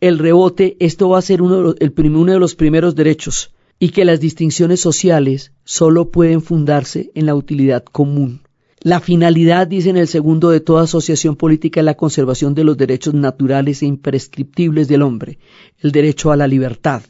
el 0.00 0.18
rebote, 0.18 0.76
esto 0.80 1.08
va 1.08 1.18
a 1.18 1.22
ser 1.22 1.40
uno 1.40 1.74
el, 1.78 1.92
uno 1.96 2.32
de 2.32 2.38
los 2.38 2.54
primeros 2.54 2.94
derechos 2.94 3.53
y 3.84 3.90
que 3.90 4.06
las 4.06 4.18
distinciones 4.18 4.80
sociales 4.80 5.52
solo 5.64 6.10
pueden 6.10 6.40
fundarse 6.40 7.10
en 7.14 7.26
la 7.26 7.34
utilidad 7.34 7.84
común. 7.84 8.40
La 8.80 8.98
finalidad, 8.98 9.66
dice 9.66 9.90
en 9.90 9.98
el 9.98 10.08
segundo, 10.08 10.48
de 10.48 10.60
toda 10.60 10.84
asociación 10.84 11.36
política 11.36 11.80
es 11.80 11.84
la 11.84 11.98
conservación 11.98 12.54
de 12.54 12.64
los 12.64 12.78
derechos 12.78 13.12
naturales 13.12 13.82
e 13.82 13.86
imprescriptibles 13.86 14.88
del 14.88 15.02
hombre, 15.02 15.38
el 15.80 15.92
derecho 15.92 16.32
a 16.32 16.36
la 16.38 16.46
libertad, 16.46 17.02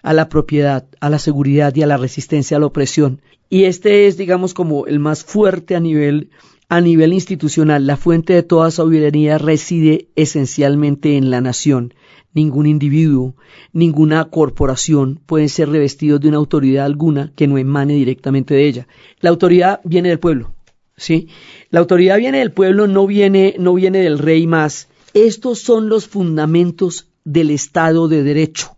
a 0.00 0.12
la 0.12 0.28
propiedad, 0.28 0.86
a 1.00 1.10
la 1.10 1.18
seguridad 1.18 1.74
y 1.74 1.82
a 1.82 1.88
la 1.88 1.96
resistencia 1.96 2.56
a 2.56 2.60
la 2.60 2.66
opresión. 2.66 3.20
Y 3.50 3.64
este 3.64 4.06
es, 4.06 4.16
digamos, 4.16 4.54
como 4.54 4.86
el 4.86 5.00
más 5.00 5.24
fuerte 5.24 5.74
a 5.74 5.80
nivel 5.80 6.30
a 6.68 6.80
nivel 6.80 7.14
institucional, 7.14 7.84
la 7.84 7.96
fuente 7.96 8.32
de 8.32 8.44
toda 8.44 8.70
soberanía 8.70 9.38
reside 9.38 10.06
esencialmente 10.14 11.16
en 11.16 11.30
la 11.30 11.40
nación. 11.40 11.94
Ningún 12.34 12.66
individuo, 12.66 13.34
ninguna 13.72 14.24
corporación 14.24 15.20
puede 15.26 15.48
ser 15.48 15.68
revestido 15.68 16.18
de 16.18 16.28
una 16.28 16.38
autoridad 16.38 16.86
alguna 16.86 17.32
que 17.36 17.46
no 17.46 17.58
emane 17.58 17.94
directamente 17.94 18.54
de 18.54 18.66
ella. 18.66 18.88
La 19.20 19.30
autoridad 19.30 19.80
viene 19.84 20.08
del 20.08 20.18
pueblo, 20.18 20.54
¿sí? 20.96 21.28
La 21.70 21.80
autoridad 21.80 22.16
viene 22.16 22.38
del 22.38 22.52
pueblo, 22.52 22.86
no 22.86 23.06
viene, 23.06 23.54
no 23.58 23.74
viene 23.74 23.98
del 23.98 24.18
rey 24.18 24.46
más. 24.46 24.88
Estos 25.12 25.58
son 25.58 25.90
los 25.90 26.08
fundamentos 26.08 27.08
del 27.24 27.50
Estado 27.50 28.08
de 28.08 28.22
Derecho. 28.22 28.76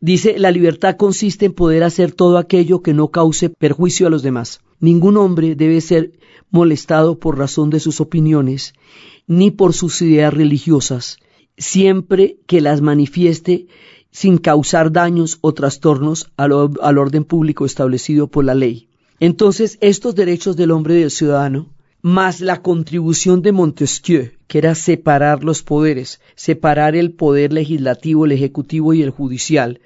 Dice, 0.00 0.38
la 0.38 0.50
libertad 0.50 0.96
consiste 0.96 1.46
en 1.46 1.54
poder 1.54 1.82
hacer 1.82 2.12
todo 2.12 2.38
aquello 2.38 2.82
que 2.82 2.92
no 2.92 3.08
cause 3.08 3.48
perjuicio 3.48 4.06
a 4.06 4.10
los 4.10 4.22
demás. 4.22 4.60
Ningún 4.78 5.16
hombre 5.16 5.54
debe 5.56 5.80
ser 5.80 6.12
molestado 6.50 7.18
por 7.18 7.38
razón 7.38 7.70
de 7.70 7.80
sus 7.80 8.00
opiniones, 8.00 8.74
ni 9.26 9.50
por 9.50 9.72
sus 9.72 10.00
ideas 10.02 10.32
religiosas, 10.32 11.16
siempre 11.56 12.38
que 12.46 12.60
las 12.60 12.80
manifieste 12.80 13.66
sin 14.10 14.38
causar 14.38 14.92
daños 14.92 15.38
o 15.40 15.54
trastornos 15.54 16.30
al, 16.36 16.52
orden 16.52 17.24
público 17.24 17.66
establecido 17.66 18.28
por 18.28 18.44
la 18.44 18.54
ley. 18.54 18.88
Entonces, 19.18 19.76
estos 19.80 20.14
derechos 20.14 20.56
del 20.56 20.70
hombre 20.70 20.94
y 20.94 21.00
del 21.00 21.10
ciudadano, 21.10 21.70
más 22.00 22.40
la 22.40 22.62
contribución 22.62 23.42
de 23.42 23.52
Montesquieu, 23.52 24.32
que 24.46 24.58
era 24.58 24.74
separar 24.74 25.42
los 25.42 25.62
poderes, 25.62 26.20
separar 26.36 26.94
el 26.94 27.12
poder 27.12 27.52
legislativo, 27.52 28.24
el 28.24 28.32
ejecutivo 28.32 28.92
y 28.94 29.02
el 29.02 29.10
judicial, 29.10 29.80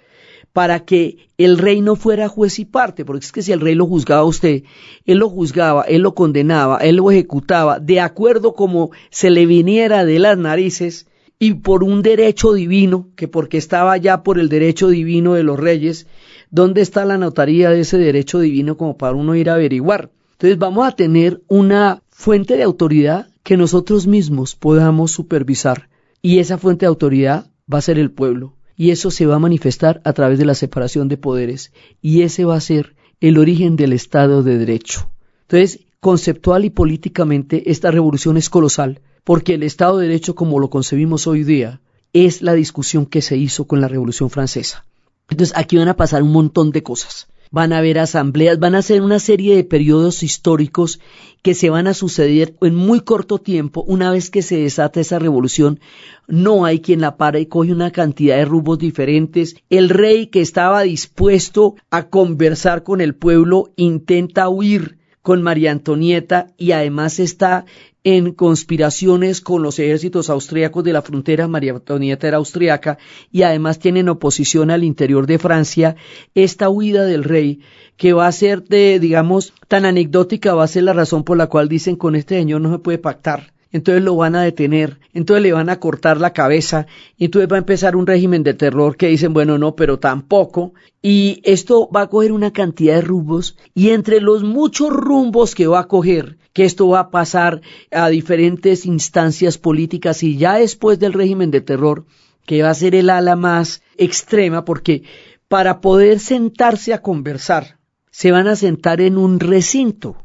para 0.53 0.85
que 0.85 1.29
el 1.39 1.57
rey 1.57 1.81
no 1.81 1.95
fuera 1.95 2.29
juez 2.29 2.59
y 2.59 2.65
parte, 2.65 3.05
porque 3.05 3.25
es 3.25 3.33
que 3.33 3.43
si 3.43 3.53
el 3.53 3.61
rey 3.61 3.75
lo 3.75 3.87
juzgaba 3.87 4.23
a 4.23 4.27
usted, 4.27 4.65
él 5.07 5.19
lo 5.19 5.31
juzgaba, 5.31 5.85
él 5.85 6.03
lo 6.03 6.15
condenaba, 6.15 6.79
él 6.79 6.97
lo 6.97 7.11
ejecutaba, 7.11 7.79
de 7.79 8.01
acuerdo 8.01 8.55
como 8.55 8.91
se 9.11 9.31
le 9.31 9.47
viniera 9.47 10.05
de 10.05 10.19
las 10.19 10.37
narices, 10.37 11.07
y 11.39 11.55
por 11.55 11.85
un 11.85 12.03
derecho 12.03 12.53
divino, 12.53 13.09
que 13.15 13.29
porque 13.29 13.59
estaba 13.59 13.97
ya 13.97 14.23
por 14.23 14.39
el 14.39 14.49
derecho 14.49 14.89
divino 14.89 15.35
de 15.35 15.45
los 15.45 15.59
reyes, 15.59 16.07
¿dónde 16.51 16.81
está 16.81 17.05
la 17.05 17.19
notaría 17.19 17.71
de 17.71 17.81
ese 17.81 17.99
derecho 17.99 18.41
divino 18.41 18.77
como 18.77 18.97
para 18.97 19.15
uno 19.15 19.35
ir 19.35 19.51
a 19.51 19.55
averiguar? 19.55 20.11
Entonces 20.33 20.59
vamos 20.59 20.87
a 20.87 20.93
tener 20.93 21.43
una 21.49 22.03
fuente 22.11 22.57
de 22.57 22.63
autoridad 22.63 23.29
que 23.43 23.57
nosotros 23.57 24.07
mismos 24.07 24.55
podamos 24.57 25.13
supervisar, 25.13 25.89
y 26.23 26.39
esa 26.39 26.59
fuente 26.59 26.81
de 26.81 26.89
autoridad 26.89 27.47
va 27.73 27.79
a 27.79 27.83
ser 27.83 27.99
el 27.99 28.11
pueblo 28.11 28.55
y 28.77 28.91
eso 28.91 29.11
se 29.11 29.27
va 29.27 29.37
a 29.37 29.41
manifestar 29.41 30.01
a 30.05 30.13
través 30.13 30.39
de 30.39 30.45
la 30.45 30.55
separación 30.55 31.09
de 31.09 31.17
poderes 31.17 31.73
y 32.01 32.23
ese 32.23 32.45
va 32.45 32.57
a 32.57 32.61
ser 32.61 32.95
el 33.21 33.39
origen 33.39 33.77
del 33.77 33.93
Estado 33.93 34.43
de 34.43 34.57
Derecho. 34.57 35.11
Entonces, 35.43 35.81
conceptual 36.01 36.65
y 36.65 36.71
políticamente 36.71 37.71
esta 37.71 37.91
revolución 37.91 38.37
es 38.37 38.49
colosal 38.49 39.01
porque 39.29 39.53
el 39.53 39.63
Estado 39.63 39.99
de 39.99 40.07
Derecho 40.07 40.35
como 40.35 40.59
lo 40.59 40.71
concebimos 40.71 41.27
hoy 41.27 41.45
día 41.45 41.83
es 42.15 42.41
la 42.41 42.55
discusión 42.55 43.05
que 43.05 43.21
se 43.21 43.37
hizo 43.37 43.67
con 43.67 43.83
la 43.83 43.87
Revolución 43.87 44.31
Francesa. 44.31 44.87
Entonces, 45.29 45.55
aquí 45.55 45.77
van 45.77 45.89
a 45.89 45.97
pasar 45.97 46.23
un 46.23 46.33
montón 46.33 46.71
de 46.71 46.83
cosas 46.83 47.29
van 47.51 47.73
a 47.73 47.79
haber 47.79 47.99
asambleas, 47.99 48.59
van 48.59 48.75
a 48.75 48.83
ser 48.83 49.01
una 49.01 49.19
serie 49.19 49.57
de 49.57 49.65
periodos 49.65 50.23
históricos 50.23 51.01
que 51.41 51.55
se 51.55 51.71
van 51.71 51.87
a 51.87 51.95
suceder 51.95 52.55
en 52.61 52.75
muy 52.75 53.01
corto 53.01 53.39
tiempo. 53.39 53.83
Una 53.87 54.11
vez 54.11 54.29
que 54.29 54.43
se 54.43 54.59
desata 54.59 55.01
esa 55.01 55.19
revolución, 55.19 55.81
no 56.27 56.67
hay 56.67 56.81
quien 56.81 57.01
la 57.01 57.17
para 57.17 57.39
y 57.39 57.47
coge 57.47 57.73
una 57.73 57.91
cantidad 57.91 58.37
de 58.37 58.45
rumbos 58.45 58.79
diferentes. 58.79 59.57
El 59.71 59.89
rey 59.89 60.27
que 60.27 60.43
estaba 60.43 60.83
dispuesto 60.83 61.77
a 61.91 62.11
conversar 62.11 62.83
con 62.83 63.01
el 63.01 63.15
pueblo 63.15 63.73
intenta 63.77 64.51
huir 64.51 64.99
con 65.29 65.43
María 65.43 65.73
Antonieta 65.73 66.47
y 66.57 66.73
además 66.73 67.19
está 67.19 67.67
en 68.05 68.33
conspiraciones 68.33 69.41
con 69.41 69.63
los 69.63 69.79
ejércitos 69.79 70.31
austríacos 70.31 70.85
de 70.85 70.93
la 70.93 71.03
frontera, 71.03 71.49
María 71.49 71.73
Antonieta 71.73 72.29
era 72.29 72.37
austriaca, 72.39 72.99
y 73.31 73.43
además 73.43 73.79
tienen 73.79 74.09
oposición 74.09 74.71
al 74.71 74.85
interior 74.85 75.27
de 75.27 75.39
Francia, 75.39 75.97
esta 76.35 76.69
huida 76.69 77.05
del 77.05 77.25
rey, 77.25 77.61
que 77.97 78.13
va 78.13 78.27
a 78.27 78.33
ser 78.33 78.65
de, 78.65 78.99
digamos, 79.01 79.53
tan 79.67 79.85
anecdótica, 79.85 80.55
va 80.55 80.65
a 80.65 80.69
ser 80.69 80.85
la 80.85 80.93
razón 80.93 81.25
por 81.25 81.37
la 81.37 81.49
cual 81.49 81.69
dicen 81.69 81.97
con 81.97 82.15
este 82.15 82.39
señor 82.39 82.61
no 82.61 82.73
se 82.73 82.79
puede 82.79 82.99
pactar 82.99 83.53
entonces 83.71 84.03
lo 84.03 84.17
van 84.17 84.35
a 84.35 84.43
detener, 84.43 84.99
entonces 85.13 85.43
le 85.43 85.53
van 85.53 85.69
a 85.69 85.79
cortar 85.79 86.21
la 86.21 86.33
cabeza, 86.33 86.87
y 87.17 87.27
entonces 87.27 87.51
va 87.51 87.57
a 87.57 87.61
empezar 87.61 87.97
un 87.97 88.07
régimen 88.07 88.43
de 88.43 88.55
terror 88.55 88.97
que 88.97 89.09
dicen, 89.09 89.35
bueno, 89.35 89.59
no, 89.59 89.77
pero 89.77 89.99
tampoco, 89.99 90.73
y 91.03 91.41
esto 91.45 91.89
va 91.95 92.03
a 92.03 92.07
coger 92.09 92.33
una 92.33 92.53
cantidad 92.53 92.95
de 92.95 93.03
rumbos, 93.03 93.57
y 93.75 93.91
entre 93.91 94.21
los 94.21 94.43
muchos 94.43 94.91
rumbos 94.91 95.55
que 95.55 95.67
va 95.67 95.81
a 95.81 95.89
coger, 95.89 96.39
que 96.59 96.65
esto 96.65 96.89
va 96.89 96.99
a 96.99 97.11
pasar 97.11 97.61
a 97.93 98.09
diferentes 98.09 98.85
instancias 98.85 99.59
políticas, 99.59 100.25
y 100.25 100.39
ya 100.39 100.55
después 100.55 100.99
del 100.99 101.13
régimen 101.13 101.53
de 101.53 101.61
terror, 101.61 102.05
que 102.47 102.65
va 102.65 102.71
a 102.71 102.75
ser 102.75 102.97
el 102.97 103.11
ala 103.11 103.37
más 103.37 103.81
extrema, 103.97 104.65
porque 104.65 105.05
para 105.47 105.81
poder 105.81 106.19
sentarse 106.19 106.93
a 106.93 107.01
conversar, 107.01 107.79
se 108.11 108.33
van 108.33 108.49
a 108.49 108.57
sentar 108.57 109.01
en 109.01 109.19
un 109.19 109.39
recinto, 109.39 110.17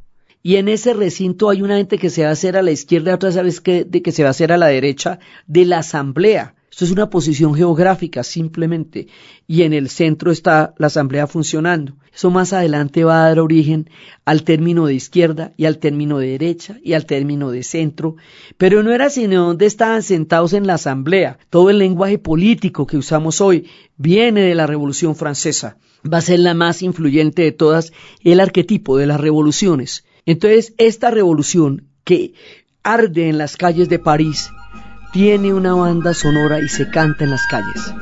y 0.41 0.55
en 0.55 0.69
ese 0.69 0.95
recinto 0.95 1.51
hay 1.51 1.61
una 1.61 1.77
gente 1.77 1.99
que 1.99 2.09
se 2.09 2.23
va 2.23 2.29
a 2.29 2.31
hacer 2.31 2.57
a 2.57 2.63
la 2.63 2.71
izquierda, 2.71 3.13
otra 3.13 3.29
vez 3.43 3.61
que, 3.61 3.86
de 3.86 4.01
que 4.01 4.11
se 4.11 4.23
va 4.23 4.29
a 4.29 4.31
hacer 4.31 4.51
a 4.51 4.57
la 4.57 4.69
derecha 4.69 5.19
de 5.45 5.65
la 5.65 5.77
asamblea. 5.77 6.55
Esto 6.74 6.86
es 6.86 6.91
una 6.91 7.11
posición 7.11 7.53
geográfica 7.53 8.24
simplemente. 8.24 9.05
Y 9.45 9.61
en 9.61 9.74
el 9.74 9.89
centro 9.89 10.32
está 10.32 10.74
la 10.80 10.88
asamblea 10.88 11.28
funcionando. 11.28 11.93
Eso 12.11 12.32
más 12.32 12.51
adelante 12.51 13.03
va 13.03 13.24
a 13.24 13.28
dar 13.28 13.39
origen 13.39 13.91
al 14.26 14.41
término 14.41 14.88
de 14.88 14.95
izquierda 14.95 15.53
y 15.55 15.65
al 15.65 15.78
término 15.78 16.17
de 16.17 16.30
derecha 16.30 16.80
y 16.84 16.93
al 16.93 17.05
término 17.05 17.51
de 17.51 17.61
centro. 17.61 18.15
Pero 18.57 18.82
no 18.82 18.91
era 18.91 19.11
sino 19.11 19.45
donde 19.45 19.67
estaban 19.67 20.01
sentados 20.01 20.53
en 20.53 20.65
la 20.65 20.74
asamblea. 20.74 21.38
Todo 21.51 21.69
el 21.69 21.78
lenguaje 21.78 22.17
político 22.17 22.88
que 22.88 22.97
usamos 22.97 23.39
hoy 23.39 23.69
viene 23.97 24.41
de 24.41 24.55
la 24.55 24.65
Revolución 24.65 25.15
Francesa. 25.15 25.78
Va 26.11 26.17
a 26.17 26.21
ser 26.21 26.39
la 26.39 26.55
más 26.55 26.82
influyente 26.82 27.43
de 27.43 27.51
todas, 27.51 27.93
el 28.24 28.39
arquetipo 28.39 28.97
de 28.97 29.05
las 29.05 29.21
revoluciones 29.21 30.03
entonces, 30.26 30.74
esta 30.78 31.11
revolución 31.11 31.89
que 32.03 32.34
arde 32.82 33.30
en 33.30 33.38
las 33.38 33.57
calles 33.57 33.89
de 33.89 33.99
París 33.99 34.49
tiene 35.14 35.53
una 35.53 35.76
banda 35.76 36.16
sonora 36.16 36.59
y 36.59 36.68
se 36.68 36.89
canta 36.89 37.24
en 37.24 37.30
las 37.30 37.45
calles. 37.45 37.93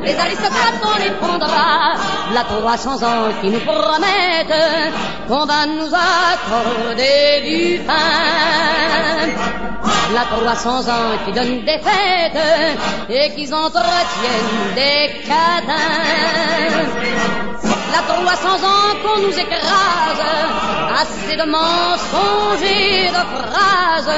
les 0.00 0.16
aristocrates 0.18 0.80
on 0.82 0.98
les 0.98 1.10
prendra, 1.20 1.94
la 2.32 2.44
300 2.44 3.02
ans 3.02 3.30
qui 3.40 3.50
nous 3.50 3.60
promettent 3.60 4.92
qu'on 5.26 5.44
va 5.44 5.66
nous 5.66 5.92
accorder 5.92 7.42
du 7.44 7.80
pain. 7.84 9.28
La 10.14 10.24
300 10.24 10.88
ans 10.88 11.18
qui 11.26 11.32
donnent 11.32 11.64
des 11.64 11.78
fêtes 11.78 12.38
et 13.10 13.34
qui 13.34 13.52
entretiennent 13.52 14.74
des 14.74 15.10
cadins 15.26 17.47
la 17.92 18.02
300 18.02 18.48
ans 18.72 18.90
qu'on 19.02 19.20
nous 19.22 19.38
écrase, 19.38 20.22
assez 21.00 21.36
de 21.36 21.46
mensonges 21.50 22.62
et 22.62 23.08
de 23.08 23.24
phrases, 23.34 24.10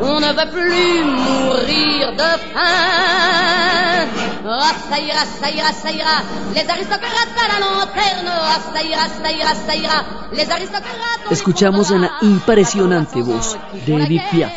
on 0.00 0.20
ne 0.20 0.30
veut 0.38 0.50
plus 0.50 1.04
mourir 1.04 2.12
de 2.12 2.30
faim. 2.52 4.08
Ah, 4.44 4.74
ça 4.90 4.98
ira, 4.98 5.24
ça 5.40 5.50
ira, 5.50 5.72
ça 5.72 5.90
ira, 5.92 6.22
les 6.54 6.68
aristocrates 6.68 7.36
à 7.44 7.46
la 7.52 7.58
lanterne, 7.60 8.28
ah, 8.28 8.58
ça 8.72 8.82
ira, 8.82 9.08
ça 9.22 9.30
ira, 9.32 9.54
ça 9.54 9.74
ira, 9.74 10.04
les 10.32 10.50
aristocrates... 10.50 11.30
Escuchamos 11.30 11.90
la 11.90 12.10
impresionante 12.22 13.22
voz 13.22 13.56
de 13.86 13.94
Edith 13.94 14.22
Piaf. 14.30 14.52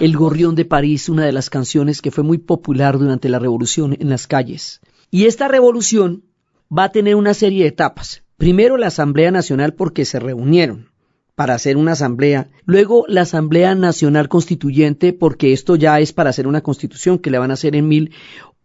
El 0.00 0.16
Gorrión 0.16 0.54
de 0.54 0.64
París, 0.64 1.08
una 1.08 1.24
de 1.24 1.32
las 1.32 1.48
canciones 1.50 2.02
que 2.02 2.10
fue 2.10 2.24
muy 2.24 2.38
popular 2.38 2.98
durante 2.98 3.28
la 3.28 3.38
revolución 3.38 3.96
en 4.00 4.08
las 4.08 4.26
calles. 4.26 4.80
Y 5.10 5.26
esta 5.26 5.46
revolución 5.46 6.24
va 6.76 6.84
a 6.84 6.92
tener 6.92 7.16
una 7.16 7.34
serie 7.34 7.62
de 7.62 7.68
etapas. 7.68 8.22
Primero 8.36 8.76
la 8.76 8.88
Asamblea 8.88 9.30
Nacional 9.30 9.74
porque 9.74 10.04
se 10.04 10.18
reunieron 10.18 10.90
para 11.34 11.54
hacer 11.54 11.76
una 11.76 11.92
asamblea, 11.92 12.50
luego 12.66 13.04
la 13.08 13.22
Asamblea 13.22 13.74
Nacional 13.74 14.28
Constituyente 14.28 15.12
porque 15.12 15.52
esto 15.52 15.76
ya 15.76 15.98
es 16.00 16.12
para 16.12 16.30
hacer 16.30 16.46
una 16.46 16.60
constitución 16.60 17.18
que 17.18 17.30
le 17.30 17.38
van 17.38 17.50
a 17.50 17.54
hacer 17.54 17.74
en, 17.74 17.88
mil, 17.88 18.12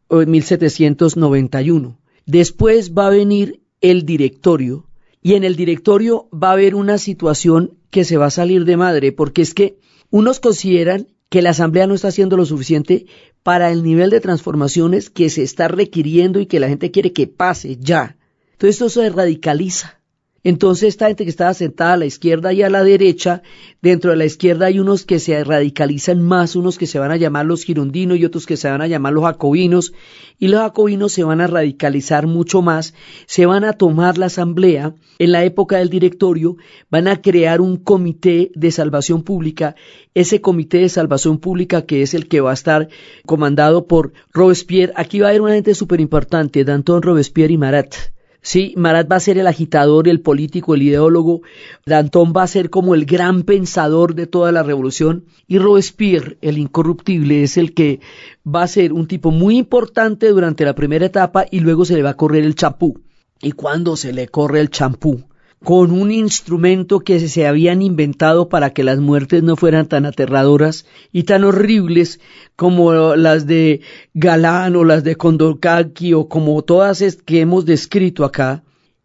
1791. 0.10 2.00
Después 2.26 2.94
va 2.94 3.08
a 3.08 3.12
venir 3.12 3.62
el 3.82 4.06
directorio 4.06 4.86
y 5.22 5.36
en 5.36 5.44
el 5.44 5.56
directorio 5.56 6.28
va 6.32 6.50
a 6.50 6.54
haber 6.54 6.76
una 6.76 6.98
situación 6.98 7.78
que 7.90 8.04
se 8.04 8.18
va 8.18 8.28
a 8.28 8.32
salir 8.32 8.66
de 8.66 8.78
madre 8.78 9.12
porque 9.12 9.42
es 9.42 9.54
que 9.54 9.80
unos 10.10 10.40
consideran 10.40 11.08
que 11.30 11.42
la 11.42 11.52
Asamblea 11.52 11.88
no 11.88 11.94
está 11.94 12.10
haciendo 12.10 12.38
lo 12.38 12.46
suficiente 12.46 13.06
para 13.48 13.72
el 13.72 13.82
nivel 13.82 14.10
de 14.10 14.20
transformaciones 14.20 15.10
que 15.10 15.30
se 15.30 15.42
está 15.42 15.70
requiriendo 15.70 16.42
y 16.42 16.48
que 16.48 16.60
la 16.60 16.68
gente 16.68 16.92
quiere 16.92 17.14
que 17.14 17.28
pase 17.28 17.78
ya. 17.78 18.18
Entonces 18.52 18.76
esto 18.76 18.90
se 18.90 19.10
radicaliza 19.10 19.97
Entonces 20.44 20.90
esta 20.90 21.08
gente 21.08 21.24
que 21.24 21.30
estaba 21.30 21.54
sentada 21.54 21.94
a 21.94 21.98
la 21.98 22.06
izquierda 22.06 22.54
y 22.54 22.62
a 22.62 22.70
la 22.70 22.84
derecha, 22.84 23.42
dentro 23.82 24.12
de 24.12 24.18
la 24.18 24.26
izquierda 24.26 24.68
hay 24.68 24.80
unos 24.80 25.06
que 25.06 25.20
se 25.20 25.44
radicalizan 25.44 26.22
más, 26.22 26.56
unos 26.56 26.78
que 26.78 26.86
se 26.86 27.00
van 27.00 27.12
a 27.12 27.18
llamar 27.18 27.46
los 27.46 27.64
girondinos 27.64 28.18
y 28.18 28.26
otros 28.26 28.46
que 28.46 28.56
se 28.56 28.70
van 28.70 28.82
a 28.82 28.88
llamar 28.88 29.14
los 29.14 29.24
jacobinos, 29.24 29.94
y 30.38 30.48
los 30.48 30.62
jacobinos 30.62 31.12
se 31.12 31.24
van 31.24 31.42
a 31.42 31.48
radicalizar 31.48 32.28
mucho 32.28 32.62
más, 32.62 32.94
se 33.26 33.46
van 33.46 33.64
a 33.64 33.74
tomar 33.74 34.18
la 34.18 34.28
asamblea, 34.28 34.94
en 35.20 35.32
la 35.32 35.44
época 35.44 35.78
del 35.78 35.90
directorio, 35.90 36.58
van 36.92 37.08
a 37.08 37.22
crear 37.22 37.60
un 37.60 37.78
comité 37.78 38.52
de 38.54 38.72
salvación 38.72 39.24
pública, 39.24 39.76
ese 40.14 40.40
comité 40.42 40.78
de 40.80 40.90
salvación 40.90 41.40
pública 41.40 41.86
que 41.86 42.04
es 42.04 42.14
el 42.14 42.28
que 42.28 42.42
va 42.42 42.52
a 42.52 42.54
estar 42.54 42.90
comandado 43.26 43.88
por 43.88 44.14
Robespierre, 44.32 44.94
aquí 44.96 45.20
va 45.20 45.28
a 45.28 45.30
haber 45.30 45.42
una 45.42 45.56
gente 45.56 45.74
súper 45.74 46.00
importante, 46.00 46.64
Danton 46.64 47.02
Robespierre 47.02 47.54
y 47.54 47.58
Marat, 47.58 47.96
Sí, 48.42 48.74
Marat 48.78 49.12
va 49.12 49.18
a 49.18 49.20
ser 49.20 49.38
el 49.38 49.48
agitador, 49.48 50.08
el 50.08 50.22
político, 50.22 50.74
el 50.74 50.84
ideólogo. 50.84 51.42
Danton 51.86 52.34
va 52.36 52.44
a 52.44 52.48
ser 52.48 52.70
como 52.70 52.96
el 52.96 53.06
gran 53.06 53.44
pensador 53.44 54.16
de 54.16 54.28
toda 54.28 54.52
la 54.52 54.64
revolución. 54.64 55.26
Y 55.48 55.60
Robespierre, 55.60 56.38
el 56.42 56.58
incorruptible, 56.58 57.44
es 57.44 57.58
el 57.58 57.74
que 57.74 58.00
va 58.46 58.64
a 58.64 58.68
ser 58.68 58.94
un 58.94 59.08
tipo 59.08 59.32
muy 59.32 59.58
importante 59.58 60.30
durante 60.30 60.66
la 60.66 60.76
primera 60.76 61.06
etapa 61.06 61.46
y 61.50 61.60
luego 61.60 61.84
se 61.84 61.96
le 61.96 62.04
va 62.04 62.12
a 62.12 62.18
correr 62.18 62.44
el 62.44 62.56
champú. 62.56 63.02
¿Y 63.42 63.52
cuando 63.52 63.96
se 63.96 64.14
le 64.14 64.28
corre 64.28 64.62
el 64.62 64.70
champú? 64.70 65.24
Con 65.64 65.92
un 65.92 66.12
instrumento 66.12 67.00
que 67.00 67.20
se 67.28 67.48
habían 67.48 67.82
inventado 67.82 68.48
para 68.48 68.72
que 68.72 68.84
las 68.84 69.00
muertes 69.00 69.44
no 69.44 69.56
fueran 69.56 69.88
tan 69.88 70.06
aterradoras 70.06 70.86
y 71.12 71.24
tan 71.24 71.44
horribles 71.44 72.20
como 72.56 73.16
las 73.16 73.48
de 73.48 73.82
Galán 74.14 74.76
o 74.76 74.84
las 74.84 75.04
de 75.04 75.16
Condorcalchi 75.16 76.14
o 76.14 76.28
como 76.28 76.62
todas 76.62 77.18
que 77.26 77.42
hemos 77.42 77.66
descrito 77.66 78.24
acá. 78.24 78.64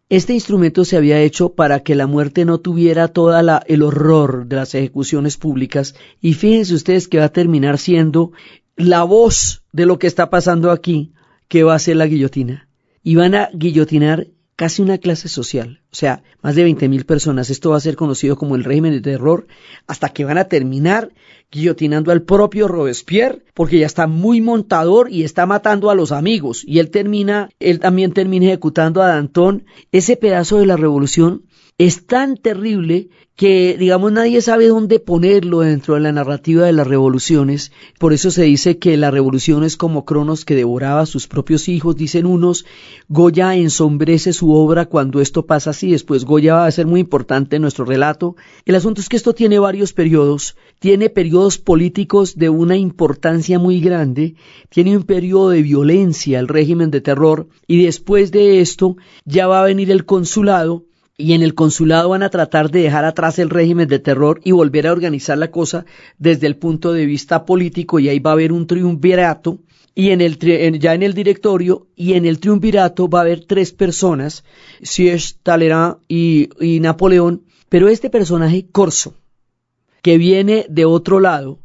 Este 0.09 0.33
instrumento 0.33 0.85
se 0.85 0.95
había 0.95 1.19
hecho 1.21 1.53
para 1.53 1.79
que 1.79 1.95
la 1.95 2.05
muerte 2.05 2.45
no 2.45 2.59
tuviera 2.59 3.07
todo 3.07 3.33
el 3.65 3.81
horror 3.81 4.45
de 4.45 4.57
las 4.57 4.75
ejecuciones 4.75 5.37
públicas 5.37 5.95
y 6.21 6.33
fíjense 6.33 6.75
ustedes 6.75 7.07
que 7.07 7.17
va 7.17 7.25
a 7.25 7.33
terminar 7.33 7.79
siendo 7.79 8.31
la 8.75 9.03
voz 9.03 9.63
de 9.71 9.87
lo 9.87 9.97
que 9.97 10.07
está 10.07 10.29
pasando 10.29 10.71
aquí, 10.71 11.13
que 11.47 11.63
va 11.63 11.73
a 11.73 11.79
ser 11.79 11.95
la 11.95 12.05
guillotina. 12.05 12.69
Y 13.01 13.15
van 13.15 13.33
a 13.35 13.49
guillotinar 13.53 14.27
casi 14.55 14.81
una 14.81 14.97
clase 14.97 15.27
social, 15.27 15.81
o 15.91 15.95
sea, 15.95 16.23
más 16.41 16.55
de 16.55 16.67
20.000 16.67 17.05
personas. 17.05 17.49
Esto 17.49 17.71
va 17.71 17.77
a 17.77 17.81
ser 17.81 17.95
conocido 17.95 18.35
como 18.37 18.55
el 18.55 18.63
régimen 18.63 18.91
de 18.91 19.01
terror, 19.01 19.47
hasta 19.87 20.09
que 20.09 20.25
van 20.25 20.37
a 20.37 20.45
terminar 20.45 21.11
guillotinando 21.51 22.11
al 22.11 22.23
propio 22.23 22.67
Robespierre, 22.67 23.43
porque 23.53 23.79
ya 23.79 23.85
está 23.85 24.07
muy 24.07 24.41
montador 24.41 25.11
y 25.11 25.23
está 25.23 25.45
matando 25.45 25.89
a 25.89 25.95
los 25.95 26.11
amigos. 26.11 26.63
Y 26.65 26.79
él 26.79 26.89
termina, 26.89 27.49
él 27.59 27.79
también 27.79 28.11
termina 28.11 28.47
ejecutando 28.47 29.01
a 29.01 29.07
Danton. 29.07 29.65
Ese 29.91 30.17
pedazo 30.17 30.57
de 30.57 30.65
la 30.65 30.77
revolución 30.77 31.43
es 31.79 32.05
tan 32.05 32.37
terrible 32.37 33.09
que, 33.35 33.75
digamos, 33.79 34.11
nadie 34.11 34.41
sabe 34.41 34.67
dónde 34.67 34.99
ponerlo 34.99 35.61
dentro 35.61 35.95
de 35.95 36.01
la 36.01 36.11
narrativa 36.11 36.67
de 36.67 36.71
las 36.71 36.85
revoluciones. 36.85 37.71
Por 37.97 38.13
eso 38.13 38.29
se 38.29 38.43
dice 38.43 38.77
que 38.77 38.95
la 38.95 39.09
revolución 39.09 39.63
es 39.63 39.75
como 39.75 40.05
Cronos 40.05 40.45
que 40.45 40.55
devoraba 40.55 41.01
a 41.01 41.05
sus 41.07 41.27
propios 41.27 41.67
hijos, 41.67 41.95
dicen 41.95 42.27
unos. 42.27 42.65
Goya 43.07 43.55
ensombrece 43.55 44.33
su 44.33 44.53
obra 44.53 44.85
cuando 44.85 45.19
esto 45.19 45.47
pasa 45.47 45.71
así. 45.71 45.91
Después 45.91 46.25
Goya 46.25 46.53
va 46.53 46.67
a 46.67 46.71
ser 46.71 46.85
muy 46.85 46.99
importante 46.99 47.55
en 47.55 47.63
nuestro 47.63 47.85
relato. 47.85 48.35
El 48.65 48.75
asunto 48.75 49.01
es 49.01 49.09
que 49.09 49.17
esto 49.17 49.33
tiene 49.33 49.57
varios 49.57 49.93
periodos. 49.93 50.55
Tiene 50.77 51.09
periodos 51.09 51.57
políticos 51.57 52.35
de 52.35 52.49
una 52.49 52.77
importancia 52.77 53.57
muy 53.57 53.81
grande. 53.81 54.35
Tiene 54.69 54.95
un 54.95 55.03
periodo 55.03 55.49
de 55.49 55.63
violencia, 55.63 56.39
el 56.39 56.47
régimen 56.47 56.91
de 56.91 57.01
terror. 57.01 57.47
Y 57.65 57.83
después 57.83 58.31
de 58.31 58.61
esto 58.61 58.95
ya 59.25 59.47
va 59.47 59.61
a 59.61 59.65
venir 59.65 59.89
el 59.89 60.05
consulado 60.05 60.85
y 61.17 61.33
en 61.33 61.43
el 61.43 61.53
consulado 61.53 62.09
van 62.09 62.23
a 62.23 62.29
tratar 62.29 62.71
de 62.71 62.81
dejar 62.81 63.05
atrás 63.05 63.37
el 63.37 63.49
régimen 63.49 63.87
de 63.87 63.99
terror 63.99 64.41
y 64.43 64.51
volver 64.51 64.87
a 64.87 64.91
organizar 64.91 65.37
la 65.37 65.51
cosa 65.51 65.85
desde 66.17 66.47
el 66.47 66.57
punto 66.57 66.91
de 66.91 67.05
vista 67.05 67.45
político 67.45 67.99
y 67.99 68.09
ahí 68.09 68.19
va 68.19 68.31
a 68.31 68.33
haber 68.33 68.51
un 68.51 68.65
triunvirato 68.65 69.59
y 69.95 70.09
en 70.09 70.21
el 70.21 70.39
ya 70.79 70.95
en 70.95 71.03
el 71.03 71.13
directorio 71.13 71.87
y 71.95 72.13
en 72.13 72.25
el 72.25 72.39
triunvirato 72.39 73.07
va 73.07 73.19
a 73.19 73.21
haber 73.21 73.45
tres 73.45 73.71
personas, 73.71 74.43
Siege, 74.81 75.35
Talleyrand 75.43 75.97
y, 76.07 76.49
y 76.59 76.79
Napoleón, 76.79 77.43
pero 77.69 77.89
este 77.89 78.09
personaje 78.09 78.65
Corso, 78.71 79.13
que 80.01 80.17
viene 80.17 80.65
de 80.67 80.85
otro 80.85 81.19
lado, 81.19 81.59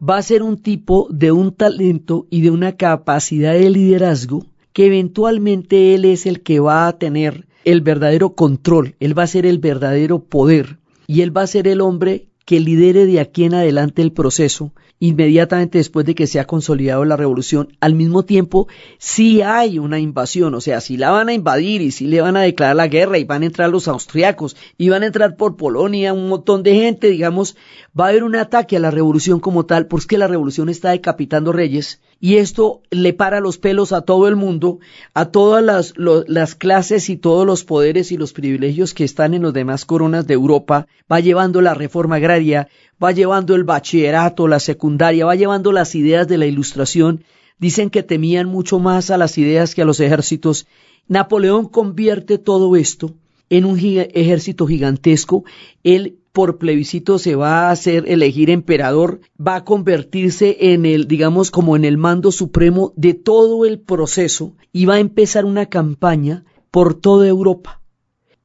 va 0.00 0.16
a 0.16 0.22
ser 0.22 0.44
un 0.44 0.58
tipo 0.58 1.08
de 1.10 1.32
un 1.32 1.52
talento 1.52 2.28
y 2.30 2.42
de 2.42 2.50
una 2.50 2.76
capacidad 2.76 3.52
de 3.52 3.70
liderazgo 3.70 4.46
que 4.72 4.86
eventualmente 4.86 5.94
él 5.94 6.04
es 6.04 6.24
el 6.24 6.42
que 6.42 6.60
va 6.60 6.86
a 6.86 6.98
tener 6.98 7.46
el 7.64 7.80
verdadero 7.80 8.34
control, 8.34 8.94
Él 9.00 9.18
va 9.18 9.24
a 9.24 9.28
ser 9.28 9.46
el 9.46 9.58
verdadero 9.58 10.20
poder 10.20 10.78
y 11.06 11.22
Él 11.22 11.36
va 11.36 11.42
a 11.42 11.46
ser 11.46 11.68
el 11.68 11.80
hombre 11.80 12.26
que 12.44 12.60
lidere 12.60 13.06
de 13.06 13.20
aquí 13.20 13.44
en 13.44 13.54
adelante 13.54 14.02
el 14.02 14.12
proceso 14.12 14.72
inmediatamente 15.02 15.78
después 15.78 16.06
de 16.06 16.14
que 16.14 16.28
se 16.28 16.38
ha 16.38 16.46
consolidado 16.46 17.04
la 17.04 17.16
revolución. 17.16 17.76
Al 17.80 17.92
mismo 17.92 18.24
tiempo, 18.24 18.68
si 18.98 19.42
hay 19.42 19.80
una 19.80 19.98
invasión, 19.98 20.54
o 20.54 20.60
sea, 20.60 20.80
si 20.80 20.96
la 20.96 21.10
van 21.10 21.28
a 21.28 21.32
invadir 21.32 21.82
y 21.82 21.90
si 21.90 22.06
le 22.06 22.20
van 22.20 22.36
a 22.36 22.42
declarar 22.42 22.76
la 22.76 22.86
guerra 22.86 23.18
y 23.18 23.24
van 23.24 23.42
a 23.42 23.46
entrar 23.46 23.68
los 23.68 23.88
austriacos 23.88 24.56
y 24.78 24.90
van 24.90 25.02
a 25.02 25.06
entrar 25.06 25.34
por 25.36 25.56
Polonia 25.56 26.12
un 26.12 26.28
montón 26.28 26.62
de 26.62 26.76
gente, 26.76 27.08
digamos, 27.08 27.56
va 27.98 28.06
a 28.06 28.08
haber 28.10 28.22
un 28.22 28.36
ataque 28.36 28.76
a 28.76 28.78
la 28.78 28.92
revolución 28.92 29.40
como 29.40 29.66
tal, 29.66 29.88
porque 29.88 30.18
la 30.18 30.28
revolución 30.28 30.68
está 30.68 30.92
decapitando 30.92 31.50
reyes 31.50 32.00
y 32.20 32.36
esto 32.36 32.82
le 32.92 33.12
para 33.12 33.40
los 33.40 33.58
pelos 33.58 33.92
a 33.92 34.02
todo 34.02 34.28
el 34.28 34.36
mundo, 34.36 34.78
a 35.14 35.32
todas 35.32 35.64
las, 35.64 35.94
las 35.96 36.54
clases 36.54 37.10
y 37.10 37.16
todos 37.16 37.44
los 37.44 37.64
poderes 37.64 38.12
y 38.12 38.16
los 38.16 38.32
privilegios 38.32 38.94
que 38.94 39.02
están 39.02 39.34
en 39.34 39.42
los 39.42 39.52
demás 39.52 39.84
coronas 39.84 40.28
de 40.28 40.34
Europa, 40.34 40.86
va 41.10 41.18
llevando 41.18 41.60
la 41.60 41.74
reforma 41.74 42.16
agraria, 42.16 42.68
va 43.02 43.12
llevando 43.12 43.54
el 43.54 43.64
bachillerato, 43.64 44.46
la 44.46 44.60
secundaria, 44.60 45.26
va 45.26 45.34
llevando 45.34 45.72
las 45.72 45.94
ideas 45.94 46.28
de 46.28 46.38
la 46.38 46.46
ilustración. 46.46 47.24
Dicen 47.58 47.90
que 47.90 48.02
temían 48.02 48.48
mucho 48.48 48.78
más 48.78 49.10
a 49.10 49.16
las 49.16 49.38
ideas 49.38 49.74
que 49.74 49.82
a 49.82 49.84
los 49.84 50.00
ejércitos. 50.00 50.66
Napoleón 51.08 51.66
convierte 51.66 52.38
todo 52.38 52.76
esto 52.76 53.14
en 53.50 53.64
un 53.64 53.78
ejército 53.78 54.66
gigantesco. 54.66 55.44
Él 55.82 56.18
por 56.32 56.58
plebiscito 56.58 57.18
se 57.18 57.34
va 57.34 57.68
a 57.68 57.70
hacer 57.70 58.04
elegir 58.08 58.48
emperador, 58.48 59.20
va 59.38 59.56
a 59.56 59.64
convertirse 59.64 60.56
en 60.72 60.86
el, 60.86 61.06
digamos, 61.06 61.50
como 61.50 61.76
en 61.76 61.84
el 61.84 61.98
mando 61.98 62.32
supremo 62.32 62.92
de 62.96 63.14
todo 63.14 63.66
el 63.66 63.80
proceso 63.80 64.54
y 64.72 64.86
va 64.86 64.94
a 64.94 65.00
empezar 65.00 65.44
una 65.44 65.66
campaña 65.66 66.44
por 66.70 66.94
toda 66.94 67.28
Europa. 67.28 67.82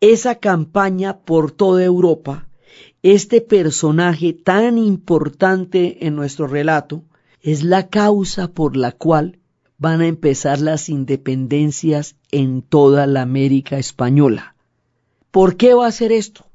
Esa 0.01 0.35
campaña 0.35 1.19
por 1.19 1.51
toda 1.51 1.83
Europa, 1.83 2.49
este 3.13 3.39
personaje 3.39 4.33
tan 4.33 4.77
importante 4.77 6.05
en 6.05 6.15
nuestro 6.15 6.45
relato, 6.45 7.03
es 7.41 7.63
la 7.63 7.87
causa 7.87 8.49
por 8.49 8.75
la 8.75 8.91
cual 8.91 9.39
van 9.77 10.01
a 10.01 10.07
empezar 10.07 10.59
las 10.59 10.89
independencias 10.89 12.17
en 12.31 12.61
toda 12.61 13.07
la 13.07 13.21
América 13.21 13.77
española. 13.77 14.55
¿Por 15.31 15.55
qué 15.55 15.73
va 15.73 15.85
a 15.85 15.89
hacer 15.89 16.11
esto? 16.11 16.47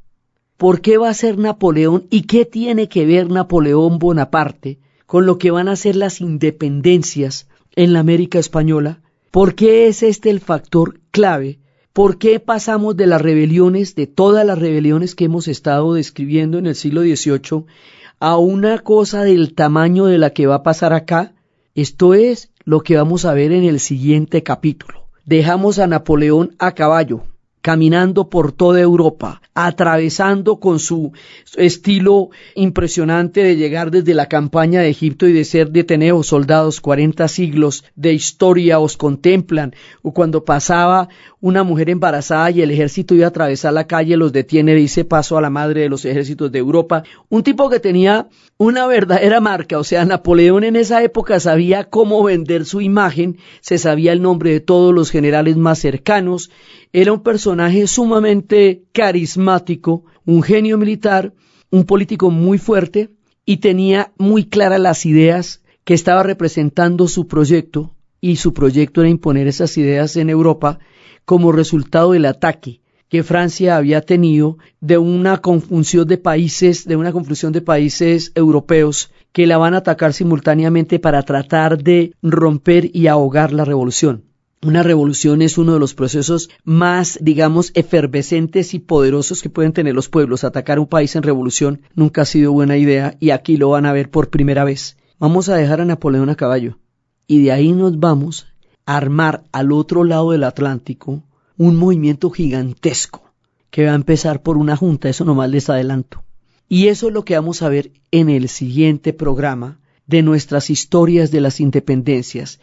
¿Por 0.59 0.82
qué 0.82 0.98
va 0.98 1.09
a 1.09 1.14
ser 1.14 1.38
Napoleón 1.38 2.07
y 2.11 2.22
qué 2.22 2.44
tiene 2.44 2.88
que 2.90 3.07
ver 3.07 3.30
Napoleón 3.30 3.98
Bonaparte 3.98 4.78
con 5.07 5.24
lo 5.24 5.38
que 5.38 5.50
van 5.50 5.68
a 5.68 5.76
ser 5.76 5.96
las 5.96 6.20
independencias 6.20 7.48
en 7.76 7.94
la 7.94 8.00
América 8.00 8.38
española? 8.38 9.00
¿Por 9.30 9.55
qué 9.55 9.86
es 9.86 10.03
este 10.03 10.28
el 10.28 10.40
factor 10.40 11.00
clave? 11.11 11.61
¿Por 11.93 12.16
qué 12.16 12.40
pasamos 12.40 12.97
de 12.97 13.07
las 13.07 13.20
rebeliones, 13.20 13.95
de 13.95 14.07
todas 14.07 14.47
las 14.47 14.59
rebeliones 14.59 15.14
que 15.14 15.26
hemos 15.26 15.47
estado 15.47 15.93
describiendo 15.93 16.57
en 16.57 16.66
el 16.66 16.74
siglo 16.74 17.03
XVIII, 17.03 17.66
a 18.18 18.38
una 18.38 18.78
cosa 18.78 19.24
del 19.24 19.55
tamaño 19.55 20.07
de 20.07 20.16
la 20.16 20.30
que 20.30 20.47
va 20.47 20.57
a 20.57 20.62
pasar 20.62 20.95
acá? 20.95 21.34
Esto 21.74 22.14
es 22.14 22.51
lo 22.64 22.80
que 22.80 22.97
vamos 22.97 23.26
a 23.26 23.34
ver 23.34 23.53
en 23.53 23.64
el 23.64 23.78
siguiente 23.78 24.43
capítulo. 24.43 25.07
Dejamos 25.26 25.78
a 25.78 25.86
Napoleón 25.86 26.57
a 26.59 26.72
caballo, 26.72 27.24
caminando 27.63 28.29
por 28.29 28.53
toda 28.53 28.81
Europa, 28.81 29.41
atravesando 29.55 30.59
con 30.59 30.81
su 30.81 31.13
estilo 31.57 32.31
impresionante 32.57 33.43
de 33.43 33.57
llegar 33.57 33.91
desde 33.93 34.15
la 34.15 34.27
campaña 34.27 34.81
de 34.81 34.91
Egipto 34.91 35.29
y 35.29 35.33
de 35.33 35.45
ser 35.45 35.71
deteneos 35.71 36.27
soldados, 36.27 36.81
40 36.81 37.27
siglos 37.29 37.85
de 37.95 38.13
historia 38.13 38.81
os 38.81 38.97
contemplan, 38.97 39.75
o 40.03 40.13
cuando 40.13 40.45
pasaba 40.45 41.09
una 41.41 41.63
mujer 41.63 41.91
embarazada 41.91 42.51
y 42.51 42.63
el 42.63 42.71
ejército 42.71 43.15
iba 43.15 43.27
a 43.27 43.29
atravesar 43.29 43.73
la 43.73 43.87
calle, 43.87 44.17
los 44.17 44.33
detiene, 44.33 44.75
dice 44.75 45.05
paso 45.05 45.39
a 45.39 45.41
la 45.41 45.51
madre 45.51 45.83
de 45.83 45.89
los 45.89 46.05
ejércitos 46.05 46.51
de 46.51 46.59
Europa, 46.59 47.05
un 47.29 47.43
tipo 47.43 47.71
que 47.71 47.81
tenía 47.81 48.29
una 48.59 48.87
verdadera 48.87 49.41
marca, 49.41 49.79
o 49.79 49.85
sea, 49.85 50.05
Napoleón 50.05 50.65
en 50.65 50.77
esa 50.77 51.03
época 51.03 51.41
sabía 51.41 51.85
cómo 51.85 52.23
vender 52.23 52.65
su 52.65 52.81
imagen, 52.81 53.39
se 53.61 53.79
sabía 53.79 54.13
el 54.13 54.23
nombre 54.23 54.51
de 54.51 54.61
todos 54.61 54.95
los 54.95 55.11
generales 55.11 55.57
más 55.57 55.79
cercanos, 55.79 56.51
era 56.93 57.12
un 57.12 57.22
personaje 57.22 57.86
sumamente 57.86 58.84
carismático, 58.93 60.05
un 60.26 60.43
genio 60.43 60.76
militar, 60.76 61.32
un 61.70 61.84
político 61.84 62.30
muy 62.30 62.59
fuerte 62.59 63.11
y 63.47 63.59
tenía 63.59 64.12
muy 64.18 64.45
claras 64.45 64.80
las 64.80 65.07
ideas 65.07 65.62
que 65.84 65.95
estaba 65.95 66.22
representando 66.22 67.09
su 67.09 67.26
proyecto 67.26 67.95
y 68.20 68.36
su 68.36 68.53
proyecto 68.53 69.01
era 69.01 69.11
imponer 69.11 69.49
esas 69.49 69.76
ideas 69.78 70.16
en 70.16 70.30
Europa 70.30 70.78
como 71.24 71.51
resultado 71.51 72.12
del 72.12 72.26
ataque 72.26 72.82
que 73.09 73.22
Francia 73.22 73.76
había 73.76 74.01
tenido 74.01 74.57
de 74.80 74.97
una 74.97 75.43
confusión 75.43 76.09
de 76.09 76.16
países, 76.16 76.86
de 76.86 76.97
una 76.97 77.12
confusión 77.12 77.53
de 77.53 77.61
países 77.61 78.32
europeos 78.34 79.11
que 79.32 79.47
la 79.47 79.59
van 79.59 79.74
a 79.74 79.78
atacar 79.78 80.14
simultáneamente 80.14 80.99
para 80.99 81.22
tratar 81.22 81.82
de 81.82 82.14
romper 82.22 82.90
y 82.95 83.09
ahogar 83.09 83.53
la 83.53 83.66
revolución. 83.66 84.32
Una 84.65 84.85
revolución 84.85 85.43
es 85.43 85.59
uno 85.59 85.73
de 85.73 85.81
los 85.81 85.93
procesos 85.93 86.49
más, 86.63 87.19
digamos, 87.21 87.73
efervescentes 87.75 88.75
y 88.75 88.79
poderosos 88.79 89.43
que 89.43 89.51
pueden 89.51 89.73
tener 89.73 89.93
los 89.93 90.09
pueblos. 90.09 90.45
Atacar 90.45 90.79
un 90.79 90.87
país 90.87 91.17
en 91.17 91.25
revolución 91.25 91.83
nunca 91.97 92.23
ha 92.23 92.27
sido 92.27 92.53
buena 92.53 92.77
idea 92.77 93.17
y 93.19 93.31
aquí 93.31 93.57
lo 93.57 93.71
van 93.71 93.87
a 93.87 93.93
ver 93.93 94.09
por 94.09 94.31
primera 94.31 94.63
vez. 94.63 94.97
Vamos 95.19 95.49
a 95.49 95.57
dejar 95.57 95.81
a 95.81 95.85
Napoleón 95.85 96.31
a 96.31 96.37
caballo 96.37 96.79
y 97.27 97.43
de 97.43 97.51
ahí 97.51 97.73
nos 97.73 97.99
vamos 97.99 98.47
a 98.87 98.97
armar 98.97 99.43
al 99.51 99.73
otro 99.73 100.05
lado 100.05 100.31
del 100.31 100.45
Atlántico 100.45 101.25
un 101.57 101.75
movimiento 101.75 102.31
gigantesco 102.31 103.33
que 103.71 103.87
va 103.87 103.93
a 103.93 103.97
empezar 103.97 104.43
por 104.43 104.59
una 104.59 104.77
junta, 104.77 105.09
eso 105.09 105.25
nomás 105.25 105.51
les 105.51 105.71
adelanto. 105.71 106.23
Y 106.69 106.87
eso 106.87 107.09
es 107.09 107.15
lo 107.15 107.25
que 107.25 107.35
vamos 107.35 107.63
a 107.63 107.69
ver 107.69 107.91
en 108.13 108.31
el 108.31 108.49
siguiente 108.49 109.13
programa 109.13 109.81
de 110.07 110.23
nuestras 110.23 110.71
historias 110.71 111.31
de 111.31 111.41
las 111.41 111.59
independencias. 111.59 112.61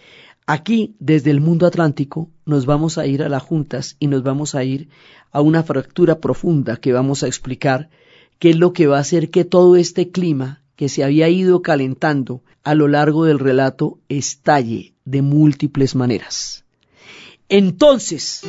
Aquí, 0.52 0.96
desde 0.98 1.30
el 1.30 1.42
mundo 1.42 1.68
atlántico, 1.68 2.32
nos 2.44 2.66
vamos 2.66 2.98
a 2.98 3.06
ir 3.06 3.22
a 3.22 3.30
las 3.30 3.44
juntas 3.44 3.98
y 4.00 4.08
nos 4.08 4.24
vamos 4.24 4.56
a 4.56 4.64
ir 4.64 4.90
a 5.32 5.42
una 5.42 5.62
fractura 5.62 6.20
profunda 6.20 6.78
que 6.78 6.92
vamos 6.92 7.22
a 7.22 7.28
explicar 7.28 7.92
qué 8.40 8.50
es 8.50 8.56
lo 8.58 8.74
que 8.74 8.88
va 8.88 8.98
a 8.98 9.02
hacer 9.02 9.30
que 9.30 9.46
todo 9.46 9.76
este 9.76 10.10
clima 10.10 10.64
que 10.76 10.90
se 10.90 11.04
había 11.04 11.30
ido 11.30 11.62
calentando 11.62 12.42
a 12.64 12.74
lo 12.74 12.88
largo 12.88 13.26
del 13.26 13.38
relato 13.38 14.00
estalle 14.10 14.96
de 15.06 15.22
múltiples 15.22 15.94
maneras. 15.94 16.66
Entonces, 17.48 18.42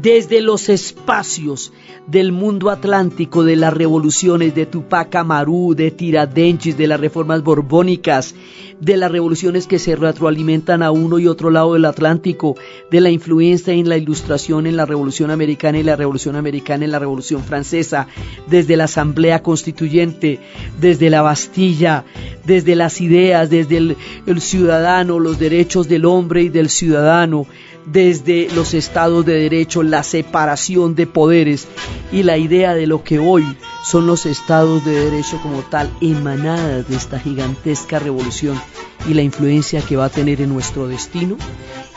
desde 0.00 0.40
los 0.40 0.68
espacios 0.68 1.72
del 2.06 2.32
mundo 2.32 2.70
atlántico, 2.70 3.44
de 3.44 3.56
las 3.56 3.72
revoluciones 3.74 4.54
de 4.54 4.66
Tupac 4.66 5.14
Amaru, 5.14 5.74
de 5.74 5.90
Tiradentes, 5.90 6.76
de 6.76 6.86
las 6.86 6.98
reformas 6.98 7.42
borbónicas, 7.42 8.34
de 8.80 8.96
las 8.96 9.12
revoluciones 9.12 9.68
que 9.68 9.78
se 9.78 9.94
retroalimentan 9.94 10.82
a 10.82 10.90
uno 10.90 11.20
y 11.20 11.28
otro 11.28 11.50
lado 11.50 11.74
del 11.74 11.84
Atlántico, 11.84 12.56
de 12.90 13.00
la 13.00 13.10
influencia 13.10 13.72
en 13.72 13.88
la 13.88 13.96
ilustración 13.96 14.66
en 14.66 14.76
la 14.76 14.86
Revolución 14.86 15.30
Americana 15.30 15.78
y 15.78 15.84
la 15.84 15.94
Revolución 15.94 16.34
Americana 16.34 16.84
en 16.84 16.90
la 16.90 16.98
Revolución 16.98 17.44
Francesa, 17.44 18.08
desde 18.48 18.76
la 18.76 18.84
Asamblea 18.84 19.42
Constituyente, 19.42 20.40
desde 20.80 21.10
la 21.10 21.22
Bastilla, 21.22 22.04
desde 22.44 22.74
las 22.74 23.00
ideas, 23.00 23.50
desde 23.50 23.76
el, 23.76 23.96
el 24.26 24.40
ciudadano, 24.40 25.20
los 25.20 25.38
derechos 25.38 25.86
del 25.86 26.04
hombre 26.04 26.42
y 26.42 26.48
del 26.48 26.68
ciudadano, 26.68 27.46
desde 27.86 28.48
los 28.54 28.74
estados 28.74 29.24
de 29.26 29.34
derecho, 29.34 29.82
la 29.82 30.02
separación 30.02 30.94
de 30.94 31.06
poderes 31.06 31.66
y 32.10 32.22
la 32.22 32.38
idea 32.38 32.74
de 32.74 32.86
lo 32.86 33.02
que 33.02 33.18
hoy 33.18 33.44
son 33.84 34.06
los 34.06 34.26
estados 34.26 34.84
de 34.84 34.92
derecho 34.92 35.40
como 35.42 35.60
tal, 35.62 35.90
emanadas 36.00 36.88
de 36.88 36.96
esta 36.96 37.18
gigantesca 37.18 37.98
revolución 37.98 38.60
y 39.08 39.14
la 39.14 39.22
influencia 39.22 39.82
que 39.82 39.96
va 39.96 40.06
a 40.06 40.10
tener 40.10 40.40
en 40.40 40.52
nuestro 40.52 40.86
destino, 40.86 41.36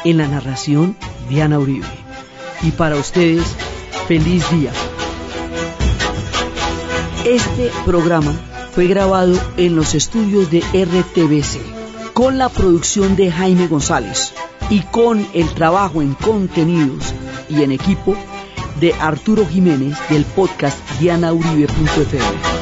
en 0.03 0.17
la 0.17 0.27
narración 0.27 0.97
de 1.29 1.41
Ana 1.41 1.59
Uribe. 1.59 1.85
Y 2.63 2.71
para 2.71 2.95
ustedes, 2.95 3.45
feliz 4.07 4.49
día. 4.51 4.71
Este 7.25 7.71
programa 7.85 8.33
fue 8.71 8.87
grabado 8.87 9.37
en 9.57 9.75
los 9.75 9.95
estudios 9.95 10.49
de 10.51 10.59
RTBC 10.59 12.13
con 12.13 12.37
la 12.37 12.49
producción 12.49 13.15
de 13.15 13.31
Jaime 13.31 13.67
González 13.67 14.33
y 14.69 14.81
con 14.81 15.25
el 15.33 15.47
trabajo 15.53 16.01
en 16.01 16.13
contenidos 16.15 17.13
y 17.49 17.63
en 17.63 17.71
equipo 17.71 18.15
de 18.79 18.93
Arturo 18.93 19.45
Jiménez 19.45 19.97
del 20.09 20.25
podcast 20.25 20.77
dianauribe.fm. 20.99 22.54